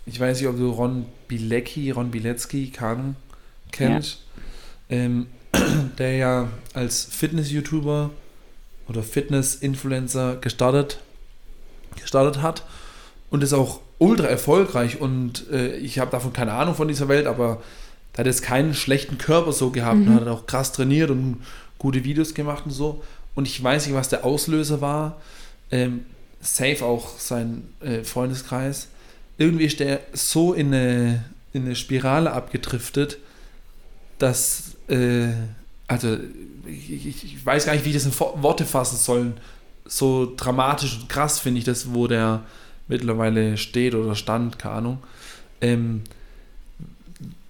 ich 0.05 0.21
weiß 0.21 0.39
nicht, 0.39 0.49
ob 0.49 0.57
du 0.57 0.71
Ron 0.71 1.07
Bilecki, 1.27 1.91
Ron 1.91 2.11
Bilecki, 2.11 2.71
kann, 2.71 3.17
kennst, 3.73 4.21
ja. 4.89 4.97
ähm, 4.97 5.27
der 5.99 6.17
ja 6.17 6.49
als 6.75 7.05
Fitness-YouTuber 7.05 8.11
oder 8.89 9.03
Fitness-Influencer 9.03 10.37
gestartet, 10.37 11.01
gestartet 11.97 12.43
hat 12.43 12.63
und 13.31 13.43
ist 13.43 13.53
auch 13.53 13.81
ultra 13.99 14.27
erfolgreich 14.27 15.01
und 15.01 15.51
äh, 15.51 15.77
ich 15.77 15.99
habe 15.99 16.11
davon 16.11 16.33
keine 16.33 16.53
Ahnung 16.53 16.75
von 16.75 16.89
dieser 16.89 17.09
Welt, 17.09 17.27
aber 17.27 17.63
der 18.13 18.21
hat 18.21 18.27
jetzt 18.27 18.43
keinen 18.43 18.75
schlechten 18.75 19.19
Körper 19.19 19.53
so 19.53 19.71
gehabt 19.71 19.99
mhm. 19.99 20.09
und 20.09 20.15
hat 20.21 20.29
auch 20.29 20.47
krass 20.47 20.73
trainiert 20.73 21.11
und 21.11 21.43
gute 21.79 22.05
Videos 22.05 22.35
gemacht 22.35 22.65
und 22.67 22.73
so. 22.73 23.03
Und 23.35 23.47
ich 23.47 23.63
weiß 23.63 23.87
nicht, 23.87 23.95
was 23.95 24.09
der 24.09 24.25
Auslöser 24.25 24.81
war. 24.81 25.21
Ähm, 25.71 26.07
safe 26.41 26.85
auch 26.85 27.19
sein 27.19 27.69
äh, 27.81 28.05
Freundeskreis. 28.05 28.89
Irgendwie 29.39 29.65
ist 29.65 29.81
der 29.81 30.01
so 30.13 30.55
in 30.55 30.69
eine, 30.69 31.25
in 31.53 31.67
eine 31.67 31.77
Spirale 31.77 32.33
abgedriftet, 32.33 33.19
dass, 34.19 34.77
äh, 34.89 35.29
also 35.87 36.17
ich, 36.67 37.25
ich, 37.25 37.45
weiß 37.45 37.67
gar 37.67 37.75
nicht, 37.75 37.85
wie 37.85 37.91
ich 37.91 37.97
das 37.97 38.07
in 38.07 38.19
Worte 38.43 38.65
fassen 38.65 38.97
soll. 38.97 39.35
So 39.85 40.33
dramatisch 40.35 40.99
und 41.01 41.09
krass 41.09 41.39
finde 41.39 41.59
ich 41.59 41.65
das, 41.65 41.93
wo 41.93 42.07
der 42.07 42.43
mittlerweile 42.89 43.57
steht 43.57 43.95
oder 43.95 44.15
stand, 44.15 44.59
keine 44.59 44.75
Ahnung. 44.75 44.99
Ähm, 45.61 46.03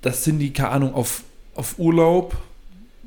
das 0.03 0.25
sind 0.25 0.39
die, 0.39 0.53
keine 0.53 0.71
Ahnung, 0.71 0.95
auf, 0.95 1.23
auf 1.55 1.79
Urlaub, 1.79 2.37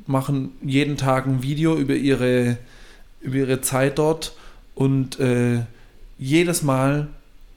machen 0.06 0.52
jeden 0.62 0.96
Tag 0.96 1.26
ein 1.26 1.42
Video 1.42 1.76
über 1.76 1.94
ihre 1.94 2.58
über 3.20 3.36
ihre 3.36 3.60
Zeit 3.60 3.98
dort 3.98 4.32
und 4.74 5.20
äh, 5.20 5.60
jedes 6.18 6.62
Mal 6.62 7.08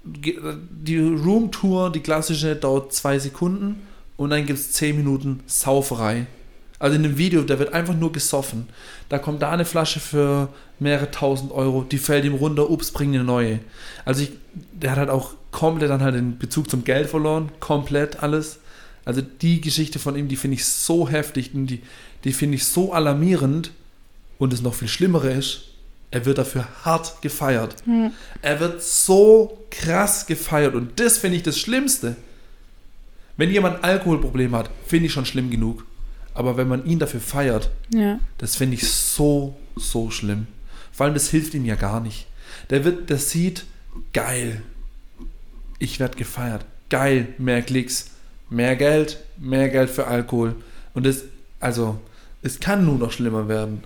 die 0.04 0.98
Roomtour, 0.98 1.92
die 1.92 2.02
klassische, 2.02 2.56
dauert 2.56 2.94
zwei 2.94 3.20
Sekunden 3.20 3.82
und 4.18 4.30
dann 4.32 4.46
gibt 4.46 4.60
es 4.60 4.74
zehn 4.74 4.98
Minuten 4.98 5.40
Sauferei. 5.48 6.28
Also 6.84 6.98
in 6.98 7.04
dem 7.04 7.18
Video, 7.18 7.44
da 7.44 7.60
wird 7.60 7.74
einfach 7.74 7.96
nur 7.96 8.12
gesoffen. 8.12 8.68
Da 9.08 9.18
kommt 9.18 9.42
da 9.42 9.52
eine 9.52 9.64
Flasche 9.64 10.02
für 10.02 10.50
mehrere 10.80 11.12
tausend 11.12 11.54
Euro, 11.54 11.84
die 11.84 11.98
fällt 11.98 12.26
ihm 12.26 12.34
runter, 12.34 12.70
ups, 12.70 12.92
bring 12.92 13.14
eine 13.14 13.24
neue. 13.24 13.60
Also 14.04 14.24
ich, 14.24 14.34
der 14.74 14.92
hat 14.92 14.98
halt 14.98 15.10
auch 15.10 15.32
komplett 15.52 15.92
dann 15.92 16.04
halt 16.04 16.16
den 16.16 16.38
Bezug 16.38 16.70
zum 16.70 16.84
Geld 16.84 17.10
verloren, 17.10 17.54
komplett 17.62 18.22
alles. 18.22 18.60
Also 19.06 19.22
die 19.22 19.62
Geschichte 19.62 19.98
von 19.98 20.18
ihm, 20.18 20.28
die 20.28 20.36
finde 20.36 20.56
ich 20.56 20.66
so 20.66 21.08
heftig 21.08 21.52
und 21.54 21.68
die, 21.68 21.82
die 22.26 22.34
finde 22.34 22.56
ich 22.56 22.66
so 22.66 22.92
alarmierend, 22.92 23.72
und 24.38 24.52
das 24.52 24.62
noch 24.62 24.74
viel 24.74 24.90
Schlimmere 24.90 25.32
ist, 25.32 25.62
er 26.12 26.26
wird 26.26 26.38
dafür 26.38 26.68
hart 26.84 27.22
gefeiert. 27.22 27.88
Mhm. 27.88 28.12
Er 28.42 28.60
wird 28.60 28.84
so 28.84 29.66
krass 29.72 30.26
gefeiert. 30.26 30.76
Und 30.76 31.00
das 31.00 31.18
finde 31.18 31.38
ich 31.38 31.44
das 31.44 31.58
Schlimmste. 31.58 32.18
Wenn 33.38 33.52
jemand 33.52 33.78
ein 33.78 33.84
Alkoholproblem 33.86 34.54
hat, 34.54 34.70
finde 34.86 35.06
ich 35.06 35.14
schon 35.14 35.26
schlimm 35.26 35.50
genug. 35.50 35.86
Aber 36.34 36.58
wenn 36.58 36.68
man 36.68 36.86
ihn 36.86 37.00
dafür 37.00 37.20
feiert, 37.20 37.70
ja. 37.90 38.20
das 38.38 38.56
finde 38.56 38.76
ich 38.76 38.88
so, 38.88 39.56
so 39.76 40.10
schlimm. 40.10 40.48
Vor 40.92 41.06
allem, 41.06 41.14
das 41.14 41.30
hilft 41.30 41.54
ihm 41.54 41.66
ja 41.66 41.76
gar 41.76 42.00
nicht. 42.00 42.28
Der 42.70 42.86
wird, 42.86 43.10
der 43.10 43.18
sieht, 43.18 43.66
geil, 44.14 44.62
ich 45.80 46.00
werde 46.00 46.18
gefeiert. 46.18 46.66
Geil, 46.90 47.30
mehr 47.38 47.62
Klicks, 47.62 48.12
mehr 48.50 48.76
Geld, 48.76 49.20
mehr 49.38 49.70
Geld 49.70 49.90
für 49.90 50.08
Alkohol. 50.08 50.56
Und 50.94 51.06
das, 51.06 51.24
also, 51.60 52.00
es 52.42 52.60
kann 52.60 52.86
nur 52.86 52.98
noch 52.98 53.12
schlimmer 53.12 53.48
werden. 53.48 53.84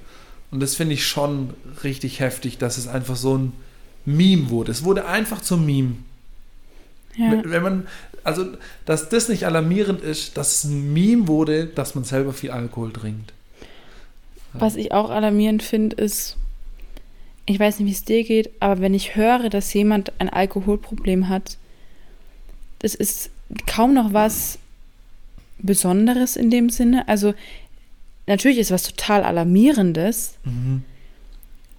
Und 0.52 0.62
das 0.62 0.76
finde 0.76 0.94
ich 0.94 1.06
schon 1.06 1.54
richtig 1.84 2.20
heftig, 2.20 2.58
dass 2.58 2.78
es 2.78 2.88
einfach 2.88 3.16
so 3.16 3.38
ein 3.38 3.54
Meme 4.06 4.50
wurde. 4.50 4.72
Es 4.72 4.84
wurde 4.84 5.06
einfach 5.06 5.42
zum 5.42 5.66
Meme. 5.66 5.96
Ja. 7.16 7.42
Wenn 7.44 7.64
man, 7.64 7.88
also, 8.28 8.46
dass 8.84 9.08
das 9.08 9.30
nicht 9.30 9.46
alarmierend 9.46 10.02
ist, 10.02 10.36
dass 10.36 10.56
es 10.56 10.64
ein 10.66 10.92
Meme 10.92 11.30
wurde, 11.30 11.66
dass 11.66 11.96
man 11.96 12.04
selber 12.04 12.34
viel 12.34 12.52
Alkohol 12.52 12.92
trinkt. 12.92 13.32
Was 14.52 14.76
ich 14.76 14.92
auch 14.92 15.10
alarmierend 15.10 15.64
finde, 15.64 15.96
ist, 15.96 16.36
ich 17.46 17.58
weiß 17.58 17.80
nicht, 17.80 17.88
wie 17.88 17.94
es 17.94 18.04
dir 18.04 18.26
geht, 18.26 18.50
aber 18.60 18.82
wenn 18.82 18.94
ich 18.94 19.16
höre, 19.16 19.50
dass 19.50 19.74
jemand 19.74 20.12
ein 20.20 20.28
Alkoholproblem 20.28 21.30
hat, 21.30 21.58
das 22.80 22.96
ist 22.96 23.30
kaum 23.66 23.94
noch 23.94 24.12
was 24.12 24.60
Besonderes 25.60 26.36
in 26.36 26.50
dem 26.50 26.70
Sinne. 26.70 27.08
Also 27.08 27.34
natürlich 28.26 28.58
ist 28.58 28.72
was 28.72 28.84
total 28.84 29.24
Alarmierendes, 29.24 30.34
mhm. 30.44 30.84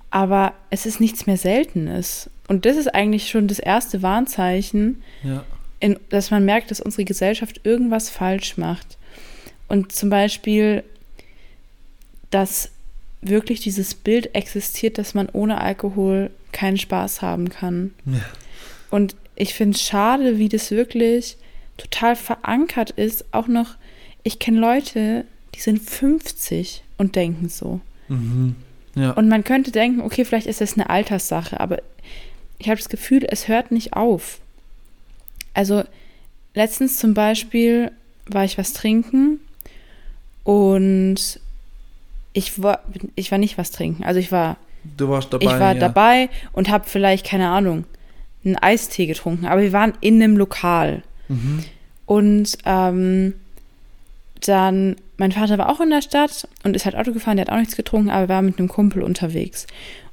aber 0.08 0.54
es 0.70 0.86
ist 0.86 0.98
nichts 0.98 1.26
mehr 1.26 1.36
Seltenes. 1.36 2.30
Und 2.48 2.64
das 2.64 2.78
ist 2.78 2.94
eigentlich 2.94 3.28
schon 3.28 3.48
das 3.48 3.58
erste 3.58 4.00
Warnzeichen, 4.00 5.02
ja. 5.22 5.44
In, 5.80 5.98
dass 6.08 6.30
man 6.30 6.44
merkt, 6.44 6.70
dass 6.70 6.80
unsere 6.80 7.04
Gesellschaft 7.04 7.60
irgendwas 7.64 8.10
falsch 8.10 8.56
macht. 8.56 8.98
Und 9.68 9.92
zum 9.92 10.10
Beispiel, 10.10 10.82
dass 12.30 12.70
wirklich 13.20 13.60
dieses 13.60 13.94
Bild 13.94 14.34
existiert, 14.34 14.98
dass 14.98 15.14
man 15.14 15.28
ohne 15.28 15.60
Alkohol 15.60 16.30
keinen 16.52 16.78
Spaß 16.78 17.22
haben 17.22 17.48
kann. 17.48 17.94
Ja. 18.06 18.20
Und 18.90 19.16
ich 19.36 19.54
finde 19.54 19.76
es 19.76 19.82
schade, 19.82 20.38
wie 20.38 20.48
das 20.48 20.70
wirklich 20.70 21.36
total 21.76 22.16
verankert 22.16 22.90
ist. 22.90 23.24
Auch 23.32 23.46
noch, 23.46 23.76
ich 24.22 24.38
kenne 24.38 24.58
Leute, 24.58 25.24
die 25.54 25.60
sind 25.60 25.78
50 25.78 26.82
und 26.96 27.16
denken 27.16 27.48
so. 27.48 27.80
Mhm. 28.08 28.56
Ja. 28.94 29.12
Und 29.12 29.28
man 29.28 29.44
könnte 29.44 29.70
denken, 29.70 30.00
okay, 30.00 30.24
vielleicht 30.24 30.46
ist 30.46 30.60
das 30.60 30.74
eine 30.74 30.90
Alterssache, 30.90 31.60
aber 31.60 31.78
ich 32.58 32.68
habe 32.68 32.78
das 32.78 32.88
Gefühl, 32.88 33.24
es 33.28 33.46
hört 33.46 33.70
nicht 33.70 33.92
auf. 33.92 34.40
Also 35.58 35.82
letztens 36.54 36.98
zum 36.98 37.14
Beispiel 37.14 37.90
war 38.26 38.44
ich 38.44 38.58
was 38.58 38.74
trinken 38.74 39.40
und 40.44 41.40
ich 42.32 42.62
war, 42.62 42.84
ich 43.16 43.32
war 43.32 43.38
nicht 43.38 43.58
was 43.58 43.72
trinken. 43.72 44.04
Also 44.04 44.20
ich 44.20 44.30
war, 44.30 44.56
du 44.96 45.08
warst 45.08 45.32
dabei. 45.32 45.44
ich 45.44 45.50
war 45.50 45.74
ja. 45.74 45.80
dabei 45.80 46.28
und 46.52 46.68
habe 46.68 46.84
vielleicht, 46.86 47.26
keine 47.26 47.48
Ahnung, 47.48 47.86
einen 48.44 48.54
Eistee 48.54 49.06
getrunken. 49.06 49.46
Aber 49.46 49.60
wir 49.60 49.72
waren 49.72 49.94
in 50.00 50.22
einem 50.22 50.36
Lokal. 50.36 51.02
Mhm. 51.26 51.64
Und 52.06 52.56
ähm, 52.64 53.34
dann, 54.46 54.94
mein 55.16 55.32
Vater 55.32 55.58
war 55.58 55.70
auch 55.70 55.80
in 55.80 55.90
der 55.90 56.02
Stadt 56.02 56.46
und 56.62 56.76
ist 56.76 56.84
halt 56.84 56.94
Auto 56.94 57.10
gefahren, 57.10 57.36
der 57.36 57.46
hat 57.46 57.52
auch 57.52 57.58
nichts 57.58 57.74
getrunken, 57.74 58.10
aber 58.10 58.28
war 58.28 58.42
mit 58.42 58.60
einem 58.60 58.68
Kumpel 58.68 59.02
unterwegs. 59.02 59.66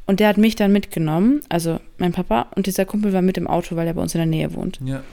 Und 0.07 0.19
der 0.19 0.27
hat 0.27 0.37
mich 0.37 0.55
dann 0.55 0.71
mitgenommen, 0.71 1.41
also 1.49 1.79
mein 1.97 2.11
Papa, 2.11 2.47
und 2.55 2.67
dieser 2.67 2.85
Kumpel 2.85 3.11
war 3.13 3.21
mit 3.23 3.37
im 3.37 3.47
Auto, 3.47 3.75
weil 3.75 3.87
er 3.87 3.93
bei 3.95 4.01
uns 4.01 4.13
in 4.13 4.19
der 4.19 4.27
Nähe 4.27 4.53
wohnt. 4.53 4.79
Ja. 4.85 5.03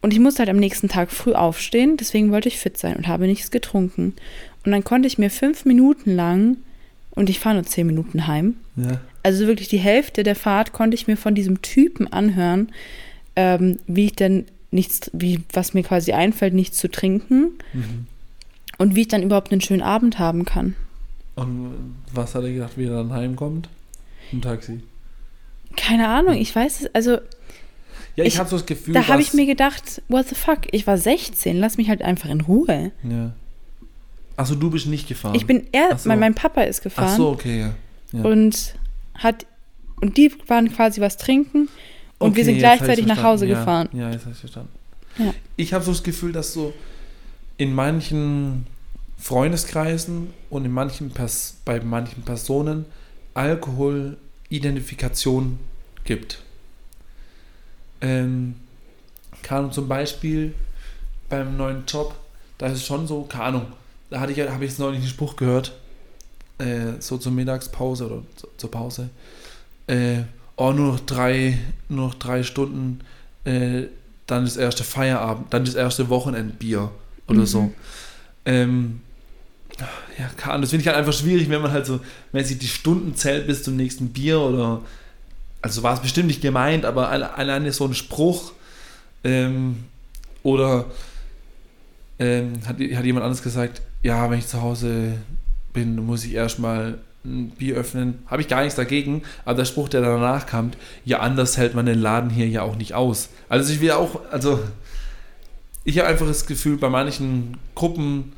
Und 0.00 0.12
ich 0.12 0.20
musste 0.20 0.40
halt 0.40 0.50
am 0.50 0.58
nächsten 0.58 0.88
Tag 0.88 1.10
früh 1.10 1.32
aufstehen, 1.32 1.96
deswegen 1.96 2.30
wollte 2.30 2.48
ich 2.48 2.58
fit 2.58 2.78
sein 2.78 2.94
und 2.96 3.08
habe 3.08 3.26
nichts 3.26 3.50
getrunken. 3.50 4.14
Und 4.64 4.70
dann 4.72 4.84
konnte 4.84 5.08
ich 5.08 5.18
mir 5.18 5.30
fünf 5.30 5.64
Minuten 5.64 6.14
lang, 6.14 6.58
und 7.10 7.30
ich 7.30 7.40
fahre 7.40 7.56
nur 7.56 7.64
zehn 7.64 7.86
Minuten 7.86 8.26
heim, 8.28 8.54
Ja. 8.76 9.00
also 9.24 9.46
wirklich 9.48 9.68
die 9.68 9.78
Hälfte 9.78 10.22
der 10.22 10.36
Fahrt 10.36 10.72
konnte 10.72 10.94
ich 10.94 11.08
mir 11.08 11.16
von 11.16 11.34
diesem 11.34 11.62
Typen 11.62 12.06
anhören, 12.12 12.68
ähm, 13.34 13.78
wie 13.88 14.04
ich 14.06 14.12
denn 14.14 14.44
nichts, 14.70 15.10
wie, 15.14 15.40
was 15.52 15.74
mir 15.74 15.82
quasi 15.82 16.12
einfällt, 16.12 16.54
nichts 16.54 16.78
zu 16.78 16.88
trinken 16.88 17.52
Mhm. 17.72 18.06
und 18.78 18.94
wie 18.94 19.00
ich 19.02 19.08
dann 19.08 19.22
überhaupt 19.22 19.50
einen 19.50 19.60
schönen 19.62 19.82
Abend 19.82 20.18
haben 20.20 20.44
kann. 20.44 20.76
Und 21.36 21.94
was 22.12 22.34
hat 22.34 22.44
er 22.44 22.52
gedacht, 22.52 22.72
wie 22.76 22.84
er 22.84 22.96
dann 22.96 23.12
heimkommt? 23.12 23.68
Im 24.32 24.40
Taxi. 24.42 24.80
Keine 25.76 26.08
Ahnung, 26.08 26.34
ich 26.34 26.54
weiß 26.54 26.80
es, 26.82 26.94
also 26.94 27.12
Ja, 28.16 28.24
ich, 28.24 28.34
Ich- 28.34 28.38
habe 28.38 28.48
so 28.48 28.56
das 28.56 28.64
Gefühl, 28.66 28.94
da 28.94 29.08
habe 29.08 29.20
ich 29.20 29.34
mir 29.34 29.44
gedacht, 29.46 30.00
what 30.08 30.26
the 30.28 30.34
fuck, 30.34 30.60
ich 30.72 30.86
war 30.86 30.96
16, 30.96 31.58
lass 31.58 31.76
mich 31.76 31.88
halt 31.90 32.00
einfach 32.02 32.30
in 32.30 32.40
Ruhe. 32.40 32.92
Ja. 33.02 33.32
Achso, 34.36 34.54
du 34.54 34.70
bist 34.70 34.86
nicht 34.86 35.06
gefahren. 35.08 35.34
Ich 35.34 35.46
bin 35.46 35.66
er, 35.72 35.96
so. 35.98 36.08
mein, 36.08 36.18
mein 36.18 36.34
Papa 36.34 36.62
ist 36.62 36.82
gefahren 36.82 37.08
Ach 37.10 37.16
so, 37.16 37.28
okay, 37.30 37.60
ja. 37.60 37.74
ja. 38.12 38.24
und 38.24 38.74
hat, 39.14 39.46
und 40.00 40.16
die 40.16 40.32
waren 40.46 40.72
quasi 40.72 41.00
was 41.00 41.16
trinken 41.18 41.68
und 42.18 42.36
wir 42.36 42.42
Okay, 42.42 42.54
sind 42.54 42.64
hab 42.64 42.74
ich's 42.74 42.78
gleichzeitig 42.78 43.06
nach 43.06 43.22
Hause 43.22 43.46
verstanden. 43.46 43.88
gefahren. 43.90 44.00
Ja, 44.00 44.08
ja 44.08 44.12
jetzt 44.14 44.22
habe 44.22 44.32
ich 44.32 44.40
verstanden. 44.40 44.68
Ja. 45.18 45.34
Ich 45.56 45.72
habe 45.74 45.84
so 45.84 45.90
das 45.92 46.02
Gefühl, 46.02 46.32
dass 46.32 46.52
so 46.52 46.72
in 47.58 47.74
manchen 47.74 48.66
Freundeskreisen 49.18 50.28
und 50.50 50.64
in 50.64 50.72
manchen 50.72 51.10
Pers 51.10 51.56
bei 51.64 51.80
manchen 51.80 52.22
Personen 52.22 52.84
Alkoholidentifikation 53.36 55.58
gibt. 56.04 56.42
Ähm, 58.00 58.54
keine 59.42 59.60
Ahnung, 59.60 59.72
zum 59.72 59.88
Beispiel 59.88 60.54
beim 61.28 61.56
neuen 61.56 61.84
Job, 61.86 62.14
da 62.58 62.66
ist 62.66 62.74
es 62.74 62.86
schon 62.86 63.06
so, 63.06 63.22
keine 63.22 63.44
Ahnung, 63.44 63.66
da 64.10 64.20
hatte 64.20 64.32
ich, 64.32 64.40
habe 64.40 64.64
ich 64.64 64.70
jetzt 64.70 64.78
neulich 64.78 65.00
einen 65.00 65.08
Spruch 65.08 65.36
gehört, 65.36 65.72
äh, 66.58 66.92
so 67.00 67.18
zur 67.18 67.32
Mittagspause 67.32 68.06
oder 68.06 68.22
zu- 68.36 68.48
zur 68.56 68.70
Pause. 68.70 69.10
Äh, 69.86 70.22
oh, 70.56 70.72
nur 70.72 70.92
noch 70.92 71.00
drei, 71.00 71.58
nur 71.88 72.08
noch 72.08 72.14
drei 72.14 72.42
Stunden, 72.42 73.00
äh, 73.44 73.84
dann 74.26 74.44
das 74.44 74.56
erste 74.56 74.84
Feierabend, 74.84 75.52
dann 75.52 75.64
das 75.64 75.74
erste 75.74 76.08
Wochenendbier 76.08 76.90
oder 77.28 77.40
Mhm. 77.40 77.46
so. 77.46 77.72
Ähm, 78.44 79.00
ja, 80.18 80.28
keine 80.36 80.62
das 80.62 80.70
finde 80.70 80.82
ich 80.82 80.88
halt 80.88 80.96
einfach 80.96 81.12
schwierig, 81.12 81.48
wenn 81.50 81.62
man 81.62 81.72
halt 81.72 81.86
so 81.86 82.00
mäßig 82.32 82.58
die 82.58 82.68
Stunden 82.68 83.14
zählt 83.14 83.46
bis 83.46 83.62
zum 83.62 83.76
nächsten 83.76 84.08
Bier 84.08 84.40
oder 84.40 84.80
also 85.62 85.82
war 85.82 85.94
es 85.94 86.00
bestimmt 86.00 86.28
nicht 86.28 86.40
gemeint, 86.42 86.84
aber 86.84 87.08
alle- 87.08 87.34
alleine 87.34 87.72
so 87.72 87.84
ein 87.86 87.94
Spruch 87.94 88.52
ähm, 89.24 89.84
oder 90.42 90.86
ähm, 92.18 92.54
hat, 92.66 92.76
hat 92.76 93.04
jemand 93.04 93.24
anderes 93.24 93.42
gesagt, 93.42 93.82
ja, 94.02 94.30
wenn 94.30 94.38
ich 94.38 94.46
zu 94.46 94.62
Hause 94.62 95.14
bin, 95.72 95.96
muss 96.06 96.24
ich 96.24 96.34
erstmal 96.34 96.98
ein 97.24 97.50
Bier 97.50 97.74
öffnen. 97.76 98.20
Habe 98.28 98.40
ich 98.40 98.48
gar 98.48 98.60
nichts 98.62 98.76
dagegen, 98.76 99.22
aber 99.44 99.56
der 99.56 99.64
Spruch, 99.64 99.88
der 99.88 100.00
danach 100.00 100.46
kam, 100.46 100.70
ja, 101.04 101.18
anders 101.20 101.56
hält 101.56 101.74
man 101.74 101.84
den 101.86 102.00
Laden 102.00 102.30
hier 102.30 102.48
ja 102.48 102.62
auch 102.62 102.76
nicht 102.76 102.94
aus. 102.94 103.28
Also 103.48 103.72
ich 103.72 103.80
will 103.80 103.90
auch, 103.90 104.20
also 104.30 104.60
ich 105.84 105.98
habe 105.98 106.08
einfach 106.08 106.26
das 106.26 106.46
Gefühl, 106.46 106.76
bei 106.78 106.88
manchen 106.88 107.58
Gruppen, 107.74 108.32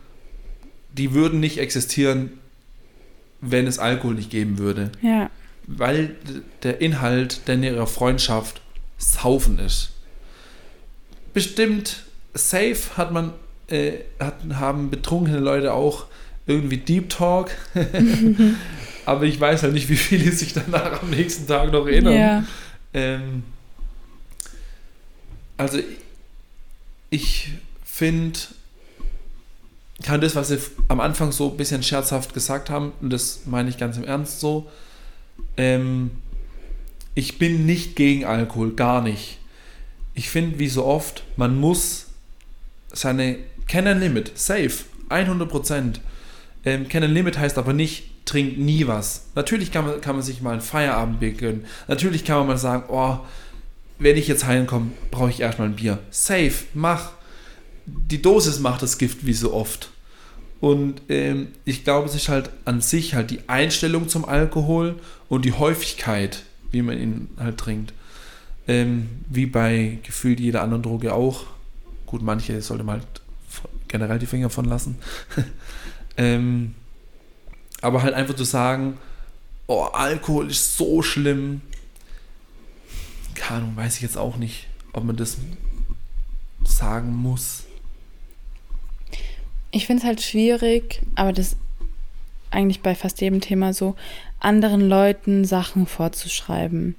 die 0.98 1.14
würden 1.14 1.40
nicht 1.40 1.58
existieren, 1.58 2.32
wenn 3.40 3.66
es 3.66 3.78
Alkohol 3.78 4.14
nicht 4.14 4.30
geben 4.30 4.58
würde 4.58 4.90
Ja, 5.00 5.30
weil 5.66 6.16
der 6.62 6.80
Inhalt 6.80 7.46
der 7.46 7.56
ihrer 7.56 7.86
Freundschaft 7.86 8.60
Saufen 8.96 9.58
ist. 9.58 9.90
Bestimmt 11.32 12.04
safe 12.34 12.96
hat 12.96 13.12
man, 13.12 13.32
äh, 13.68 13.92
hat, 14.18 14.36
haben 14.54 14.90
betrunkene 14.90 15.38
Leute 15.38 15.72
auch 15.72 16.06
irgendwie 16.46 16.78
Deep 16.78 17.10
Talk, 17.10 17.50
aber 19.06 19.24
ich 19.24 19.38
weiß 19.38 19.62
halt 19.62 19.74
nicht, 19.74 19.88
wie 19.88 19.96
viele 19.96 20.32
sich 20.32 20.54
danach 20.54 21.02
am 21.02 21.10
nächsten 21.10 21.46
Tag 21.46 21.70
noch 21.70 21.86
erinnern. 21.86 22.14
ja. 22.14 22.44
Ähm, 22.94 23.42
also 25.58 25.78
ich 27.10 27.50
finde, 27.84 28.38
kann 30.02 30.20
das, 30.20 30.36
was 30.36 30.48
sie 30.48 30.58
am 30.88 31.00
Anfang 31.00 31.32
so 31.32 31.50
ein 31.50 31.56
bisschen 31.56 31.82
scherzhaft 31.82 32.34
gesagt 32.34 32.70
haben, 32.70 32.92
und 33.00 33.12
das 33.12 33.40
meine 33.46 33.68
ich 33.68 33.78
ganz 33.78 33.96
im 33.96 34.04
Ernst 34.04 34.40
so, 34.40 34.68
ähm, 35.56 36.10
ich 37.14 37.38
bin 37.38 37.66
nicht 37.66 37.96
gegen 37.96 38.24
Alkohol, 38.24 38.74
gar 38.74 39.02
nicht. 39.02 39.38
Ich 40.14 40.30
finde, 40.30 40.58
wie 40.58 40.68
so 40.68 40.84
oft, 40.84 41.24
man 41.36 41.58
muss 41.58 42.06
seine 42.92 43.38
Kennen 43.66 44.00
Limit, 44.00 44.32
safe, 44.38 44.84
100%. 45.10 45.94
Ähm, 46.64 46.88
Kennen 46.88 47.12
Limit 47.12 47.38
heißt 47.38 47.58
aber 47.58 47.72
nicht, 47.72 48.10
trink 48.24 48.58
nie 48.58 48.86
was. 48.86 49.26
Natürlich 49.34 49.72
kann 49.72 49.86
man, 49.86 50.00
kann 50.00 50.14
man 50.14 50.22
sich 50.22 50.42
mal 50.42 50.54
ein 50.54 50.60
Feierabendbier 50.60 51.32
gönnen. 51.32 51.64
Natürlich 51.88 52.24
kann 52.24 52.38
man 52.38 52.46
mal 52.46 52.58
sagen, 52.58 52.84
oh, 52.88 53.18
wenn 53.98 54.16
ich 54.16 54.28
jetzt 54.28 54.46
heimkomme, 54.46 54.92
brauche 55.10 55.30
ich 55.30 55.40
erstmal 55.40 55.68
ein 55.68 55.76
Bier. 55.76 55.98
Safe, 56.10 56.54
mach. 56.74 57.12
Die 58.10 58.22
Dosis 58.22 58.58
macht 58.58 58.82
das 58.82 58.98
Gift 58.98 59.24
wie 59.26 59.32
so 59.32 59.52
oft. 59.52 59.90
Und 60.60 61.02
ähm, 61.08 61.48
ich 61.64 61.84
glaube, 61.84 62.08
es 62.08 62.14
ist 62.14 62.28
halt 62.28 62.50
an 62.64 62.80
sich 62.80 63.14
halt 63.14 63.30
die 63.30 63.48
Einstellung 63.48 64.08
zum 64.08 64.24
Alkohol 64.24 64.96
und 65.28 65.44
die 65.44 65.52
Häufigkeit, 65.52 66.42
wie 66.72 66.82
man 66.82 66.98
ihn 66.98 67.28
halt 67.38 67.58
trinkt. 67.58 67.92
Ähm, 68.66 69.08
wie 69.28 69.46
bei 69.46 69.98
gefühlt 70.02 70.40
jeder 70.40 70.62
anderen 70.62 70.82
Droge 70.82 71.14
auch. 71.14 71.46
Gut, 72.06 72.22
manche 72.22 72.60
sollte 72.60 72.84
man 72.84 73.00
halt 73.00 73.06
generell 73.86 74.18
die 74.18 74.26
Finger 74.26 74.50
von 74.50 74.64
lassen. 74.64 74.98
ähm, 76.16 76.74
aber 77.80 78.02
halt 78.02 78.14
einfach 78.14 78.34
zu 78.34 78.44
sagen, 78.44 78.98
oh, 79.68 79.84
Alkohol 79.84 80.50
ist 80.50 80.76
so 80.76 81.02
schlimm. 81.02 81.60
Keine 83.34 83.62
Ahnung, 83.62 83.76
weiß 83.76 83.96
ich 83.96 84.02
jetzt 84.02 84.18
auch 84.18 84.36
nicht, 84.36 84.66
ob 84.92 85.04
man 85.04 85.16
das 85.16 85.38
sagen 86.64 87.14
muss. 87.14 87.64
Ich 89.70 89.86
finde 89.86 90.02
es 90.02 90.06
halt 90.06 90.22
schwierig, 90.22 91.02
aber 91.14 91.32
das 91.32 91.56
eigentlich 92.50 92.80
bei 92.80 92.94
fast 92.94 93.20
jedem 93.20 93.40
Thema 93.40 93.74
so, 93.74 93.94
anderen 94.40 94.88
Leuten 94.88 95.44
Sachen 95.44 95.86
vorzuschreiben. 95.86 96.94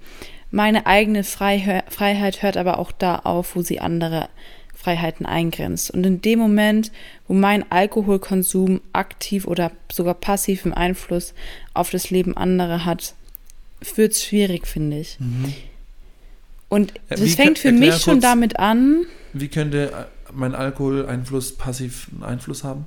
Meine 0.51 0.85
eigene 0.85 1.23
Freiheit 1.23 2.41
hört 2.41 2.57
aber 2.57 2.79
auch 2.79 2.91
da 2.91 3.17
auf, 3.17 3.55
wo 3.55 3.61
sie 3.61 3.79
andere 3.79 4.29
Freiheiten 4.75 5.25
eingrenzt. 5.25 5.91
Und 5.91 6.05
in 6.05 6.21
dem 6.21 6.39
Moment, 6.39 6.91
wo 7.27 7.33
mein 7.33 7.69
Alkoholkonsum 7.71 8.81
aktiv 8.93 9.45
oder 9.45 9.71
sogar 9.91 10.13
passiven 10.13 10.73
Einfluss 10.73 11.33
auf 11.73 11.89
das 11.89 12.09
Leben 12.09 12.35
anderer 12.35 12.85
hat, 12.85 13.13
wird 13.95 14.13
es 14.13 14.23
schwierig, 14.23 14.67
finde 14.67 14.99
ich. 14.99 15.17
Und 16.69 16.91
Ja, 16.91 16.99
das 17.17 17.21
wie 17.21 17.29
fängt 17.29 17.59
für 17.59 17.71
mich 17.71 17.95
schon 17.97 18.13
kurz- 18.15 18.21
damit 18.23 18.59
an, 18.59 19.05
Wie 19.33 19.47
könnte 19.47 19.91
äh, 19.91 20.31
mein 20.33 20.53
Alkoholeinfluss 20.55 21.53
passiv 21.57 22.07
einen 22.13 22.23
Einfluss 22.23 22.63
haben? 22.63 22.85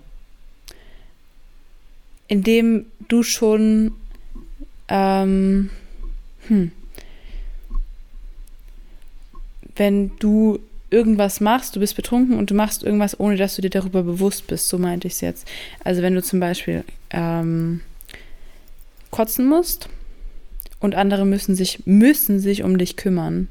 indem 2.28 2.86
du 3.08 3.22
schon 3.22 3.92
ähm, 4.88 5.68
hm, 6.48 6.72
wenn 9.76 10.12
du 10.18 10.58
irgendwas 10.90 11.40
machst, 11.40 11.76
du 11.76 11.80
bist 11.80 11.96
betrunken 11.96 12.38
und 12.38 12.50
du 12.50 12.54
machst 12.54 12.82
irgendwas, 12.82 13.18
ohne 13.18 13.36
dass 13.36 13.56
du 13.56 13.62
dir 13.62 13.70
darüber 13.70 14.02
bewusst 14.02 14.46
bist. 14.46 14.68
So 14.68 14.78
meinte 14.78 15.08
ich 15.08 15.14
es 15.14 15.20
jetzt. 15.20 15.48
Also 15.84 16.02
wenn 16.02 16.14
du 16.14 16.22
zum 16.22 16.40
Beispiel 16.40 16.84
ähm, 17.10 17.80
kotzen 19.10 19.46
musst 19.46 19.88
und 20.80 20.94
andere 20.94 21.24
müssen 21.26 21.54
sich, 21.54 21.80
müssen 21.86 22.38
sich 22.40 22.62
um 22.62 22.78
dich 22.78 22.96
kümmern 22.96 23.48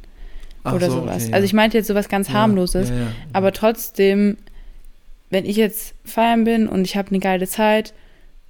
Ach 0.64 0.74
oder 0.74 0.90
so, 0.90 1.02
sowas. 1.02 1.24
okay, 1.26 1.34
Also 1.34 1.46
ich 1.46 1.54
meinte 1.54 1.78
jetzt 1.78 1.88
sowas 1.88 2.10
ganz 2.10 2.30
harmloses, 2.30 2.92
aber 3.34 3.52
trotzdem, 3.52 4.38
wenn 5.30 5.46
ich 5.46 5.56
jetzt 5.56 5.94
feiern 6.06 6.44
bin 6.44 6.68
und 6.68 6.86
ich 6.86 6.96
habe 6.98 7.10
eine 7.10 7.20
geile 7.20 7.48
Zeit 7.48 7.94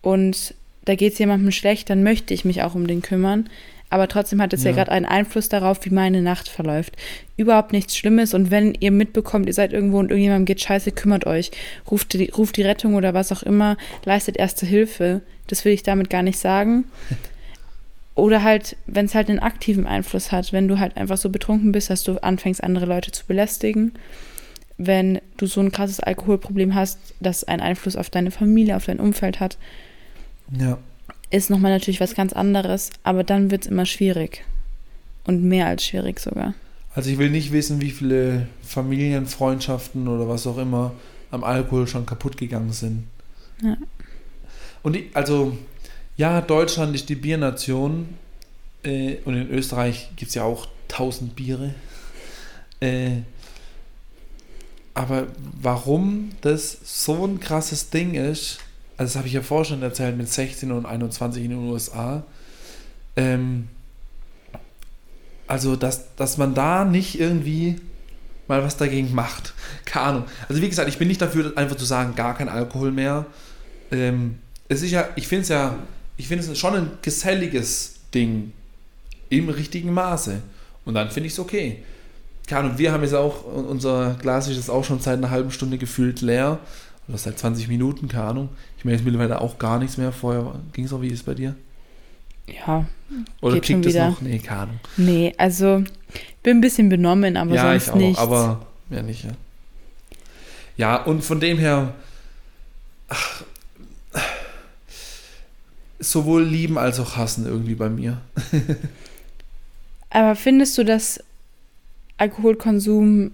und 0.01 0.53
da 0.86 0.95
geht 0.95 1.14
es 1.14 1.20
jemandem 1.20 1.51
schlecht, 1.51 1.89
dann 1.89 2.03
möchte 2.03 2.34
ich 2.34 2.43
mich 2.43 2.64
auch 2.64 2.74
um 2.76 2.88
den 2.88 3.01
kümmern. 3.01 3.49
Aber 3.91 4.07
trotzdem 4.07 4.41
hat 4.41 4.53
es 4.53 4.64
ja, 4.64 4.70
Ja. 4.72 4.78
gerade 4.78 4.91
einen 4.93 5.05
Einfluss 5.05 5.49
darauf, 5.49 5.84
wie 5.86 5.89
meine 5.89 6.22
Nacht 6.22 6.47
verläuft. 6.47 6.95
Überhaupt 7.36 7.74
nichts 7.74 7.97
Schlimmes. 7.97 8.34
Und 8.34 8.49
wenn 8.49 8.74
ihr 8.80 8.89
mitbekommt, 8.89 9.47
ihr 9.47 9.53
seid 9.53 9.74
irgendwo 9.74 9.99
und 9.99 10.09
irgendjemandem 10.12 10.45
geht 10.45 10.62
scheiße, 10.62 10.93
kümmert 10.93 11.28
euch. 11.28 11.51
Ruft 11.91 12.14
die, 12.14 12.30
ruft 12.30 12.55
die 12.55 12.62
Rettung 12.62 12.95
oder 12.95 13.14
was 13.14 13.34
auch 13.34 13.43
immer, 13.43 13.76
leistet 14.05 14.38
erste 14.38 14.66
Hilfe. 14.66 15.20
Das 15.47 15.66
will 15.66 15.74
ich 15.74 15.84
damit 15.84 16.09
gar 16.09 16.24
nicht 16.24 16.39
sagen. 16.39 16.86
Oder 18.22 18.43
halt, 18.43 18.78
wenn 18.86 19.07
es 19.07 19.15
halt 19.15 19.30
einen 19.32 19.39
aktiven 19.39 19.88
Einfluss 19.88 20.32
hat, 20.32 20.53
wenn 20.53 20.67
du 20.67 20.78
halt 20.78 20.95
einfach 20.95 21.17
so 21.17 21.32
betrunken 21.32 21.72
bist, 21.72 21.89
dass 21.89 22.03
du 22.03 22.22
anfängst, 22.22 22.63
andere 22.63 22.86
Leute 22.86 23.11
zu 23.11 23.26
belästigen. 23.26 23.93
Wenn 24.78 25.19
du 25.38 25.47
so 25.47 25.59
ein 25.59 25.72
krasses 25.72 25.99
Alkoholproblem 26.01 26.76
hast, 26.76 26.99
das 27.19 27.43
einen 27.45 27.63
Einfluss 27.63 27.95
auf 27.95 28.11
deine 28.11 28.30
Familie, 28.30 28.76
auf 28.76 28.86
dein 28.86 28.99
Umfeld 28.99 29.39
hat, 29.39 29.57
Ja. 30.55 30.78
ist 31.32 31.49
nochmal 31.49 31.72
natürlich 31.72 31.99
was 31.99 32.13
ganz 32.13 32.32
anderes, 32.32 32.91
aber 33.01 33.24
dann 33.24 33.49
wird 33.49 33.63
es 33.63 33.72
immer 33.72 33.88
schwierig. 33.88 34.45
Und 35.26 35.43
mehr 35.43 35.65
als 35.65 35.84
schwierig 35.84 36.19
sogar. 36.19 36.53
Also 36.93 37.09
ich 37.09 37.17
will 37.17 37.32
nicht 37.32 37.51
wissen, 37.51 37.82
wie 37.82 37.89
viele 37.89 38.45
Familien, 38.61 39.26
Freundschaften 39.26 40.07
oder 40.07 40.30
was 40.30 40.45
auch 40.45 40.59
immer 40.59 40.91
am 41.32 41.43
Alkohol 41.43 41.88
schon 41.88 42.05
kaputt 42.05 42.38
gegangen 42.38 42.72
sind. 42.72 43.05
Ja. 43.63 43.78
Und 44.84 44.95
ich, 44.95 45.05
also, 45.15 45.57
ja, 46.22 46.39
Deutschland 46.39 46.93
ist 46.93 47.09
die 47.09 47.15
Biernation 47.15 48.09
äh, 48.84 49.15
und 49.26 49.36
in 49.36 49.49
Österreich 49.49 50.11
gibt 50.15 50.30
es 50.30 50.36
ja 50.36 50.43
auch 50.43 50.67
tausend 50.88 51.36
Biere. 51.36 51.74
Äh, 52.80 53.22
aber 54.93 55.26
warum 55.59 56.30
das 56.41 56.78
so 56.84 57.26
ein 57.26 57.39
krasses 57.39 57.89
Ding 57.89 58.13
ist, 58.13 58.59
also 58.97 59.09
das 59.09 59.15
habe 59.15 59.30
ich 59.30 59.34
ja 59.34 59.41
vorher 59.41 59.65
schon 59.65 59.82
erzählt 59.82 60.15
mit 60.15 60.30
16 60.30 60.72
und 60.72 60.86
21 60.86 61.43
in 61.43 61.49
den 61.49 61.59
USA, 61.67 62.22
ähm, 63.15 63.69
also 65.47 65.76
dass, 65.76 66.13
dass 66.17 66.38
man 66.38 66.53
da 66.53 66.86
nicht 66.86 67.19
irgendwie 67.19 67.78
mal 68.47 68.61
was 68.61 68.78
dagegen 68.78 69.15
macht. 69.15 69.55
Keine 69.86 70.05
Ahnung. 70.05 70.26
Also 70.47 70.61
wie 70.61 70.69
gesagt, 70.69 70.88
ich 70.88 70.99
bin 70.99 71.07
nicht 71.07 71.24
dafür, 71.24 71.53
einfach 71.55 71.78
zu 71.78 71.86
sagen, 71.86 72.13
gar 72.13 72.38
kein 72.38 72.47
Alkohol 72.47 72.91
mehr. 72.91 73.26
Ähm, 73.91 74.38
es 74.67 74.84
ist 74.84 74.91
ja, 74.91 75.09
ich 75.15 75.28
finde 75.28 75.41
es 75.41 75.49
ja, 75.49 75.76
ich 76.22 76.28
finde 76.28 76.43
es 76.45 76.59
schon 76.59 76.76
ein 76.76 76.91
geselliges 77.01 77.95
Ding 78.13 78.51
im 79.30 79.49
richtigen 79.49 79.91
Maße. 79.91 80.39
Und 80.86 80.93
dann 80.93 81.09
finde 81.09 81.28
ich 81.28 81.34
es 81.34 81.39
okay. 81.39 81.78
Keine 82.45 82.65
Ahnung, 82.65 82.78
wir 82.78 82.91
haben 82.91 83.01
jetzt 83.01 83.15
auch, 83.15 83.43
unser 83.43 84.15
Glas 84.22 84.47
ist 84.47 84.57
jetzt 84.57 84.69
auch 84.69 84.84
schon 84.84 84.99
seit 84.99 85.17
einer 85.17 85.32
halben 85.32 85.49
Stunde 85.49 85.80
gefühlt 85.80 86.22
leer. 86.22 86.59
Oder 87.07 87.17
seit 87.17 87.39
20 87.39 87.67
Minuten, 87.69 88.07
keine 88.07 88.26
Ahnung. 88.26 88.49
Ich 88.78 88.86
meine 88.86 88.97
jetzt 88.97 89.03
mittlerweile 89.03 89.41
auch 89.41 89.57
gar 89.57 89.80
nichts 89.80 89.97
mehr. 89.97 90.11
Vorher 90.11 90.53
ging 90.74 90.86
es 90.86 90.93
auch, 90.93 91.01
wie 91.01 91.07
ist 91.07 91.13
es 91.22 91.24
bei 91.24 91.34
dir? 91.34 91.55
Ja, 92.47 92.86
Oder 93.41 93.55
Geht 93.55 93.63
kickt 93.63 93.86
es 93.88 93.95
noch? 93.95 94.22
Nee, 94.22 94.38
keine 94.39 94.61
Ahnung. 94.61 94.80
nee, 94.97 95.34
also 95.39 95.84
ich 96.13 96.36
bin 96.43 96.57
ein 96.57 96.61
bisschen 96.61 96.89
benommen, 96.89 97.36
aber 97.36 97.55
ja, 97.55 97.72
sonst 97.72 97.84
ich 97.88 97.91
auch, 97.91 97.95
nichts. 97.95 98.19
aber 98.19 98.65
ja 98.91 99.01
nicht, 99.01 99.24
ja. 99.24 99.32
Ja, 100.78 101.03
und 101.03 101.24
von 101.24 101.39
dem 101.39 101.57
her, 101.57 101.93
ach, 103.09 103.43
sowohl 106.01 106.43
lieben 106.43 106.77
als 106.77 106.99
auch 106.99 107.15
hassen 107.15 107.45
irgendwie 107.45 107.75
bei 107.75 107.89
mir. 107.89 108.21
Aber 110.09 110.35
findest 110.35 110.77
du, 110.77 110.83
dass 110.83 111.23
Alkoholkonsum 112.17 113.31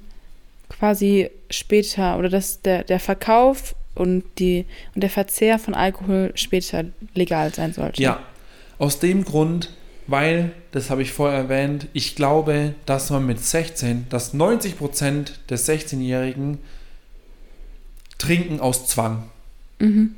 quasi 0.69 1.29
später 1.49 2.17
oder 2.17 2.29
dass 2.29 2.61
der, 2.61 2.83
der 2.83 2.99
Verkauf 2.99 3.75
und, 3.95 4.23
die, 4.37 4.65
und 4.93 5.01
der 5.01 5.09
Verzehr 5.09 5.59
von 5.59 5.73
Alkohol 5.73 6.31
später 6.35 6.85
legal 7.15 7.53
sein 7.53 7.73
sollte? 7.73 8.01
Ja, 8.01 8.19
aus 8.77 8.99
dem 8.99 9.23
Grund, 9.23 9.71
weil, 10.05 10.51
das 10.71 10.89
habe 10.89 11.01
ich 11.01 11.11
vorher 11.11 11.39
erwähnt, 11.39 11.87
ich 11.93 12.15
glaube, 12.15 12.75
dass 12.85 13.09
man 13.09 13.25
mit 13.25 13.43
16, 13.43 14.05
dass 14.09 14.33
90% 14.35 15.31
der 15.49 15.57
16-Jährigen 15.57 16.59
trinken 18.17 18.59
aus 18.59 18.87
Zwang. 18.87 19.23
Mhm. 19.79 20.15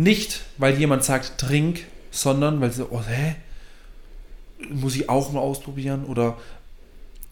Nicht, 0.00 0.40
weil 0.56 0.78
jemand 0.78 1.04
sagt, 1.04 1.36
trink, 1.36 1.84
sondern 2.10 2.58
weil 2.62 2.72
sie, 2.72 2.86
oh, 2.90 3.02
hä? 3.06 3.36
Muss 4.70 4.96
ich 4.96 5.10
auch 5.10 5.30
mal 5.30 5.40
ausprobieren? 5.40 6.06
Oder, 6.06 6.38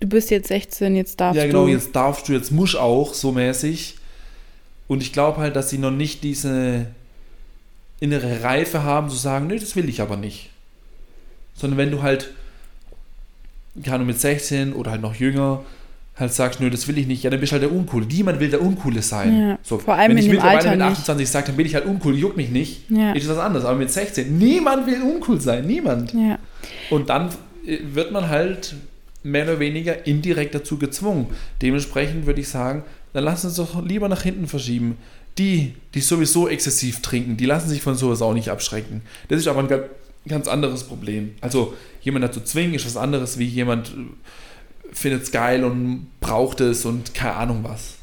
Du 0.00 0.06
bist 0.06 0.30
jetzt 0.30 0.48
16, 0.48 0.94
jetzt 0.94 1.18
darfst 1.18 1.38
ja 1.38 1.46
genau, 1.46 1.64
du. 1.64 1.72
jetzt 1.72 1.96
darfst 1.96 2.28
du, 2.28 2.34
jetzt 2.34 2.52
musst 2.52 2.76
auch, 2.76 3.14
so 3.14 3.32
mäßig. 3.32 3.96
Und 4.86 5.02
ich 5.02 5.14
glaube 5.14 5.38
halt, 5.38 5.56
dass 5.56 5.70
sie 5.70 5.78
noch 5.78 5.90
nicht 5.90 6.22
diese 6.22 6.88
innere 8.00 8.42
Reife 8.42 8.82
haben, 8.82 9.08
zu 9.08 9.16
sagen, 9.16 9.46
nee, 9.46 9.58
das 9.58 9.74
will 9.74 9.88
ich 9.88 10.02
aber 10.02 10.18
nicht. 10.18 10.50
Sondern 11.54 11.78
wenn 11.78 11.90
du 11.90 12.02
halt, 12.02 12.32
keine 13.82 13.94
Ahnung, 13.94 14.08
mit 14.08 14.20
16 14.20 14.74
oder 14.74 14.90
halt 14.90 15.00
noch 15.00 15.14
jünger, 15.14 15.64
halt 16.18 16.32
sagst, 16.32 16.60
nö, 16.60 16.68
das 16.70 16.88
will 16.88 16.98
ich 16.98 17.06
nicht, 17.06 17.22
ja, 17.22 17.30
dann 17.30 17.38
bist 17.40 17.52
du 17.52 17.54
halt 17.54 17.62
der 17.62 17.72
Uncoole. 17.72 18.06
Niemand 18.06 18.40
will 18.40 18.50
der 18.50 18.60
Uncoole 18.60 19.02
sein. 19.02 19.40
Ja, 19.40 19.58
so, 19.62 19.78
vor 19.78 19.94
allem 19.94 20.10
wenn 20.10 20.16
in 20.18 20.18
ich 20.18 20.24
dem 20.26 20.32
mittlerweile 20.32 20.58
Alter 20.58 20.70
mit 20.70 20.78
nicht. 20.80 20.88
28 20.98 21.28
sage, 21.28 21.46
dann 21.48 21.56
bin 21.56 21.66
ich 21.66 21.74
halt 21.74 21.86
uncool, 21.86 22.16
juckt 22.16 22.36
mich 22.36 22.50
nicht, 22.50 22.90
Ja. 22.90 23.12
ist 23.12 23.28
was 23.28 23.38
anderes. 23.38 23.64
Aber 23.64 23.78
mit 23.78 23.90
16, 23.90 24.36
niemand 24.36 24.86
will 24.86 25.00
uncool 25.02 25.40
sein, 25.40 25.66
niemand. 25.66 26.12
Ja. 26.14 26.38
Und 26.90 27.08
dann 27.08 27.28
äh, 27.66 27.78
wird 27.94 28.10
man 28.12 28.28
halt 28.28 28.74
mehr 29.22 29.44
oder 29.44 29.60
weniger 29.60 30.06
indirekt 30.06 30.54
dazu 30.54 30.78
gezwungen. 30.78 31.26
Dementsprechend 31.62 32.26
würde 32.26 32.40
ich 32.40 32.48
sagen, 32.48 32.82
dann 33.12 33.24
lassen 33.24 33.46
uns 33.48 33.56
doch 33.56 33.84
lieber 33.84 34.08
nach 34.08 34.22
hinten 34.22 34.46
verschieben. 34.46 34.96
Die, 35.38 35.74
die 35.94 36.00
sowieso 36.00 36.48
exzessiv 36.48 37.00
trinken, 37.00 37.36
die 37.36 37.46
lassen 37.46 37.68
sich 37.68 37.80
von 37.80 37.94
sowas 37.94 38.22
auch 38.22 38.34
nicht 38.34 38.48
abschrecken. 38.48 39.02
Das 39.28 39.38
ist 39.38 39.46
aber 39.46 39.60
ein 39.60 39.68
ga- 39.68 39.84
ganz 40.26 40.48
anderes 40.48 40.82
Problem. 40.84 41.30
Also 41.40 41.74
jemand 42.02 42.24
dazu 42.24 42.40
zwingen 42.40 42.74
ist 42.74 42.84
was 42.86 42.96
anderes, 42.96 43.38
wie 43.38 43.44
jemand 43.46 43.92
findet 44.92 45.22
es 45.22 45.32
geil 45.32 45.64
und 45.64 46.06
braucht 46.20 46.60
es 46.60 46.84
und 46.84 47.14
keine 47.14 47.34
Ahnung 47.34 47.60
was. 47.62 47.96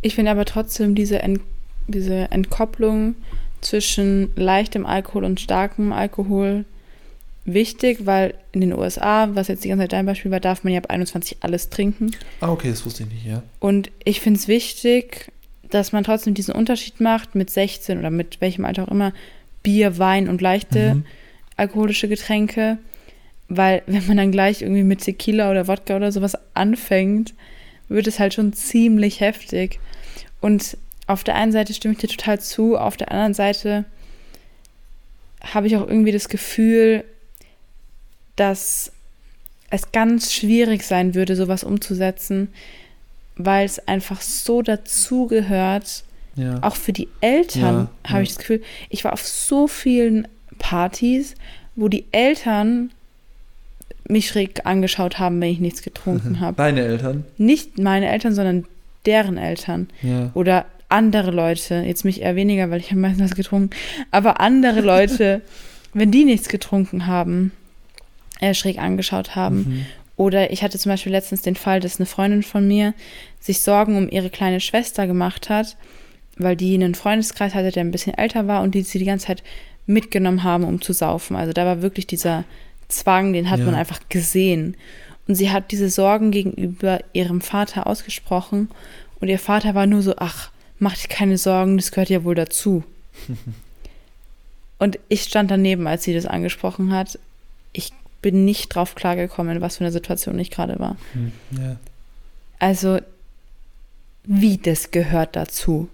Ich 0.00 0.14
finde 0.14 0.30
aber 0.30 0.44
trotzdem 0.44 0.94
diese, 0.94 1.20
Ent 1.20 1.40
diese 1.88 2.30
Entkopplung 2.30 3.14
zwischen 3.60 4.30
leichtem 4.36 4.86
Alkohol 4.86 5.24
und 5.24 5.40
starkem 5.40 5.92
Alkohol 5.92 6.64
wichtig, 7.44 8.06
weil 8.06 8.34
in 8.52 8.60
den 8.60 8.72
USA, 8.72 9.28
was 9.34 9.48
jetzt 9.48 9.64
die 9.64 9.68
ganze 9.68 9.84
Zeit 9.84 9.92
dein 9.92 10.06
Beispiel 10.06 10.30
war, 10.30 10.40
darf 10.40 10.64
man 10.64 10.72
ja 10.72 10.78
ab 10.80 10.90
21 10.90 11.38
alles 11.40 11.70
trinken. 11.70 12.12
Ah, 12.40 12.50
okay, 12.50 12.70
das 12.70 12.84
wusste 12.86 13.02
ich 13.04 13.08
nicht, 13.10 13.26
ja. 13.26 13.42
Und 13.58 13.90
ich 14.04 14.20
finde 14.20 14.38
es 14.38 14.46
wichtig, 14.48 15.32
dass 15.70 15.92
man 15.92 16.04
trotzdem 16.04 16.34
diesen 16.34 16.54
Unterschied 16.54 17.00
macht 17.00 17.34
mit 17.34 17.50
16 17.50 17.98
oder 17.98 18.10
mit 18.10 18.40
welchem 18.40 18.64
Alter 18.64 18.84
auch 18.84 18.90
immer, 18.92 19.12
Bier, 19.62 19.98
Wein 19.98 20.28
und 20.28 20.40
leichte 20.40 20.94
Mhm. 20.96 21.04
alkoholische 21.56 22.08
Getränke. 22.08 22.78
Weil 23.56 23.82
wenn 23.86 24.06
man 24.06 24.16
dann 24.16 24.32
gleich 24.32 24.62
irgendwie 24.62 24.82
mit 24.82 25.02
Tequila 25.02 25.50
oder 25.50 25.68
Wodka 25.68 25.96
oder 25.96 26.10
sowas 26.10 26.38
anfängt, 26.54 27.34
wird 27.88 28.06
es 28.06 28.18
halt 28.18 28.32
schon 28.32 28.54
ziemlich 28.54 29.20
heftig. 29.20 29.78
Und 30.40 30.78
auf 31.06 31.22
der 31.22 31.34
einen 31.34 31.52
Seite 31.52 31.74
stimme 31.74 31.92
ich 31.92 32.00
dir 32.00 32.08
total 32.08 32.40
zu, 32.40 32.78
auf 32.78 32.96
der 32.96 33.10
anderen 33.10 33.34
Seite 33.34 33.84
habe 35.42 35.66
ich 35.66 35.76
auch 35.76 35.86
irgendwie 35.86 36.12
das 36.12 36.28
Gefühl, 36.28 37.04
dass 38.36 38.92
es 39.70 39.92
ganz 39.92 40.32
schwierig 40.32 40.84
sein 40.84 41.14
würde, 41.14 41.36
sowas 41.36 41.64
umzusetzen, 41.64 42.48
weil 43.36 43.66
es 43.66 43.86
einfach 43.86 44.22
so 44.22 44.62
dazugehört, 44.62 46.04
ja. 46.36 46.62
auch 46.62 46.76
für 46.76 46.92
die 46.92 47.08
Eltern 47.20 47.88
Ja, 48.04 48.10
habe 48.10 48.18
ja. 48.18 48.22
ich 48.22 48.28
das 48.30 48.38
Gefühl, 48.38 48.62
ich 48.88 49.04
war 49.04 49.12
auf 49.12 49.26
so 49.26 49.68
vielen 49.68 50.28
Partys, 50.58 51.34
wo 51.76 51.88
die 51.88 52.06
Eltern 52.12 52.92
mich 54.08 54.28
schräg 54.28 54.64
angeschaut 54.66 55.18
haben, 55.18 55.40
wenn 55.40 55.50
ich 55.50 55.60
nichts 55.60 55.82
getrunken 55.82 56.40
habe. 56.40 56.56
Deine 56.56 56.82
Eltern? 56.82 57.24
Nicht 57.38 57.78
meine 57.78 58.08
Eltern, 58.08 58.34
sondern 58.34 58.64
deren 59.06 59.38
Eltern 59.38 59.88
Ja. 60.02 60.30
oder 60.34 60.66
andere 60.88 61.30
Leute, 61.30 61.76
jetzt 61.86 62.04
mich 62.04 62.20
eher 62.20 62.36
weniger, 62.36 62.70
weil 62.70 62.80
ich 62.80 62.90
habe 62.90 63.00
meistens 63.00 63.30
was 63.30 63.36
getrunken, 63.36 63.70
aber 64.10 64.40
andere 64.40 64.80
Leute, 64.82 65.40
wenn 65.94 66.10
die 66.10 66.24
nichts 66.24 66.48
getrunken 66.48 67.06
haben, 67.06 67.52
äh, 68.40 68.54
schräg 68.54 68.78
angeschaut 68.78 69.34
haben. 69.34 69.56
Mhm. 69.56 69.86
Oder 70.16 70.50
ich 70.52 70.62
hatte 70.62 70.78
zum 70.78 70.90
Beispiel 70.92 71.12
letztens 71.12 71.42
den 71.42 71.56
Fall, 71.56 71.80
dass 71.80 71.98
eine 71.98 72.06
Freundin 72.06 72.42
von 72.42 72.68
mir 72.68 72.92
sich 73.40 73.60
Sorgen 73.60 73.96
um 73.96 74.08
ihre 74.10 74.30
kleine 74.30 74.60
Schwester 74.60 75.06
gemacht 75.06 75.48
hat, 75.48 75.76
weil 76.36 76.54
die 76.56 76.74
einen 76.74 76.94
Freundeskreis 76.94 77.54
hatte, 77.54 77.70
der 77.70 77.82
ein 77.82 77.90
bisschen 77.90 78.14
älter 78.16 78.46
war 78.46 78.62
und 78.62 78.74
die 78.74 78.82
sie 78.82 78.98
die 78.98 79.04
ganze 79.04 79.26
Zeit 79.26 79.42
mitgenommen 79.86 80.44
haben, 80.44 80.64
um 80.64 80.80
zu 80.80 80.92
saufen. 80.92 81.34
Also 81.36 81.52
da 81.52 81.64
war 81.66 81.82
wirklich 81.82 82.06
dieser 82.06 82.44
Zwang, 82.92 83.32
den 83.32 83.50
hat 83.50 83.58
Ja. 83.60 83.66
man 83.66 83.74
einfach 83.74 84.00
gesehen. 84.08 84.76
Und 85.28 85.34
sie 85.36 85.50
hat 85.50 85.70
diese 85.70 85.88
Sorgen 85.90 86.30
gegenüber 86.30 87.00
ihrem 87.12 87.40
Vater 87.40 87.86
ausgesprochen. 87.86 88.68
Und 89.20 89.28
ihr 89.28 89.38
Vater 89.38 89.74
war 89.74 89.86
nur 89.86 90.02
so, 90.02 90.14
ach, 90.16 90.50
mach 90.78 90.96
dir 90.96 91.08
keine 91.08 91.38
Sorgen, 91.38 91.76
das 91.76 91.92
gehört 91.92 92.10
ja 92.10 92.24
wohl 92.24 92.34
dazu. 92.34 92.82
und 94.78 94.98
ich 95.08 95.22
stand 95.22 95.50
daneben, 95.50 95.86
als 95.86 96.04
sie 96.04 96.14
das 96.14 96.26
angesprochen 96.26 96.92
hat. 96.92 97.18
Ich 97.72 97.92
bin 98.20 98.44
nicht 98.44 98.74
drauf 98.74 98.94
klargekommen, 98.94 99.60
was 99.60 99.76
für 99.76 99.84
eine 99.84 99.92
Situation 99.92 100.38
ich 100.38 100.50
gerade 100.50 100.78
war. 100.78 100.96
Hm, 101.12 101.32
ja. 101.52 101.76
Also, 102.58 102.98
wie 104.24 104.58
das 104.58 104.90
gehört 104.90 105.34
dazu? 105.36 105.88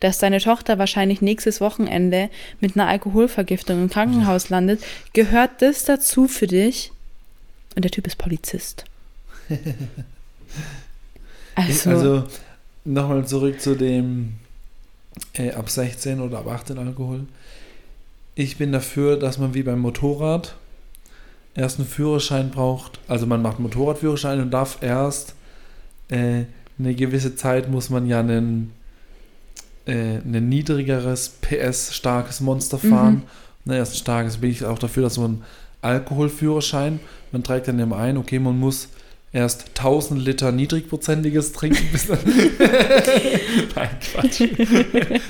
Dass 0.00 0.18
deine 0.18 0.40
Tochter 0.40 0.78
wahrscheinlich 0.78 1.22
nächstes 1.22 1.60
Wochenende 1.60 2.28
mit 2.60 2.76
einer 2.76 2.88
Alkoholvergiftung 2.88 3.82
im 3.82 3.90
Krankenhaus 3.90 4.50
landet, 4.50 4.82
gehört 5.12 5.62
das 5.62 5.84
dazu 5.84 6.28
für 6.28 6.46
dich? 6.46 6.92
Und 7.74 7.84
der 7.84 7.90
Typ 7.90 8.06
ist 8.06 8.16
Polizist. 8.16 8.84
also, 11.54 11.90
also 11.90 12.24
nochmal 12.84 13.26
zurück 13.26 13.60
zu 13.60 13.74
dem 13.74 14.34
äh, 15.34 15.50
ab 15.52 15.70
16 15.70 16.20
oder 16.20 16.38
ab 16.38 16.48
18 16.48 16.78
Alkohol. 16.78 17.26
Ich 18.34 18.58
bin 18.58 18.72
dafür, 18.72 19.18
dass 19.18 19.38
man 19.38 19.54
wie 19.54 19.62
beim 19.62 19.80
Motorrad 19.80 20.56
erst 21.54 21.78
einen 21.78 21.88
Führerschein 21.88 22.50
braucht. 22.50 22.98
Also 23.08 23.26
man 23.26 23.42
macht 23.42 23.56
einen 23.56 23.64
Motorradführerschein 23.64 24.40
und 24.40 24.50
darf 24.50 24.78
erst 24.82 25.34
äh, 26.08 26.44
eine 26.78 26.94
gewisse 26.94 27.36
Zeit 27.36 27.70
muss 27.70 27.90
man 27.90 28.06
ja 28.06 28.20
einen, 28.20 28.72
äh, 29.86 30.18
ein 30.18 30.48
niedrigeres 30.48 31.28
PS 31.40 31.94
starkes 31.94 32.40
Monster 32.40 32.78
fahren. 32.78 33.14
Mhm. 33.14 33.22
Na, 33.64 33.76
erst 33.76 33.94
ein 33.94 33.98
starkes 33.98 34.36
bin 34.38 34.50
ich 34.50 34.64
auch 34.64 34.78
dafür, 34.78 35.04
dass 35.04 35.18
man 35.18 35.42
Alkoholführerschein, 35.82 37.00
man 37.32 37.42
trägt 37.42 37.68
dann 37.68 37.78
immer 37.78 37.96
ein, 37.96 38.16
okay, 38.16 38.38
man 38.38 38.58
muss 38.58 38.88
erst 39.32 39.68
1000 39.78 40.24
Liter 40.24 40.50
niedrigprozentiges 40.52 41.52
trinken, 41.52 41.86
bis 41.92 42.06
dann. 42.06 42.18
Nein, 43.76 43.88
Quatsch. 44.00 44.42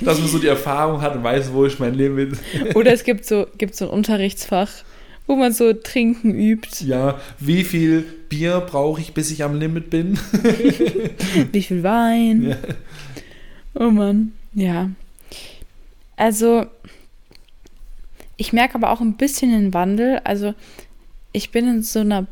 Dass 0.03 0.19
man 0.21 0.29
so 0.29 0.39
die 0.39 0.47
Erfahrung 0.47 1.01
hat 1.01 1.17
und 1.17 1.25
weiß, 1.25 1.53
wo 1.53 1.67
ich 1.67 1.79
mein 1.79 1.95
Limit. 1.95 2.37
Oder 2.75 2.93
es 2.93 3.05
gibt 3.05 3.27
so, 3.27 3.47
gibt 3.59 3.75
so 3.75 3.87
ein 3.87 3.91
Unterrichtsfach, 3.91 4.71
wo 5.27 5.35
man 5.35 5.53
so 5.53 5.73
trinken 5.73 6.35
übt. 6.35 6.85
Ja, 6.85 7.21
wie 7.41 7.65
viel 7.65 8.05
Bier 8.29 8.61
brauche 8.61 9.01
ich, 9.01 9.13
bis 9.13 9.31
ich 9.31 9.43
am 9.43 9.59
Limit 9.59 9.91
bin? 9.91 10.19
wie 11.53 11.63
viel 11.63 11.83
Wein? 11.83 12.51
Ja. 12.51 12.57
Oh 13.79 13.91
Mann, 13.91 14.33
ja. 14.55 14.91
Also, 16.17 16.67
ich 18.37 18.53
merke 18.53 18.77
aber 18.77 18.91
auch 18.91 19.01
ein 19.01 19.17
bisschen 19.17 19.51
den 19.51 19.75
Wandel. 19.75 20.21
Also, 20.25 20.55
ich 21.33 21.51
bin 21.51 21.69
in 21.69 21.83
so 21.83 22.01
einer 22.01 22.27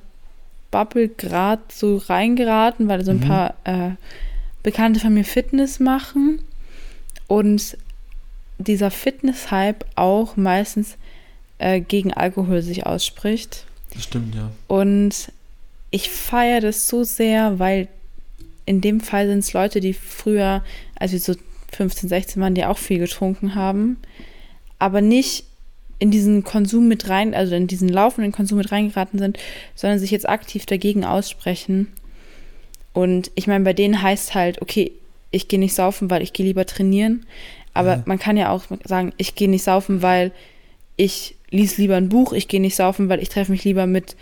Bubble 0.70 1.08
gerade 1.08 1.62
so 1.68 1.98
reingeraten, 1.98 2.88
weil 2.88 3.04
so 3.04 3.10
ein 3.10 3.18
mhm. 3.18 3.28
paar 3.28 3.54
äh, 3.64 3.90
Bekannte 4.62 5.00
von 5.00 5.12
mir 5.12 5.24
Fitness 5.24 5.78
machen 5.78 6.40
und 7.28 7.76
dieser 8.58 8.90
Fitness-Hype 8.90 9.84
auch 9.94 10.36
meistens 10.36 10.96
äh, 11.58 11.80
gegen 11.80 12.12
Alkohol 12.12 12.62
sich 12.62 12.86
ausspricht. 12.86 13.66
Das 13.92 14.04
stimmt, 14.04 14.34
ja. 14.34 14.50
Und 14.66 15.30
ich 15.90 16.08
feiere 16.08 16.60
das 16.60 16.88
so 16.88 17.04
sehr, 17.04 17.58
weil 17.58 17.88
in 18.66 18.80
dem 18.80 19.00
Fall 19.00 19.28
sind 19.28 19.40
es 19.40 19.52
Leute, 19.52 19.80
die 19.80 19.92
früher, 19.92 20.64
als 21.04 21.12
wir 21.12 21.20
so 21.20 21.34
15, 21.72 22.08
16 22.08 22.42
waren, 22.42 22.54
die 22.54 22.64
auch 22.64 22.78
viel 22.78 22.98
getrunken 22.98 23.54
haben, 23.54 23.98
aber 24.78 25.02
nicht 25.02 25.44
in 25.98 26.10
diesen 26.10 26.44
Konsum 26.44 26.88
mit 26.88 27.10
rein, 27.10 27.34
also 27.34 27.54
in 27.54 27.66
diesen 27.66 27.90
laufenden 27.90 28.32
Konsum 28.32 28.56
mit 28.56 28.72
reingeraten 28.72 29.18
sind, 29.18 29.38
sondern 29.74 29.98
sich 29.98 30.10
jetzt 30.10 30.26
aktiv 30.26 30.64
dagegen 30.64 31.04
aussprechen. 31.04 31.92
Und 32.94 33.30
ich 33.34 33.46
meine, 33.46 33.64
bei 33.64 33.74
denen 33.74 34.00
heißt 34.00 34.34
halt, 34.34 34.62
okay, 34.62 34.92
ich 35.30 35.48
gehe 35.48 35.58
nicht 35.58 35.74
saufen, 35.74 36.08
weil 36.08 36.22
ich 36.22 36.32
gehe 36.32 36.46
lieber 36.46 36.64
trainieren. 36.64 37.26
Aber 37.74 37.96
ja. 37.96 38.02
man 38.06 38.18
kann 38.18 38.38
ja 38.38 38.50
auch 38.50 38.64
sagen, 38.84 39.12
ich 39.18 39.34
gehe 39.34 39.50
nicht 39.50 39.64
saufen, 39.64 40.00
weil 40.00 40.32
ich 40.96 41.36
lese 41.50 41.82
lieber 41.82 41.96
ein 41.96 42.08
Buch, 42.08 42.32
ich 42.32 42.48
gehe 42.48 42.62
nicht 42.62 42.76
saufen, 42.76 43.10
weil 43.10 43.22
ich 43.22 43.28
treffe 43.28 43.52
mich 43.52 43.64
lieber 43.64 43.86
mit 43.86 44.16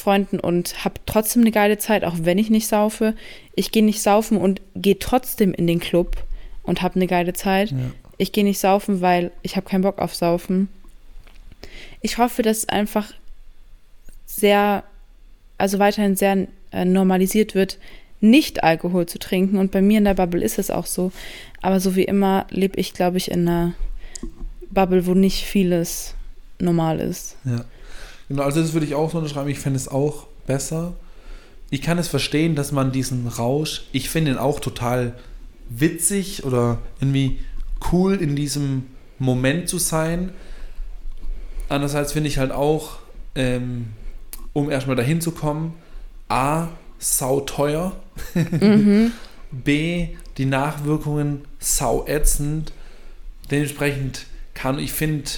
Freunden 0.00 0.40
und 0.40 0.84
habe 0.84 0.94
trotzdem 1.06 1.42
eine 1.42 1.52
geile 1.52 1.78
Zeit, 1.78 2.04
auch 2.04 2.16
wenn 2.22 2.38
ich 2.38 2.50
nicht 2.50 2.66
saufe. 2.66 3.14
Ich 3.54 3.70
gehe 3.70 3.84
nicht 3.84 4.02
saufen 4.02 4.36
und 4.36 4.60
gehe 4.74 4.98
trotzdem 4.98 5.52
in 5.54 5.66
den 5.66 5.80
Club 5.80 6.16
und 6.62 6.82
habe 6.82 6.96
eine 6.96 7.06
geile 7.06 7.32
Zeit. 7.32 7.70
Ja. 7.70 7.76
Ich 8.18 8.32
gehe 8.32 8.44
nicht 8.44 8.58
saufen, 8.58 9.00
weil 9.00 9.32
ich 9.42 9.56
habe 9.56 9.68
keinen 9.68 9.82
Bock 9.82 9.98
auf 9.98 10.14
Saufen 10.14 10.68
ich 12.00 12.18
hoffe, 12.18 12.42
dass 12.42 12.68
einfach 12.68 13.12
sehr, 14.26 14.84
also 15.58 15.78
weiterhin 15.78 16.16
sehr 16.16 16.48
äh, 16.72 16.84
normalisiert 16.84 17.54
wird, 17.54 17.78
nicht 18.20 18.62
Alkohol 18.62 19.06
zu 19.06 19.18
trinken. 19.18 19.58
Und 19.58 19.70
bei 19.70 19.82
mir 19.82 19.98
in 19.98 20.04
der 20.04 20.14
Bubble 20.14 20.42
ist 20.42 20.58
es 20.58 20.70
auch 20.70 20.86
so. 20.86 21.12
Aber 21.62 21.80
so 21.80 21.96
wie 21.96 22.04
immer 22.04 22.46
lebe 22.50 22.78
ich, 22.78 22.92
glaube 22.92 23.16
ich, 23.16 23.30
in 23.30 23.48
einer 23.48 23.74
Bubble, 24.70 25.06
wo 25.06 25.14
nicht 25.14 25.44
vieles 25.44 26.14
normal 26.58 27.00
ist. 27.00 27.36
Ja. 27.44 27.64
Genau, 28.30 28.44
also 28.44 28.62
das 28.62 28.72
würde 28.72 28.86
ich 28.86 28.94
auch 28.94 29.10
so 29.10 29.18
unterschreiben. 29.18 29.50
Ich 29.50 29.58
fände 29.58 29.76
es 29.76 29.88
auch 29.88 30.28
besser. 30.46 30.92
Ich 31.68 31.82
kann 31.82 31.98
es 31.98 32.06
verstehen, 32.06 32.54
dass 32.54 32.70
man 32.70 32.92
diesen 32.92 33.26
Rausch, 33.26 33.82
ich 33.90 34.08
finde 34.08 34.30
ihn 34.30 34.36
auch 34.38 34.60
total 34.60 35.14
witzig 35.68 36.44
oder 36.44 36.78
irgendwie 37.00 37.40
cool 37.90 38.14
in 38.14 38.36
diesem 38.36 38.86
Moment 39.18 39.68
zu 39.68 39.78
sein. 39.78 40.30
Andererseits 41.68 42.12
finde 42.12 42.28
ich 42.28 42.38
halt 42.38 42.52
auch, 42.52 43.00
ähm, 43.34 43.86
um 44.52 44.70
erstmal 44.70 44.96
dahin 44.96 45.20
zu 45.20 45.32
kommen, 45.32 45.74
A, 46.28 46.68
sau 47.00 47.40
teuer. 47.40 47.96
Mhm. 48.34 49.10
B, 49.50 50.10
die 50.38 50.46
Nachwirkungen 50.46 51.44
sau 51.58 52.06
ätzend. 52.06 52.72
Dementsprechend 53.50 54.26
kann, 54.54 54.78
ich 54.78 54.92
finde, 54.92 55.28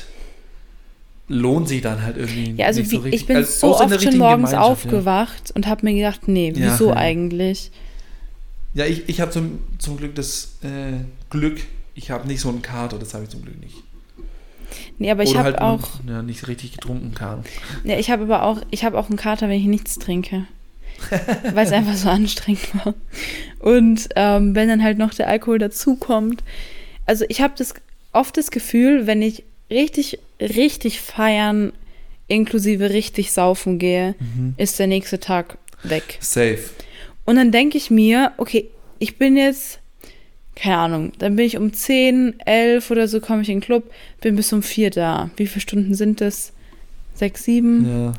lohnt 1.33 1.69
sich 1.69 1.81
dann 1.81 2.03
halt 2.03 2.17
irgendwie 2.17 2.55
ja, 2.57 2.67
also 2.67 2.81
nicht 2.81 2.91
wie, 2.91 2.97
so 2.97 3.03
richtig. 3.03 3.21
Ich 3.21 3.27
bin 3.27 3.37
also, 3.37 3.75
so 3.75 3.81
oft 3.81 4.03
schon 4.03 4.19
morgens 4.19 4.55
aufgewacht 4.55 5.49
ja. 5.49 5.57
und 5.57 5.67
habe 5.67 5.85
mir 5.85 5.95
gedacht, 5.95 6.29
nee, 6.29 6.53
wieso 6.55 6.91
ja, 6.91 6.97
eigentlich? 6.97 7.71
Ja, 8.75 8.87
ich, 8.87 9.09
ich 9.09 9.21
habe 9.21 9.31
zum, 9.31 9.59
zum 9.79 9.97
Glück 9.97 10.15
das 10.15 10.57
äh, 10.63 11.05
Glück, 11.31 11.61
ich 11.95 12.11
habe 12.11 12.27
nicht 12.27 12.41
so 12.41 12.49
einen 12.49 12.63
Kater, 12.63 12.99
das 12.99 13.15
habe 13.15 13.25
ich 13.25 13.31
zum 13.31 13.43
Glück 13.43 13.61
nicht. 13.61 13.77
Nee, 14.99 15.11
aber 15.11 15.23
ich 15.23 15.37
habe 15.37 15.45
halt 15.45 15.61
auch. 15.61 15.89
Ja, 16.07 16.23
nicht 16.23 16.49
richtig 16.49 16.73
getrunken 16.73 17.15
kam. 17.15 17.43
Ja, 17.85 17.99
ich 17.99 18.11
habe 18.11 18.23
aber 18.23 18.45
auch, 18.45 18.61
ich 18.71 18.85
habe 18.85 18.99
auch 18.99 19.09
einen 19.09 19.19
Kater, 19.19 19.49
wenn 19.49 19.59
ich 19.59 19.67
nichts 19.67 19.99
trinke. 19.99 20.47
weil 21.55 21.67
es 21.67 21.73
einfach 21.73 21.95
so 21.95 22.09
anstrengend 22.09 22.75
war. 22.85 22.95
Und 23.59 24.09
ähm, 24.15 24.55
wenn 24.55 24.69
dann 24.69 24.83
halt 24.83 24.99
noch 24.99 25.13
der 25.13 25.29
Alkohol 25.29 25.59
dazukommt. 25.59 26.45
Also 27.07 27.25
ich 27.29 27.41
habe 27.41 27.55
das 27.57 27.75
oft 28.13 28.37
das 28.37 28.51
Gefühl, 28.51 29.07
wenn 29.07 29.21
ich 29.21 29.43
richtig, 29.71 30.19
richtig 30.41 31.01
feiern, 31.01 31.73
inklusive 32.29 32.91
richtig 32.91 33.33
saufen 33.33 33.79
gehe, 33.79 34.15
mhm. 34.19 34.55
ist 34.57 34.79
der 34.79 34.87
nächste 34.87 35.21
Tag 35.21 35.59
weg. 35.83 36.19
Safe. 36.21 36.61
Und 37.25 37.37
dann 37.37 37.53
denke 37.53 37.79
ich 37.79 37.91
mir, 37.91 38.33
okay, 38.37 38.69
ich 38.99 39.19
bin 39.19 39.37
jetzt 39.37 39.81
keine 40.55 40.79
Ahnung, 40.79 41.13
dann 41.19 41.37
bin 41.37 41.47
ich 41.47 41.57
um 41.57 41.73
10, 41.73 42.41
11 42.45 42.91
oder 42.91 43.09
so 43.09 43.21
komme 43.21 43.43
ich 43.43 43.49
in 43.49 43.57
den 43.57 43.65
Club, 43.65 43.91
bin 44.21 44.37
bis 44.37 44.53
um 44.53 44.63
4 44.63 44.91
da. 44.91 45.31
Wie 45.37 45.47
viele 45.47 45.61
Stunden 45.61 45.95
sind 45.95 46.21
das? 46.21 46.53
6, 47.15 47.45
7? 47.45 47.87
Ja, 47.87 48.05
ja. 48.07 48.13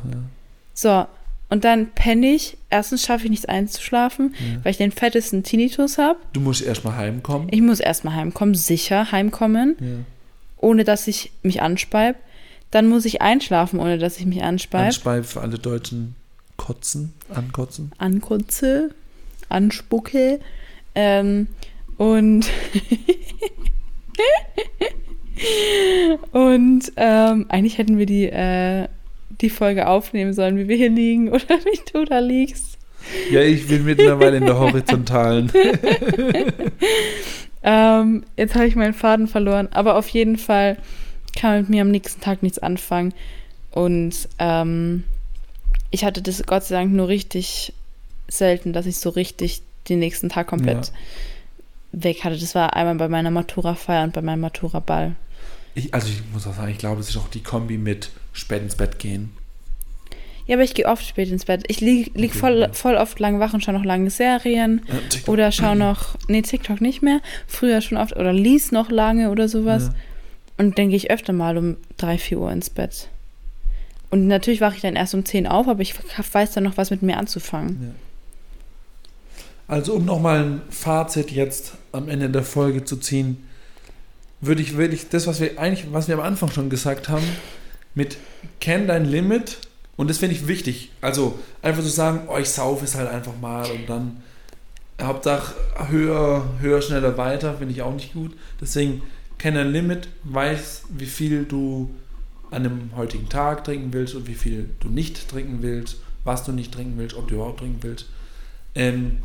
So, 0.74 1.06
und 1.48 1.64
dann 1.64 1.92
penne 1.92 2.34
ich. 2.34 2.56
Erstens 2.70 3.02
schaffe 3.02 3.24
ich 3.24 3.30
nicht 3.30 3.48
einzuschlafen, 3.48 4.34
ja. 4.38 4.64
weil 4.64 4.72
ich 4.72 4.78
den 4.78 4.90
fettesten 4.90 5.44
Tinnitus 5.44 5.98
habe. 5.98 6.18
Du 6.32 6.40
musst 6.40 6.62
erstmal 6.62 6.96
heimkommen. 6.96 7.48
Ich 7.50 7.60
muss 7.60 7.78
erstmal 7.78 8.14
heimkommen, 8.14 8.54
sicher 8.54 9.12
heimkommen, 9.12 9.76
ja. 9.78 9.86
Ohne 10.64 10.84
dass 10.84 11.06
ich 11.06 11.30
mich 11.42 11.62
anspeib. 11.62 12.16
Dann 12.70 12.88
muss 12.88 13.04
ich 13.04 13.22
einschlafen, 13.22 13.78
ohne 13.78 13.98
dass 13.98 14.18
ich 14.18 14.26
mich 14.26 14.42
anspeib. 14.42 14.86
Anspeib 14.86 15.26
für 15.26 15.42
alle 15.42 15.58
Deutschen 15.58 16.16
kotzen, 16.56 17.12
ankotzen. 17.28 17.92
Ankotze, 17.98 18.90
anspucke. 19.48 20.40
Ähm, 20.94 21.48
und 21.98 22.46
und 26.32 26.92
ähm, 26.96 27.46
eigentlich 27.48 27.78
hätten 27.78 27.98
wir 27.98 28.06
die, 28.06 28.26
äh, 28.26 28.88
die 29.40 29.50
Folge 29.50 29.86
aufnehmen 29.86 30.32
sollen, 30.32 30.56
wie 30.56 30.66
wir 30.68 30.76
hier 30.76 30.90
liegen 30.90 31.28
oder 31.28 31.58
wie 31.64 31.80
du 31.92 32.04
da 32.04 32.18
liegst. 32.18 32.78
Ja, 33.30 33.42
ich 33.42 33.66
bin 33.68 33.84
mittlerweile 33.84 34.38
in 34.38 34.46
der 34.46 34.58
horizontalen. 34.58 35.52
ähm, 37.64 38.24
jetzt 38.36 38.54
habe 38.54 38.66
ich 38.66 38.76
meinen 38.76 38.94
Faden 38.94 39.26
verloren, 39.26 39.68
aber 39.72 39.96
auf 39.96 40.08
jeden 40.08 40.38
Fall 40.38 40.78
kann 41.36 41.50
man 41.50 41.60
mit 41.62 41.70
mir 41.70 41.82
am 41.82 41.90
nächsten 41.90 42.20
Tag 42.20 42.42
nichts 42.42 42.58
anfangen. 42.60 43.12
Und 43.72 44.28
ähm, 44.38 45.04
ich 45.90 46.04
hatte 46.04 46.22
das 46.22 46.42
Gott 46.44 46.64
sei 46.64 46.76
Dank 46.76 46.92
nur 46.92 47.08
richtig 47.08 47.72
selten, 48.28 48.72
dass 48.72 48.86
ich 48.86 48.98
so 48.98 49.10
richtig 49.10 49.62
den 49.88 49.98
nächsten 49.98 50.28
Tag 50.28 50.46
komplett 50.46 50.88
ja 50.88 50.92
weg 52.02 52.24
hatte. 52.24 52.38
Das 52.38 52.54
war 52.54 52.74
einmal 52.74 52.96
bei 52.96 53.08
meiner 53.08 53.30
Matura-Feier 53.30 54.04
und 54.04 54.12
bei 54.12 54.22
meinem 54.22 54.40
Matura-Ball. 54.40 55.14
Ich, 55.74 55.92
also 55.92 56.08
ich 56.08 56.22
muss 56.32 56.46
auch 56.46 56.54
sagen, 56.54 56.70
ich 56.70 56.78
glaube, 56.78 57.00
es 57.00 57.08
ist 57.08 57.16
auch 57.16 57.28
die 57.28 57.42
Kombi 57.42 57.78
mit 57.78 58.10
spät 58.32 58.62
ins 58.62 58.76
Bett 58.76 58.98
gehen. 58.98 59.32
Ja, 60.46 60.56
aber 60.56 60.64
ich 60.64 60.74
gehe 60.74 60.86
oft 60.86 61.06
spät 61.06 61.30
ins 61.30 61.46
Bett. 61.46 61.64
Ich 61.68 61.80
liege 61.80 62.10
lieg 62.14 62.30
Okay, 62.30 62.38
voll, 62.38 62.58
ja. 62.60 62.72
voll 62.72 62.96
oft 62.96 63.18
lang 63.18 63.40
wach 63.40 63.54
und 63.54 63.64
schaue 63.64 63.74
noch 63.74 63.84
lange 63.84 64.10
Serien. 64.10 64.82
Ja. 64.86 65.32
Oder 65.32 65.52
schaue 65.52 65.76
noch, 65.76 66.16
nee, 66.28 66.42
TikTok 66.42 66.80
nicht 66.80 67.02
mehr. 67.02 67.20
Früher 67.46 67.80
schon 67.80 67.96
oft. 67.96 68.14
Oder 68.16 68.32
lies 68.32 68.70
noch 68.70 68.90
lange 68.90 69.30
oder 69.30 69.48
sowas. 69.48 69.84
Ja. 69.84 69.94
Und 70.58 70.78
dann 70.78 70.88
gehe 70.88 70.96
ich 70.96 71.10
öfter 71.10 71.32
mal 71.32 71.56
um 71.56 71.76
3, 71.96 72.18
4 72.18 72.38
Uhr 72.38 72.52
ins 72.52 72.70
Bett. 72.70 73.08
Und 74.10 74.28
natürlich 74.28 74.60
wache 74.60 74.76
ich 74.76 74.82
dann 74.82 74.96
erst 74.96 75.14
um 75.14 75.24
10 75.24 75.46
auf, 75.46 75.66
aber 75.66 75.80
ich 75.80 75.94
weiß 76.32 76.52
dann 76.52 76.64
noch, 76.64 76.76
was 76.76 76.90
mit 76.90 77.02
mir 77.02 77.16
anzufangen. 77.16 77.94
Also 79.66 79.94
um 79.94 80.04
nochmal 80.04 80.44
ein 80.44 80.60
Fazit 80.70 81.30
jetzt 81.30 81.72
am 81.90 82.08
Ende 82.08 82.28
der 82.28 82.44
Folge 82.44 82.84
zu 82.84 82.96
ziehen, 82.96 83.48
würde 84.40 84.62
ich 84.62 84.76
wirklich 84.76 85.08
das, 85.08 85.26
was 85.26 85.40
wir 85.40 85.58
eigentlich, 85.58 85.92
was 85.92 86.06
wir 86.06 86.14
am 86.14 86.20
Anfang 86.20 86.50
schon 86.50 86.68
gesagt 86.68 87.08
haben, 87.08 87.24
mit 87.94 88.18
kenn 88.60 88.86
dein 88.86 89.04
Limit 89.04 89.58
und 89.96 90.10
das 90.10 90.18
finde 90.18 90.34
ich 90.34 90.48
wichtig. 90.48 90.90
Also 91.00 91.38
einfach 91.62 91.82
zu 91.82 91.88
sagen, 91.88 92.28
oh, 92.28 92.38
ich 92.38 92.48
saufe 92.48 92.84
es 92.84 92.94
halt 92.94 93.08
einfach 93.08 93.36
mal 93.40 93.70
und 93.70 93.88
dann 93.88 94.22
Hauptsache 95.00 95.54
höher, 95.88 96.44
höher, 96.60 96.82
schneller, 96.82 97.16
weiter, 97.16 97.54
finde 97.54 97.74
ich 97.74 97.82
auch 97.82 97.94
nicht 97.94 98.12
gut. 98.12 98.32
Deswegen 98.60 99.02
kenn 99.38 99.54
dein 99.54 99.72
Limit, 99.72 100.08
weiß, 100.24 100.84
wie 100.90 101.06
viel 101.06 101.44
du 101.44 101.90
an 102.50 102.64
einem 102.64 102.90
heutigen 102.96 103.28
Tag 103.28 103.64
trinken 103.64 103.92
willst 103.92 104.14
und 104.14 104.28
wie 104.28 104.34
viel 104.34 104.70
du 104.80 104.88
nicht 104.88 105.28
trinken 105.28 105.58
willst, 105.62 105.96
was 106.22 106.44
du 106.44 106.52
nicht 106.52 106.72
trinken 106.72 106.94
willst, 106.96 107.16
ob 107.16 107.28
du 107.28 107.34
überhaupt 107.34 107.60
trinken 107.60 107.82
willst. 107.82 108.06
Ähm, 108.74 109.18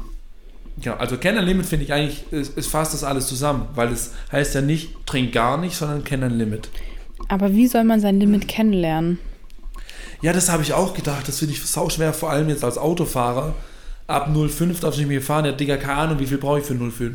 Genau, 0.82 0.96
also 0.96 1.18
kenn 1.18 1.36
dein 1.36 1.46
Limit 1.46 1.66
finde 1.66 1.86
ich 1.86 1.94
eigentlich, 1.94 2.24
es, 2.32 2.56
es 2.56 2.68
fasst 2.68 2.94
das 2.94 3.04
alles 3.04 3.28
zusammen, 3.28 3.68
weil 3.76 3.92
es 3.92 4.14
heißt 4.32 4.56
ja 4.56 4.62
nicht, 4.62 5.06
trink 5.06 5.34
gar 5.34 5.58
nicht, 5.58 5.76
sondern 5.76 6.04
kenn 6.04 6.22
dein 6.22 6.38
Limit. 6.38 6.70
Aber 7.28 7.54
wie 7.54 7.68
soll 7.68 7.84
man 7.84 8.00
sein 8.00 8.20
Limit 8.20 8.48
kennenlernen? 8.48 9.20
Ja, 10.22 10.34
das 10.34 10.50
habe 10.50 10.64
ich 10.64 10.74
auch 10.74 10.94
gedacht, 10.94 11.28
das 11.28 11.40
finde 11.40 11.54
ich 11.54 11.64
sauschwer, 11.66 12.14
vor 12.14 12.30
allem 12.32 12.50
jetzt 12.50 12.64
als 12.64 12.78
Autofahrer. 12.78 13.54
Ab 14.08 14.30
0,5 14.30 14.82
darf 14.82 14.94
ich 14.96 15.00
nicht 15.02 15.08
mehr 15.10 15.22
fahren, 15.22 15.46
ja, 15.46 15.52
Digga, 15.52 15.78
keine 15.78 15.94
Ahnung, 16.00 16.20
wie 16.20 16.26
viel 16.26 16.38
brauche 16.40 16.60
ich 16.60 16.66
für 16.66 16.74
0,5? 16.74 17.12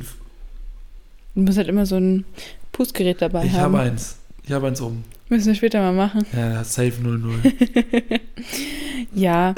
Du 1.34 1.42
musst 1.42 1.58
halt 1.58 1.68
immer 1.68 1.84
so 1.86 1.96
ein 1.96 2.24
Pustgerät 2.72 3.20
dabei 3.20 3.44
Ich 3.44 3.52
haben. 3.52 3.74
habe 3.76 3.80
eins. 3.80 4.16
Ich 4.46 4.52
habe 4.52 4.68
eins 4.68 4.80
um. 4.80 5.02
Müssen 5.28 5.46
wir 5.48 5.54
später 5.54 5.80
mal 5.80 5.92
machen. 5.92 6.24
Ja, 6.36 6.62
safe 6.64 6.92
0,0. 7.02 8.20
Ja. 9.14 9.54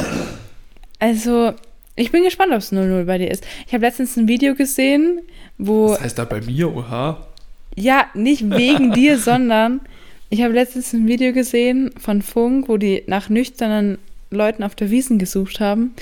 Also, 0.99 1.53
ich 1.94 2.11
bin 2.12 2.24
gespannt, 2.24 2.53
ob 2.53 2.59
es 2.59 2.72
0-0 2.72 3.05
bei 3.05 3.18
dir 3.18 3.30
ist. 3.30 3.44
Ich 3.66 3.72
habe 3.74 3.84
letztens 3.84 4.16
ein 4.16 4.28
Video 4.28 4.55
gesehen, 4.55 5.20
wo. 5.59 5.90
Was 5.90 6.01
heißt 6.01 6.18
da 6.18 6.24
bei 6.24 6.40
mir, 6.40 6.74
oha? 6.74 7.26
Ja, 7.74 8.07
nicht 8.14 8.49
wegen 8.51 8.92
dir, 8.92 9.18
sondern 9.20 9.80
ich 10.30 10.42
habe 10.42 10.54
letztens 10.54 10.92
ein 10.92 11.06
Video 11.06 11.32
gesehen 11.32 11.92
von 11.98 12.22
Funk, 12.22 12.68
wo 12.68 12.76
die 12.76 13.02
nach 13.06 13.28
nüchternen 13.28 13.98
Leuten 14.30 14.62
auf 14.62 14.74
der 14.74 14.90
Wiesen 14.90 15.18
gesucht 15.18 15.60
haben. 15.60 15.94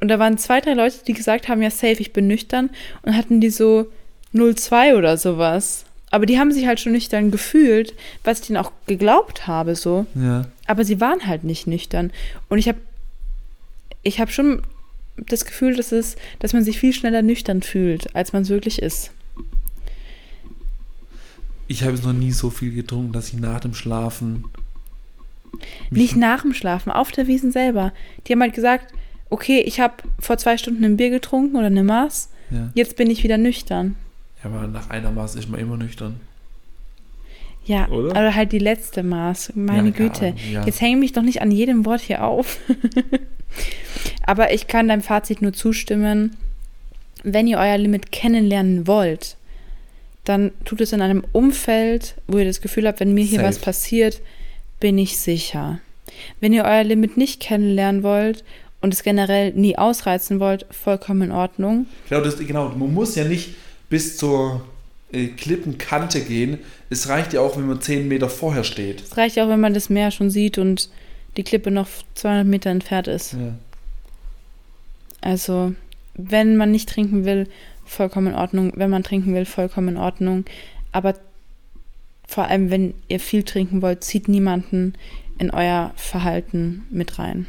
Und 0.00 0.08
da 0.08 0.18
waren 0.18 0.38
zwei, 0.38 0.60
drei 0.60 0.74
Leute, 0.74 0.96
die 1.06 1.12
gesagt 1.12 1.48
haben, 1.48 1.62
ja, 1.62 1.70
safe, 1.70 2.00
ich 2.00 2.12
bin 2.12 2.26
nüchtern. 2.26 2.70
Und 3.02 3.16
hatten 3.16 3.40
die 3.40 3.50
so 3.50 3.86
0,2 4.34 4.96
oder 4.96 5.16
sowas. 5.16 5.84
Aber 6.10 6.26
die 6.26 6.38
haben 6.38 6.52
sich 6.52 6.66
halt 6.66 6.80
schon 6.80 6.92
nüchtern 6.92 7.30
gefühlt, 7.30 7.94
was 8.24 8.40
ich 8.40 8.48
denen 8.48 8.56
auch 8.56 8.72
geglaubt 8.86 9.46
habe, 9.46 9.76
so. 9.76 10.06
Ja. 10.14 10.46
Aber 10.66 10.84
sie 10.84 11.00
waren 11.00 11.26
halt 11.26 11.44
nicht 11.44 11.66
nüchtern. 11.66 12.12
Und 12.48 12.58
ich 12.58 12.66
habe 12.66 12.78
ich 14.02 14.18
hab 14.18 14.30
schon 14.32 14.62
das 15.16 15.44
Gefühl, 15.44 15.76
dass, 15.76 15.92
es, 15.92 16.16
dass 16.38 16.52
man 16.52 16.64
sich 16.64 16.80
viel 16.80 16.92
schneller 16.92 17.22
nüchtern 17.22 17.62
fühlt, 17.62 18.14
als 18.16 18.32
man 18.32 18.42
es 18.42 18.48
wirklich 18.48 18.80
ist. 18.80 19.12
Ich 21.70 21.82
habe 21.84 21.92
jetzt 21.92 22.04
noch 22.04 22.12
nie 22.12 22.32
so 22.32 22.50
viel 22.50 22.72
getrunken, 22.74 23.12
dass 23.12 23.28
ich 23.28 23.34
nach 23.34 23.60
dem 23.60 23.74
Schlafen. 23.74 24.44
Nicht 25.90 26.16
nach 26.16 26.42
dem 26.42 26.52
Schlafen, 26.52 26.90
auf 26.90 27.12
der 27.12 27.28
Wiesen 27.28 27.52
selber. 27.52 27.92
Die 28.26 28.32
haben 28.32 28.40
halt 28.42 28.54
gesagt, 28.54 28.92
okay, 29.30 29.60
ich 29.60 29.78
habe 29.78 29.94
vor 30.18 30.36
zwei 30.36 30.56
Stunden 30.58 30.84
ein 30.84 30.96
Bier 30.96 31.10
getrunken 31.10 31.54
oder 31.56 31.66
eine 31.66 31.84
Maß, 31.84 32.28
Ja. 32.50 32.70
jetzt 32.74 32.96
bin 32.96 33.08
ich 33.08 33.22
wieder 33.22 33.38
nüchtern. 33.38 33.94
ja, 34.42 34.50
aber 34.50 34.66
nach 34.66 34.90
einer 34.90 35.12
Maß 35.12 35.36
ist 35.36 35.48
man 35.48 35.60
immer 35.60 35.76
nüchtern. 35.76 36.18
Ja, 37.66 37.86
Oder? 37.88 38.10
oder 38.10 38.34
halt 38.34 38.50
die 38.50 38.58
letzte 38.58 39.04
Maß. 39.04 39.52
Meine 39.54 39.90
Ja, 39.90 39.94
Güte. 39.94 40.26
Ahnung, 40.26 40.38
ja. 40.50 40.64
Jetzt 40.66 40.80
hänge 40.80 40.96
mich 40.96 41.12
doch 41.12 41.22
nicht 41.22 41.40
an 41.40 41.52
jedem 41.52 41.84
Wort 41.86 42.00
hier 42.00 42.24
auf. 42.24 42.58
Aber 44.26 44.52
ich 44.52 44.66
kann 44.66 44.88
deinem 44.88 45.02
Fazit 45.02 45.40
nur 45.40 45.52
zustimmen. 45.52 46.36
Wenn 47.22 47.46
ihr 47.46 47.58
euer 47.58 47.78
Limit 47.78 48.10
kennenlernen 48.10 48.86
wollt, 48.88 49.36
dann 50.30 50.52
tut 50.64 50.80
es 50.80 50.92
in 50.92 51.02
einem 51.02 51.24
Umfeld, 51.32 52.14
wo 52.28 52.38
ihr 52.38 52.44
das 52.44 52.60
Gefühl 52.60 52.86
habt, 52.86 53.00
wenn 53.00 53.12
mir 53.12 53.24
hier 53.24 53.40
Safe. 53.40 53.48
was 53.48 53.58
passiert, 53.58 54.22
bin 54.78 54.96
ich 54.96 55.18
sicher. 55.18 55.80
Wenn 56.40 56.52
ihr 56.52 56.64
euer 56.64 56.84
Limit 56.84 57.16
nicht 57.16 57.40
kennenlernen 57.40 58.02
wollt 58.02 58.44
und 58.80 58.94
es 58.94 59.02
generell 59.02 59.52
nie 59.52 59.76
ausreizen 59.76 60.38
wollt, 60.38 60.66
vollkommen 60.70 61.22
in 61.22 61.32
Ordnung. 61.32 61.86
Genau, 62.08 62.22
das, 62.22 62.38
genau, 62.38 62.68
man 62.68 62.94
muss 62.94 63.16
ja 63.16 63.24
nicht 63.24 63.54
bis 63.88 64.16
zur 64.16 64.62
äh, 65.12 65.26
Klippenkante 65.26 66.20
gehen. 66.20 66.58
Es 66.88 67.08
reicht 67.08 67.32
ja 67.32 67.40
auch, 67.40 67.56
wenn 67.56 67.66
man 67.66 67.80
10 67.80 68.06
Meter 68.06 68.28
vorher 68.28 68.62
steht. 68.62 69.02
Es 69.02 69.16
reicht 69.16 69.34
ja 69.34 69.44
auch, 69.44 69.48
wenn 69.48 69.60
man 69.60 69.74
das 69.74 69.90
Meer 69.90 70.12
schon 70.12 70.30
sieht 70.30 70.58
und 70.58 70.90
die 71.36 71.42
Klippe 71.42 71.72
noch 71.72 71.88
200 72.14 72.46
Meter 72.46 72.70
entfernt 72.70 73.08
ist. 73.08 73.32
Ja. 73.32 73.54
Also, 75.20 75.74
wenn 76.14 76.56
man 76.56 76.70
nicht 76.70 76.88
trinken 76.88 77.24
will, 77.24 77.48
vollkommen 77.90 78.28
in 78.28 78.34
Ordnung. 78.34 78.72
Wenn 78.76 78.90
man 78.90 79.02
trinken 79.02 79.34
will, 79.34 79.44
vollkommen 79.44 79.88
in 79.88 79.96
Ordnung. 79.96 80.44
Aber 80.92 81.14
vor 82.26 82.44
allem, 82.44 82.70
wenn 82.70 82.94
ihr 83.08 83.18
viel 83.18 83.42
trinken 83.42 83.82
wollt, 83.82 84.04
zieht 84.04 84.28
niemanden 84.28 84.94
in 85.38 85.50
euer 85.50 85.92
Verhalten 85.96 86.86
mit 86.90 87.18
rein. 87.18 87.46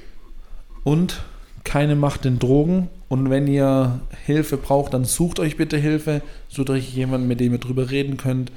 Und 0.84 1.24
keine 1.64 1.96
Macht 1.96 2.26
in 2.26 2.40
Drogen. 2.40 2.90
Und 3.08 3.30
wenn 3.30 3.46
ihr 3.46 4.02
Hilfe 4.26 4.58
braucht, 4.58 4.94
dann 4.94 5.06
sucht 5.06 5.40
euch 5.40 5.58
bitte 5.58 5.78
Hilfe. 5.78 6.22
Sucht 6.50 6.72
euch 6.72 6.92
jemanden, 6.94 7.28
mit 7.28 7.40
dem 7.40 7.54
ihr 7.54 7.60
drüber 7.60 7.92
reden 7.92 8.18
könnt. 8.18 8.52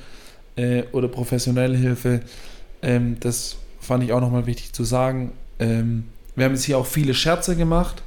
Äh, 0.57 0.85
oder 0.93 1.09
professionelle 1.09 1.77
Hilfe. 1.77 2.21
Ähm, 2.81 3.19
das 3.21 3.57
fand 3.81 4.05
ich 4.05 4.13
auch 4.13 4.21
nochmal 4.21 4.47
wichtig 4.47 4.73
zu 4.73 4.85
sagen. 4.85 5.33
Ähm, 5.59 6.05
wir 6.35 6.47
haben 6.47 6.53
jetzt 6.53 6.65
hier 6.65 6.79
auch 6.79 6.87
viele 6.87 7.13
Scherze 7.13 7.57
gemacht. 7.57 8.03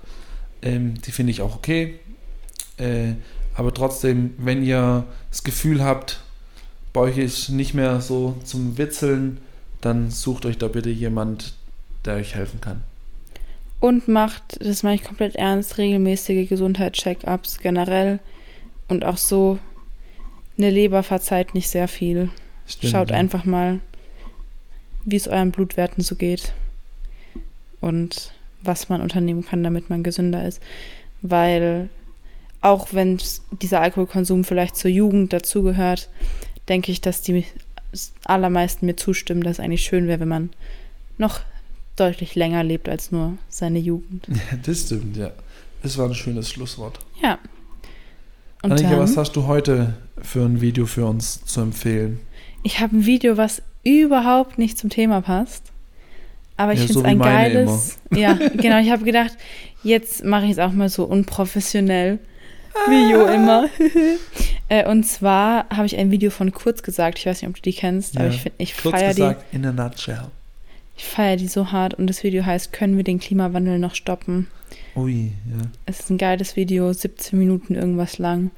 Ähm, 0.63 0.95
die 1.05 1.11
finde 1.11 1.32
ich 1.32 1.41
auch 1.41 1.55
okay. 1.55 1.99
Äh, 2.78 3.13
aber 3.57 3.73
trotzdem, 3.73 4.35
wenn 4.37 4.63
ihr 4.63 5.03
das 5.31 5.43
Gefühl 5.43 5.83
habt, 5.83 6.21
bei 6.93 7.01
euch 7.01 7.17
ist 7.17 7.49
nicht 7.49 7.73
mehr 7.73 8.01
so 8.01 8.37
zum 8.43 8.77
Witzeln, 8.77 9.39
dann 9.81 10.11
sucht 10.11 10.45
euch 10.45 10.59
da 10.59 10.67
bitte 10.67 10.91
jemand, 10.91 11.55
der 12.05 12.15
euch 12.15 12.35
helfen 12.35 12.61
kann. 12.61 12.83
Und 13.79 14.07
macht, 14.07 14.63
das 14.63 14.83
meine 14.83 14.95
ich 14.95 15.03
komplett 15.03 15.35
ernst, 15.35 15.79
regelmäßige 15.79 16.47
Gesundheitscheckups 16.47 17.57
generell. 17.57 18.19
Und 18.87 19.03
auch 19.03 19.17
so, 19.17 19.57
eine 20.57 20.69
Leber 20.69 21.01
verzeiht 21.01 21.55
nicht 21.55 21.69
sehr 21.69 21.87
viel. 21.87 22.29
Stimmt, 22.67 22.91
Schaut 22.91 23.09
ja. 23.09 23.17
einfach 23.17 23.43
mal, 23.43 23.79
wie 25.03 25.15
es 25.15 25.27
euren 25.27 25.51
Blutwerten 25.51 26.03
so 26.03 26.15
geht 26.15 26.53
und 27.81 28.33
was 28.61 28.89
man 28.89 29.01
unternehmen 29.01 29.43
kann, 29.43 29.63
damit 29.63 29.89
man 29.89 30.03
gesünder 30.03 30.47
ist. 30.47 30.61
Weil 31.23 31.89
auch 32.68 32.89
wenn 32.91 33.18
dieser 33.61 33.82
Alkoholkonsum 33.82 34.43
vielleicht 34.43 34.76
zur 34.76 34.91
Jugend 34.91 35.34
dazugehört, 35.34 36.09
denke 36.68 36.91
ich, 36.91 37.01
dass 37.01 37.22
die 37.22 37.45
allermeisten 38.26 38.86
mir 38.86 38.95
zustimmen, 38.95 39.41
dass 39.41 39.53
es 39.53 39.59
eigentlich 39.59 39.84
schön 39.84 40.07
wäre, 40.07 40.20
wenn 40.20 40.28
man 40.28 40.49
noch 41.18 41.39
deutlich 41.95 42.36
länger 42.36 42.63
lebt 42.63 42.89
als 42.89 43.11
nur 43.11 43.38
seine 43.49 43.80
Jugend. 43.80 44.28
Ja, 44.30 44.57
das 44.65 44.82
stimmt, 44.82 45.18
ja. 45.18 45.32
Das 45.82 45.97
war 45.97 46.07
ein 46.07 46.13
schönes 46.15 46.49
Schlusswort. 46.49 46.99
Ja. 47.22 47.39
Und 48.61 48.72
Annika, 48.72 48.91
dann, 48.91 48.99
was 48.99 49.18
hast 49.18 49.36
du 49.36 49.47
heute 49.47 49.95
für 50.22 50.43
ein 50.43 50.61
Video 50.61 50.86
für 50.86 51.05
uns 51.05 51.43
zu 51.45 51.61
empfehlen? 51.61 52.20
ich 52.63 52.80
habe 52.82 52.97
ein 52.97 53.05
Video, 53.05 53.38
was 53.38 53.61
überhaupt 53.84 54.57
nicht 54.57 54.78
zum 54.78 54.89
Thema 54.89 55.22
passt. 55.22 55.72
Aber 56.57 56.74
ich 56.74 56.80
Ja, 56.82 56.86
finde 56.88 56.93
so 56.93 56.99
es 56.99 57.05
wie 57.05 57.09
ein 57.09 57.20
geiles. 57.20 57.99
Ja, 58.13 58.34
genau. 58.57 58.80
Ich 58.80 58.91
habe 58.91 59.05
gedacht, 59.05 59.38
jetzt 59.84 60.26
mache 60.26 60.45
ich 60.45 60.51
es 60.51 60.59
auch 60.59 60.74
mal 60.74 60.89
so 60.89 61.05
unprofessionell. 61.05 62.20
Wie 62.89 63.11
Jo 63.11 63.25
immer. 63.25 63.69
Äh, 64.69 64.86
Und 64.86 65.05
zwar 65.05 65.69
habe 65.69 65.86
ich 65.86 65.95
ein 65.97 66.11
Video 66.11 66.30
von 66.30 66.51
Kurz 66.51 66.84
gesagt. 66.84 67.19
Ich 67.19 67.25
weiß 67.25 67.41
nicht, 67.41 67.47
ob 67.49 67.55
du 67.55 67.61
die 67.61 67.71
kennst, 67.71 68.17
aber 68.17 68.25
Ja. 68.28 68.34
ich, 68.34 68.41
find- 68.41 68.55
ich 68.57 68.75
Kurz 68.75 68.95
feiere 68.99 69.13
die, 69.13 69.21
gesagt, 69.21 69.45
in 69.53 69.65
a 69.65 69.71
nutshell. 69.71 70.25
ich 70.97 71.05
feier 71.05 71.38
die 71.38 71.47
so 71.47 71.71
hart. 71.71 71.93
Und 71.93 72.07
das 72.07 72.21
Video 72.21 72.45
heißt, 72.45 72.73
können 72.73 72.97
wir 72.97 73.05
den 73.05 73.17
Klimawandel 73.19 73.80
noch 73.80 73.95
stoppen? 73.95 74.47
Ui, 74.97 75.32
ja. 75.45 75.61
Es 75.86 76.01
ist 76.01 76.09
ein 76.09 76.17
geiles 76.17 76.57
Video, 76.57 76.91
17 76.91 77.39
Minuten 77.39 77.75
irgendwas 77.75 78.17
lang. 78.17 78.51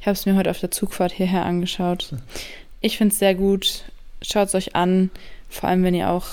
Ich 0.00 0.06
habe 0.06 0.14
es 0.14 0.24
mir 0.24 0.34
heute 0.34 0.48
auf 0.50 0.60
der 0.60 0.70
Zugfahrt 0.70 1.12
hierher 1.12 1.44
angeschaut. 1.44 2.14
Ich 2.80 2.96
finde 2.96 3.12
es 3.12 3.18
sehr 3.18 3.34
gut. 3.34 3.84
Schaut 4.22 4.48
es 4.48 4.54
euch 4.54 4.74
an, 4.74 5.10
vor 5.50 5.68
allem 5.68 5.82
wenn 5.84 5.94
ihr 5.94 6.08
auch 6.08 6.26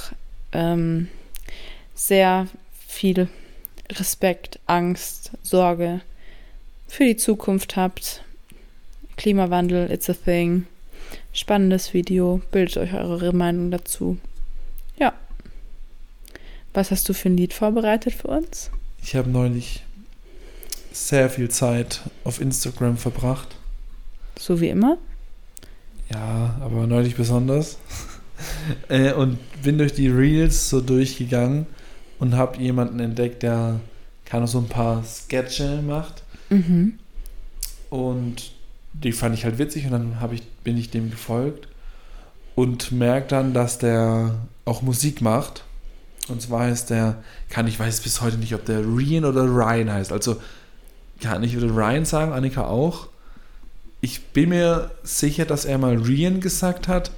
ähm, 0.54 1.10
sehr 1.96 2.48
viel 2.88 3.28
Respekt, 3.92 4.60
Angst, 4.68 5.32
Sorge 5.44 6.00
für 6.88 7.04
die 7.06 7.18
Zukunft 7.18 7.76
habt. 7.76 8.24
Klimawandel, 9.18 9.92
it's 9.92 10.10
a 10.10 10.14
thing. 10.14 10.66
Spannendes 11.34 11.94
Video, 11.94 12.42
bildet 12.52 12.78
euch 12.78 12.94
eure 12.94 13.34
Meinung 13.34 13.72
dazu. 13.72 14.18
Ja. 14.98 15.14
Was 16.74 16.92
hast 16.92 17.08
du 17.10 17.14
für 17.14 17.30
ein 17.30 17.38
Lied 17.38 17.54
vorbereitet 17.54 18.14
für 18.14 18.28
uns? 18.28 18.72
Ich 19.02 19.16
habe 19.16 19.30
neulich 19.30 19.84
sehr 20.92 21.30
viel 21.30 21.50
Zeit 21.50 22.02
auf 22.24 22.42
Instagram 22.42 22.98
verbracht. 22.98 23.56
So 24.38 24.60
wie 24.60 24.70
immer? 24.70 24.98
Ja, 26.12 26.58
aber 26.62 26.88
neulich 26.88 27.16
besonders. 27.16 27.78
äh, 28.90 29.14
und 29.14 29.40
bin 29.64 29.78
durch 29.78 29.94
die 29.94 30.10
Reels 30.10 30.70
so 30.70 30.82
durchgegangen 30.82 31.66
und 32.20 32.36
habe 32.36 32.58
jemanden 32.60 33.00
entdeckt, 33.00 33.44
der 33.44 33.80
kann 34.26 34.46
so 34.48 34.60
ein 34.60 34.68
paar 34.68 35.04
Sketche 35.04 35.82
macht. 35.82 36.24
Mhm. 36.50 37.00
Und 37.90 38.52
die 38.94 39.12
fand 39.12 39.36
ich 39.36 39.46
halt 39.46 39.58
witzig 39.58 39.86
und 39.86 39.92
dann 39.92 40.18
ich, 40.32 40.44
bin 40.64 40.78
ich 40.78 40.90
dem 40.90 41.12
gefolgt 41.12 41.68
und 42.56 42.92
merke 42.92 43.28
dann, 43.28 43.54
dass 43.54 43.78
der 43.78 44.36
auch 44.66 44.82
Musik 44.82 45.22
macht. 45.22 45.64
Und 46.28 46.42
zwar 46.42 46.62
heißt 46.62 46.90
der, 46.90 47.24
kann 47.50 47.68
ich 47.68 47.80
weiß 47.80 48.02
bis 48.02 48.22
heute 48.22 48.38
nicht, 48.38 48.54
ob 48.54 48.66
der 48.66 48.82
Ryan 48.82 49.26
oder 49.26 49.44
Ryan 49.44 49.92
heißt. 49.92 50.12
Also 50.12 50.38
kann 51.22 51.44
ich 51.44 51.54
würde 51.54 51.74
Ryan 51.74 52.06
sagen, 52.06 52.34
Annika 52.34 52.66
auch. 52.66 53.08
Ich 54.02 54.26
bin 54.26 54.50
mir 54.50 54.92
sicher, 55.04 55.46
dass 55.46 55.66
er 55.66 55.78
mal 55.78 55.96
Ryan 55.96 56.42
gesagt 56.42 56.88
hat, 56.88 57.12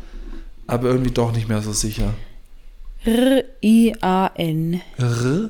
aber 0.68 0.90
irgendwie 0.90 1.12
doch 1.12 1.32
nicht 1.32 1.50
mehr 1.50 1.62
so 1.62 1.74
sicher. 1.74 2.14
R-I-A-N. 3.04 4.82
R? 4.98 5.50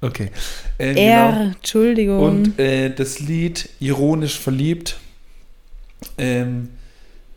Okay. 0.00 0.30
Äh, 0.78 0.94
R, 0.94 1.32
genau. 1.32 1.44
Entschuldigung. 1.56 2.22
Und 2.22 2.58
äh, 2.58 2.90
das 2.94 3.18
Lied 3.18 3.68
Ironisch 3.80 4.38
verliebt. 4.38 4.98
Ähm, 6.16 6.70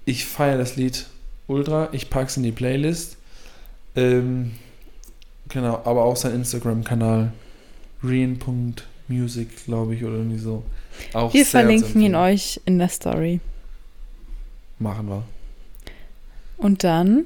ich 0.06 0.26
feiere 0.26 0.58
das 0.58 0.76
Lied 0.76 1.08
ultra. 1.48 1.90
Ich 1.92 2.10
packe 2.10 2.28
es 2.28 2.38
in 2.38 2.44
die 2.44 2.52
Playlist. 2.52 3.18
Ähm, 3.96 4.52
genau, 5.50 5.82
aber 5.86 6.04
auch 6.04 6.16
sein 6.16 6.36
Instagram-Kanal. 6.36 7.32
Reen.music, 8.04 9.66
glaube 9.66 9.96
ich, 9.96 10.04
oder 10.04 10.16
irgendwie 10.16 10.40
so. 10.40 10.64
Auch 11.14 11.34
wir 11.34 11.46
verlinken 11.46 12.02
ihn 12.02 12.16
euch 12.16 12.62
in 12.66 12.80
der 12.80 12.90
Story. 12.90 13.40
Machen 14.80 15.08
wir. 15.08 15.24
Und 16.58 16.84
dann 16.84 17.26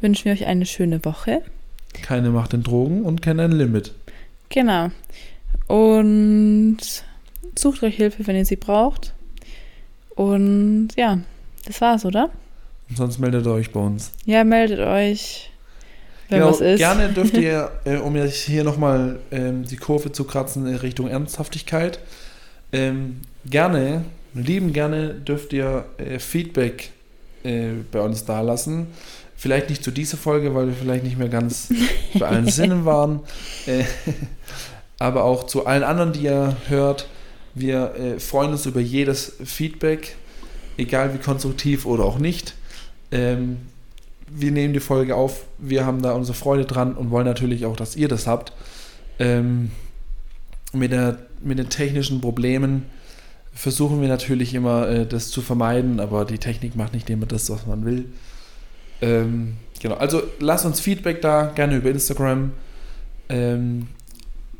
wünschen 0.00 0.26
wir 0.26 0.32
euch 0.32 0.46
eine 0.46 0.66
schöne 0.66 1.04
Woche. 1.04 1.42
Keine 2.02 2.30
Macht 2.30 2.54
in 2.54 2.62
Drogen 2.62 3.02
und 3.02 3.22
kein 3.22 3.40
ein 3.40 3.52
Limit. 3.52 3.94
Genau. 4.52 4.90
Und 5.66 6.78
sucht 7.58 7.82
euch 7.82 7.96
Hilfe, 7.96 8.26
wenn 8.26 8.36
ihr 8.36 8.44
sie 8.44 8.56
braucht. 8.56 9.14
Und 10.14 10.88
ja, 10.96 11.18
das 11.64 11.80
war's, 11.80 12.04
oder? 12.04 12.30
Und 12.88 12.96
sonst 12.96 13.18
meldet 13.18 13.46
ihr 13.46 13.52
euch 13.52 13.72
bei 13.72 13.80
uns. 13.80 14.12
Ja, 14.26 14.44
meldet 14.44 14.80
euch, 14.80 15.50
wenn 16.28 16.40
Genau, 16.40 16.50
was 16.50 16.60
ist. 16.60 16.78
Gerne 16.78 17.08
dürft 17.14 17.36
ihr, 17.36 17.70
äh, 17.84 17.96
um 17.96 18.14
jetzt 18.16 18.42
hier 18.42 18.62
nochmal 18.64 19.20
ähm, 19.30 19.64
die 19.64 19.76
Kurve 19.76 20.12
zu 20.12 20.24
kratzen 20.24 20.66
in 20.66 20.76
Richtung 20.76 21.08
Ernsthaftigkeit, 21.08 21.98
ähm, 22.72 23.22
gerne, 23.46 24.04
lieben 24.34 24.72
gerne 24.72 25.14
dürft 25.14 25.52
ihr 25.54 25.86
äh, 25.96 26.18
Feedback 26.18 26.90
äh, 27.42 27.70
bei 27.90 28.00
uns 28.00 28.24
dalassen. 28.24 28.88
Vielleicht 29.42 29.70
nicht 29.70 29.82
zu 29.82 29.90
dieser 29.90 30.16
Folge, 30.16 30.54
weil 30.54 30.68
wir 30.68 30.72
vielleicht 30.72 31.02
nicht 31.02 31.18
mehr 31.18 31.28
ganz 31.28 31.68
bei 32.14 32.28
allen 32.28 32.46
Sinnen 32.48 32.84
waren. 32.84 33.18
Äh, 33.66 33.82
aber 35.00 35.24
auch 35.24 35.48
zu 35.48 35.66
allen 35.66 35.82
anderen, 35.82 36.12
die 36.12 36.20
ihr 36.20 36.56
hört. 36.68 37.08
Wir 37.52 37.92
äh, 37.96 38.20
freuen 38.20 38.52
uns 38.52 38.66
über 38.66 38.78
jedes 38.78 39.32
Feedback, 39.42 40.14
egal 40.76 41.12
wie 41.12 41.18
konstruktiv 41.18 41.86
oder 41.86 42.04
auch 42.04 42.20
nicht. 42.20 42.54
Ähm, 43.10 43.56
wir 44.28 44.52
nehmen 44.52 44.74
die 44.74 44.80
Folge 44.80 45.16
auf, 45.16 45.44
wir 45.58 45.84
haben 45.84 46.02
da 46.02 46.12
unsere 46.12 46.38
Freude 46.38 46.64
dran 46.64 46.94
und 46.94 47.10
wollen 47.10 47.26
natürlich 47.26 47.66
auch, 47.66 47.74
dass 47.74 47.96
ihr 47.96 48.06
das 48.06 48.28
habt. 48.28 48.52
Ähm, 49.18 49.72
mit, 50.72 50.92
der, 50.92 51.18
mit 51.42 51.58
den 51.58 51.68
technischen 51.68 52.20
Problemen 52.20 52.86
versuchen 53.52 54.00
wir 54.00 54.08
natürlich 54.08 54.54
immer, 54.54 54.88
äh, 54.88 55.04
das 55.04 55.30
zu 55.30 55.42
vermeiden, 55.42 55.98
aber 55.98 56.26
die 56.26 56.38
Technik 56.38 56.76
macht 56.76 56.94
nicht 56.94 57.10
immer 57.10 57.26
das, 57.26 57.50
was 57.50 57.66
man 57.66 57.84
will. 57.84 58.06
Ähm, 59.02 59.56
genau, 59.80 59.96
also 59.96 60.22
lasst 60.38 60.64
uns 60.64 60.80
Feedback 60.80 61.20
da, 61.20 61.52
gerne 61.54 61.76
über 61.76 61.90
Instagram. 61.90 62.52
Ähm, 63.28 63.88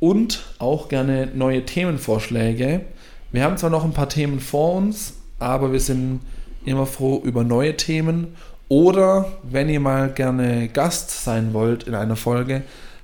und 0.01 0.43
auch 0.59 0.89
gerne 0.89 1.29
neue 1.33 1.65
Themenvorschläge. 1.65 2.81
Wir 3.31 3.45
haben 3.45 3.57
zwar 3.57 3.71
noch 3.71 3.85
ein 3.85 3.93
paar 3.93 4.09
Themen 4.09 4.41
vor 4.41 4.75
uns, 4.75 5.15
aber 5.39 5.73
wir 5.73 5.81
sind 5.81 6.21
immer 6.65 6.87
froh 6.87 7.23
über 7.25 7.45
neue 7.45 7.77
Themen. 7.77 8.35
Oder 8.69 9.31
wenn 9.45 9.69
ihr 9.69 9.81
mal 9.81 10.11
gerne 10.11 10.69
Gast 10.69 11.25
sein 11.25 11.53
wollt 11.53 11.85
in 11.85 11.95
einer 11.95 12.17
Folge, 12.17 12.63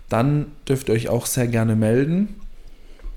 dann 0.09 0.47
dürft 0.68 0.89
ihr 0.89 0.95
euch 0.95 1.09
auch 1.09 1.26
sehr 1.26 1.47
gerne 1.47 1.76
melden. 1.76 2.41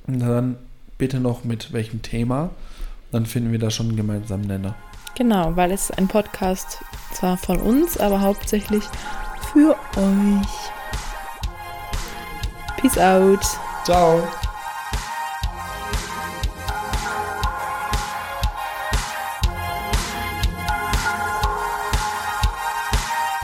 Und 0.06 0.20
dann 0.20 0.58
bitte 0.98 1.20
noch 1.20 1.44
mit 1.44 1.74
welchem 1.74 2.02
Thema. 2.02 2.52
Dann 3.12 3.26
finden 3.26 3.52
wir 3.52 3.60
da 3.60 3.72
schon 3.72 3.88
einen 3.88 3.98
gemeinsamen 3.98 4.46
Nenner. 4.46 4.76
Genau, 5.16 5.56
weil 5.56 5.72
es 5.72 5.92
ein 5.92 6.08
Podcast 6.08 6.80
zwar 7.14 7.38
von 7.38 7.60
uns, 7.60 7.98
aber 7.98 8.22
hauptsächlich 8.22 8.84
für 9.52 9.76
euch. 9.98 10.72
Peace 12.78 12.98
out. 12.98 13.42
Ciao! 13.84 14.24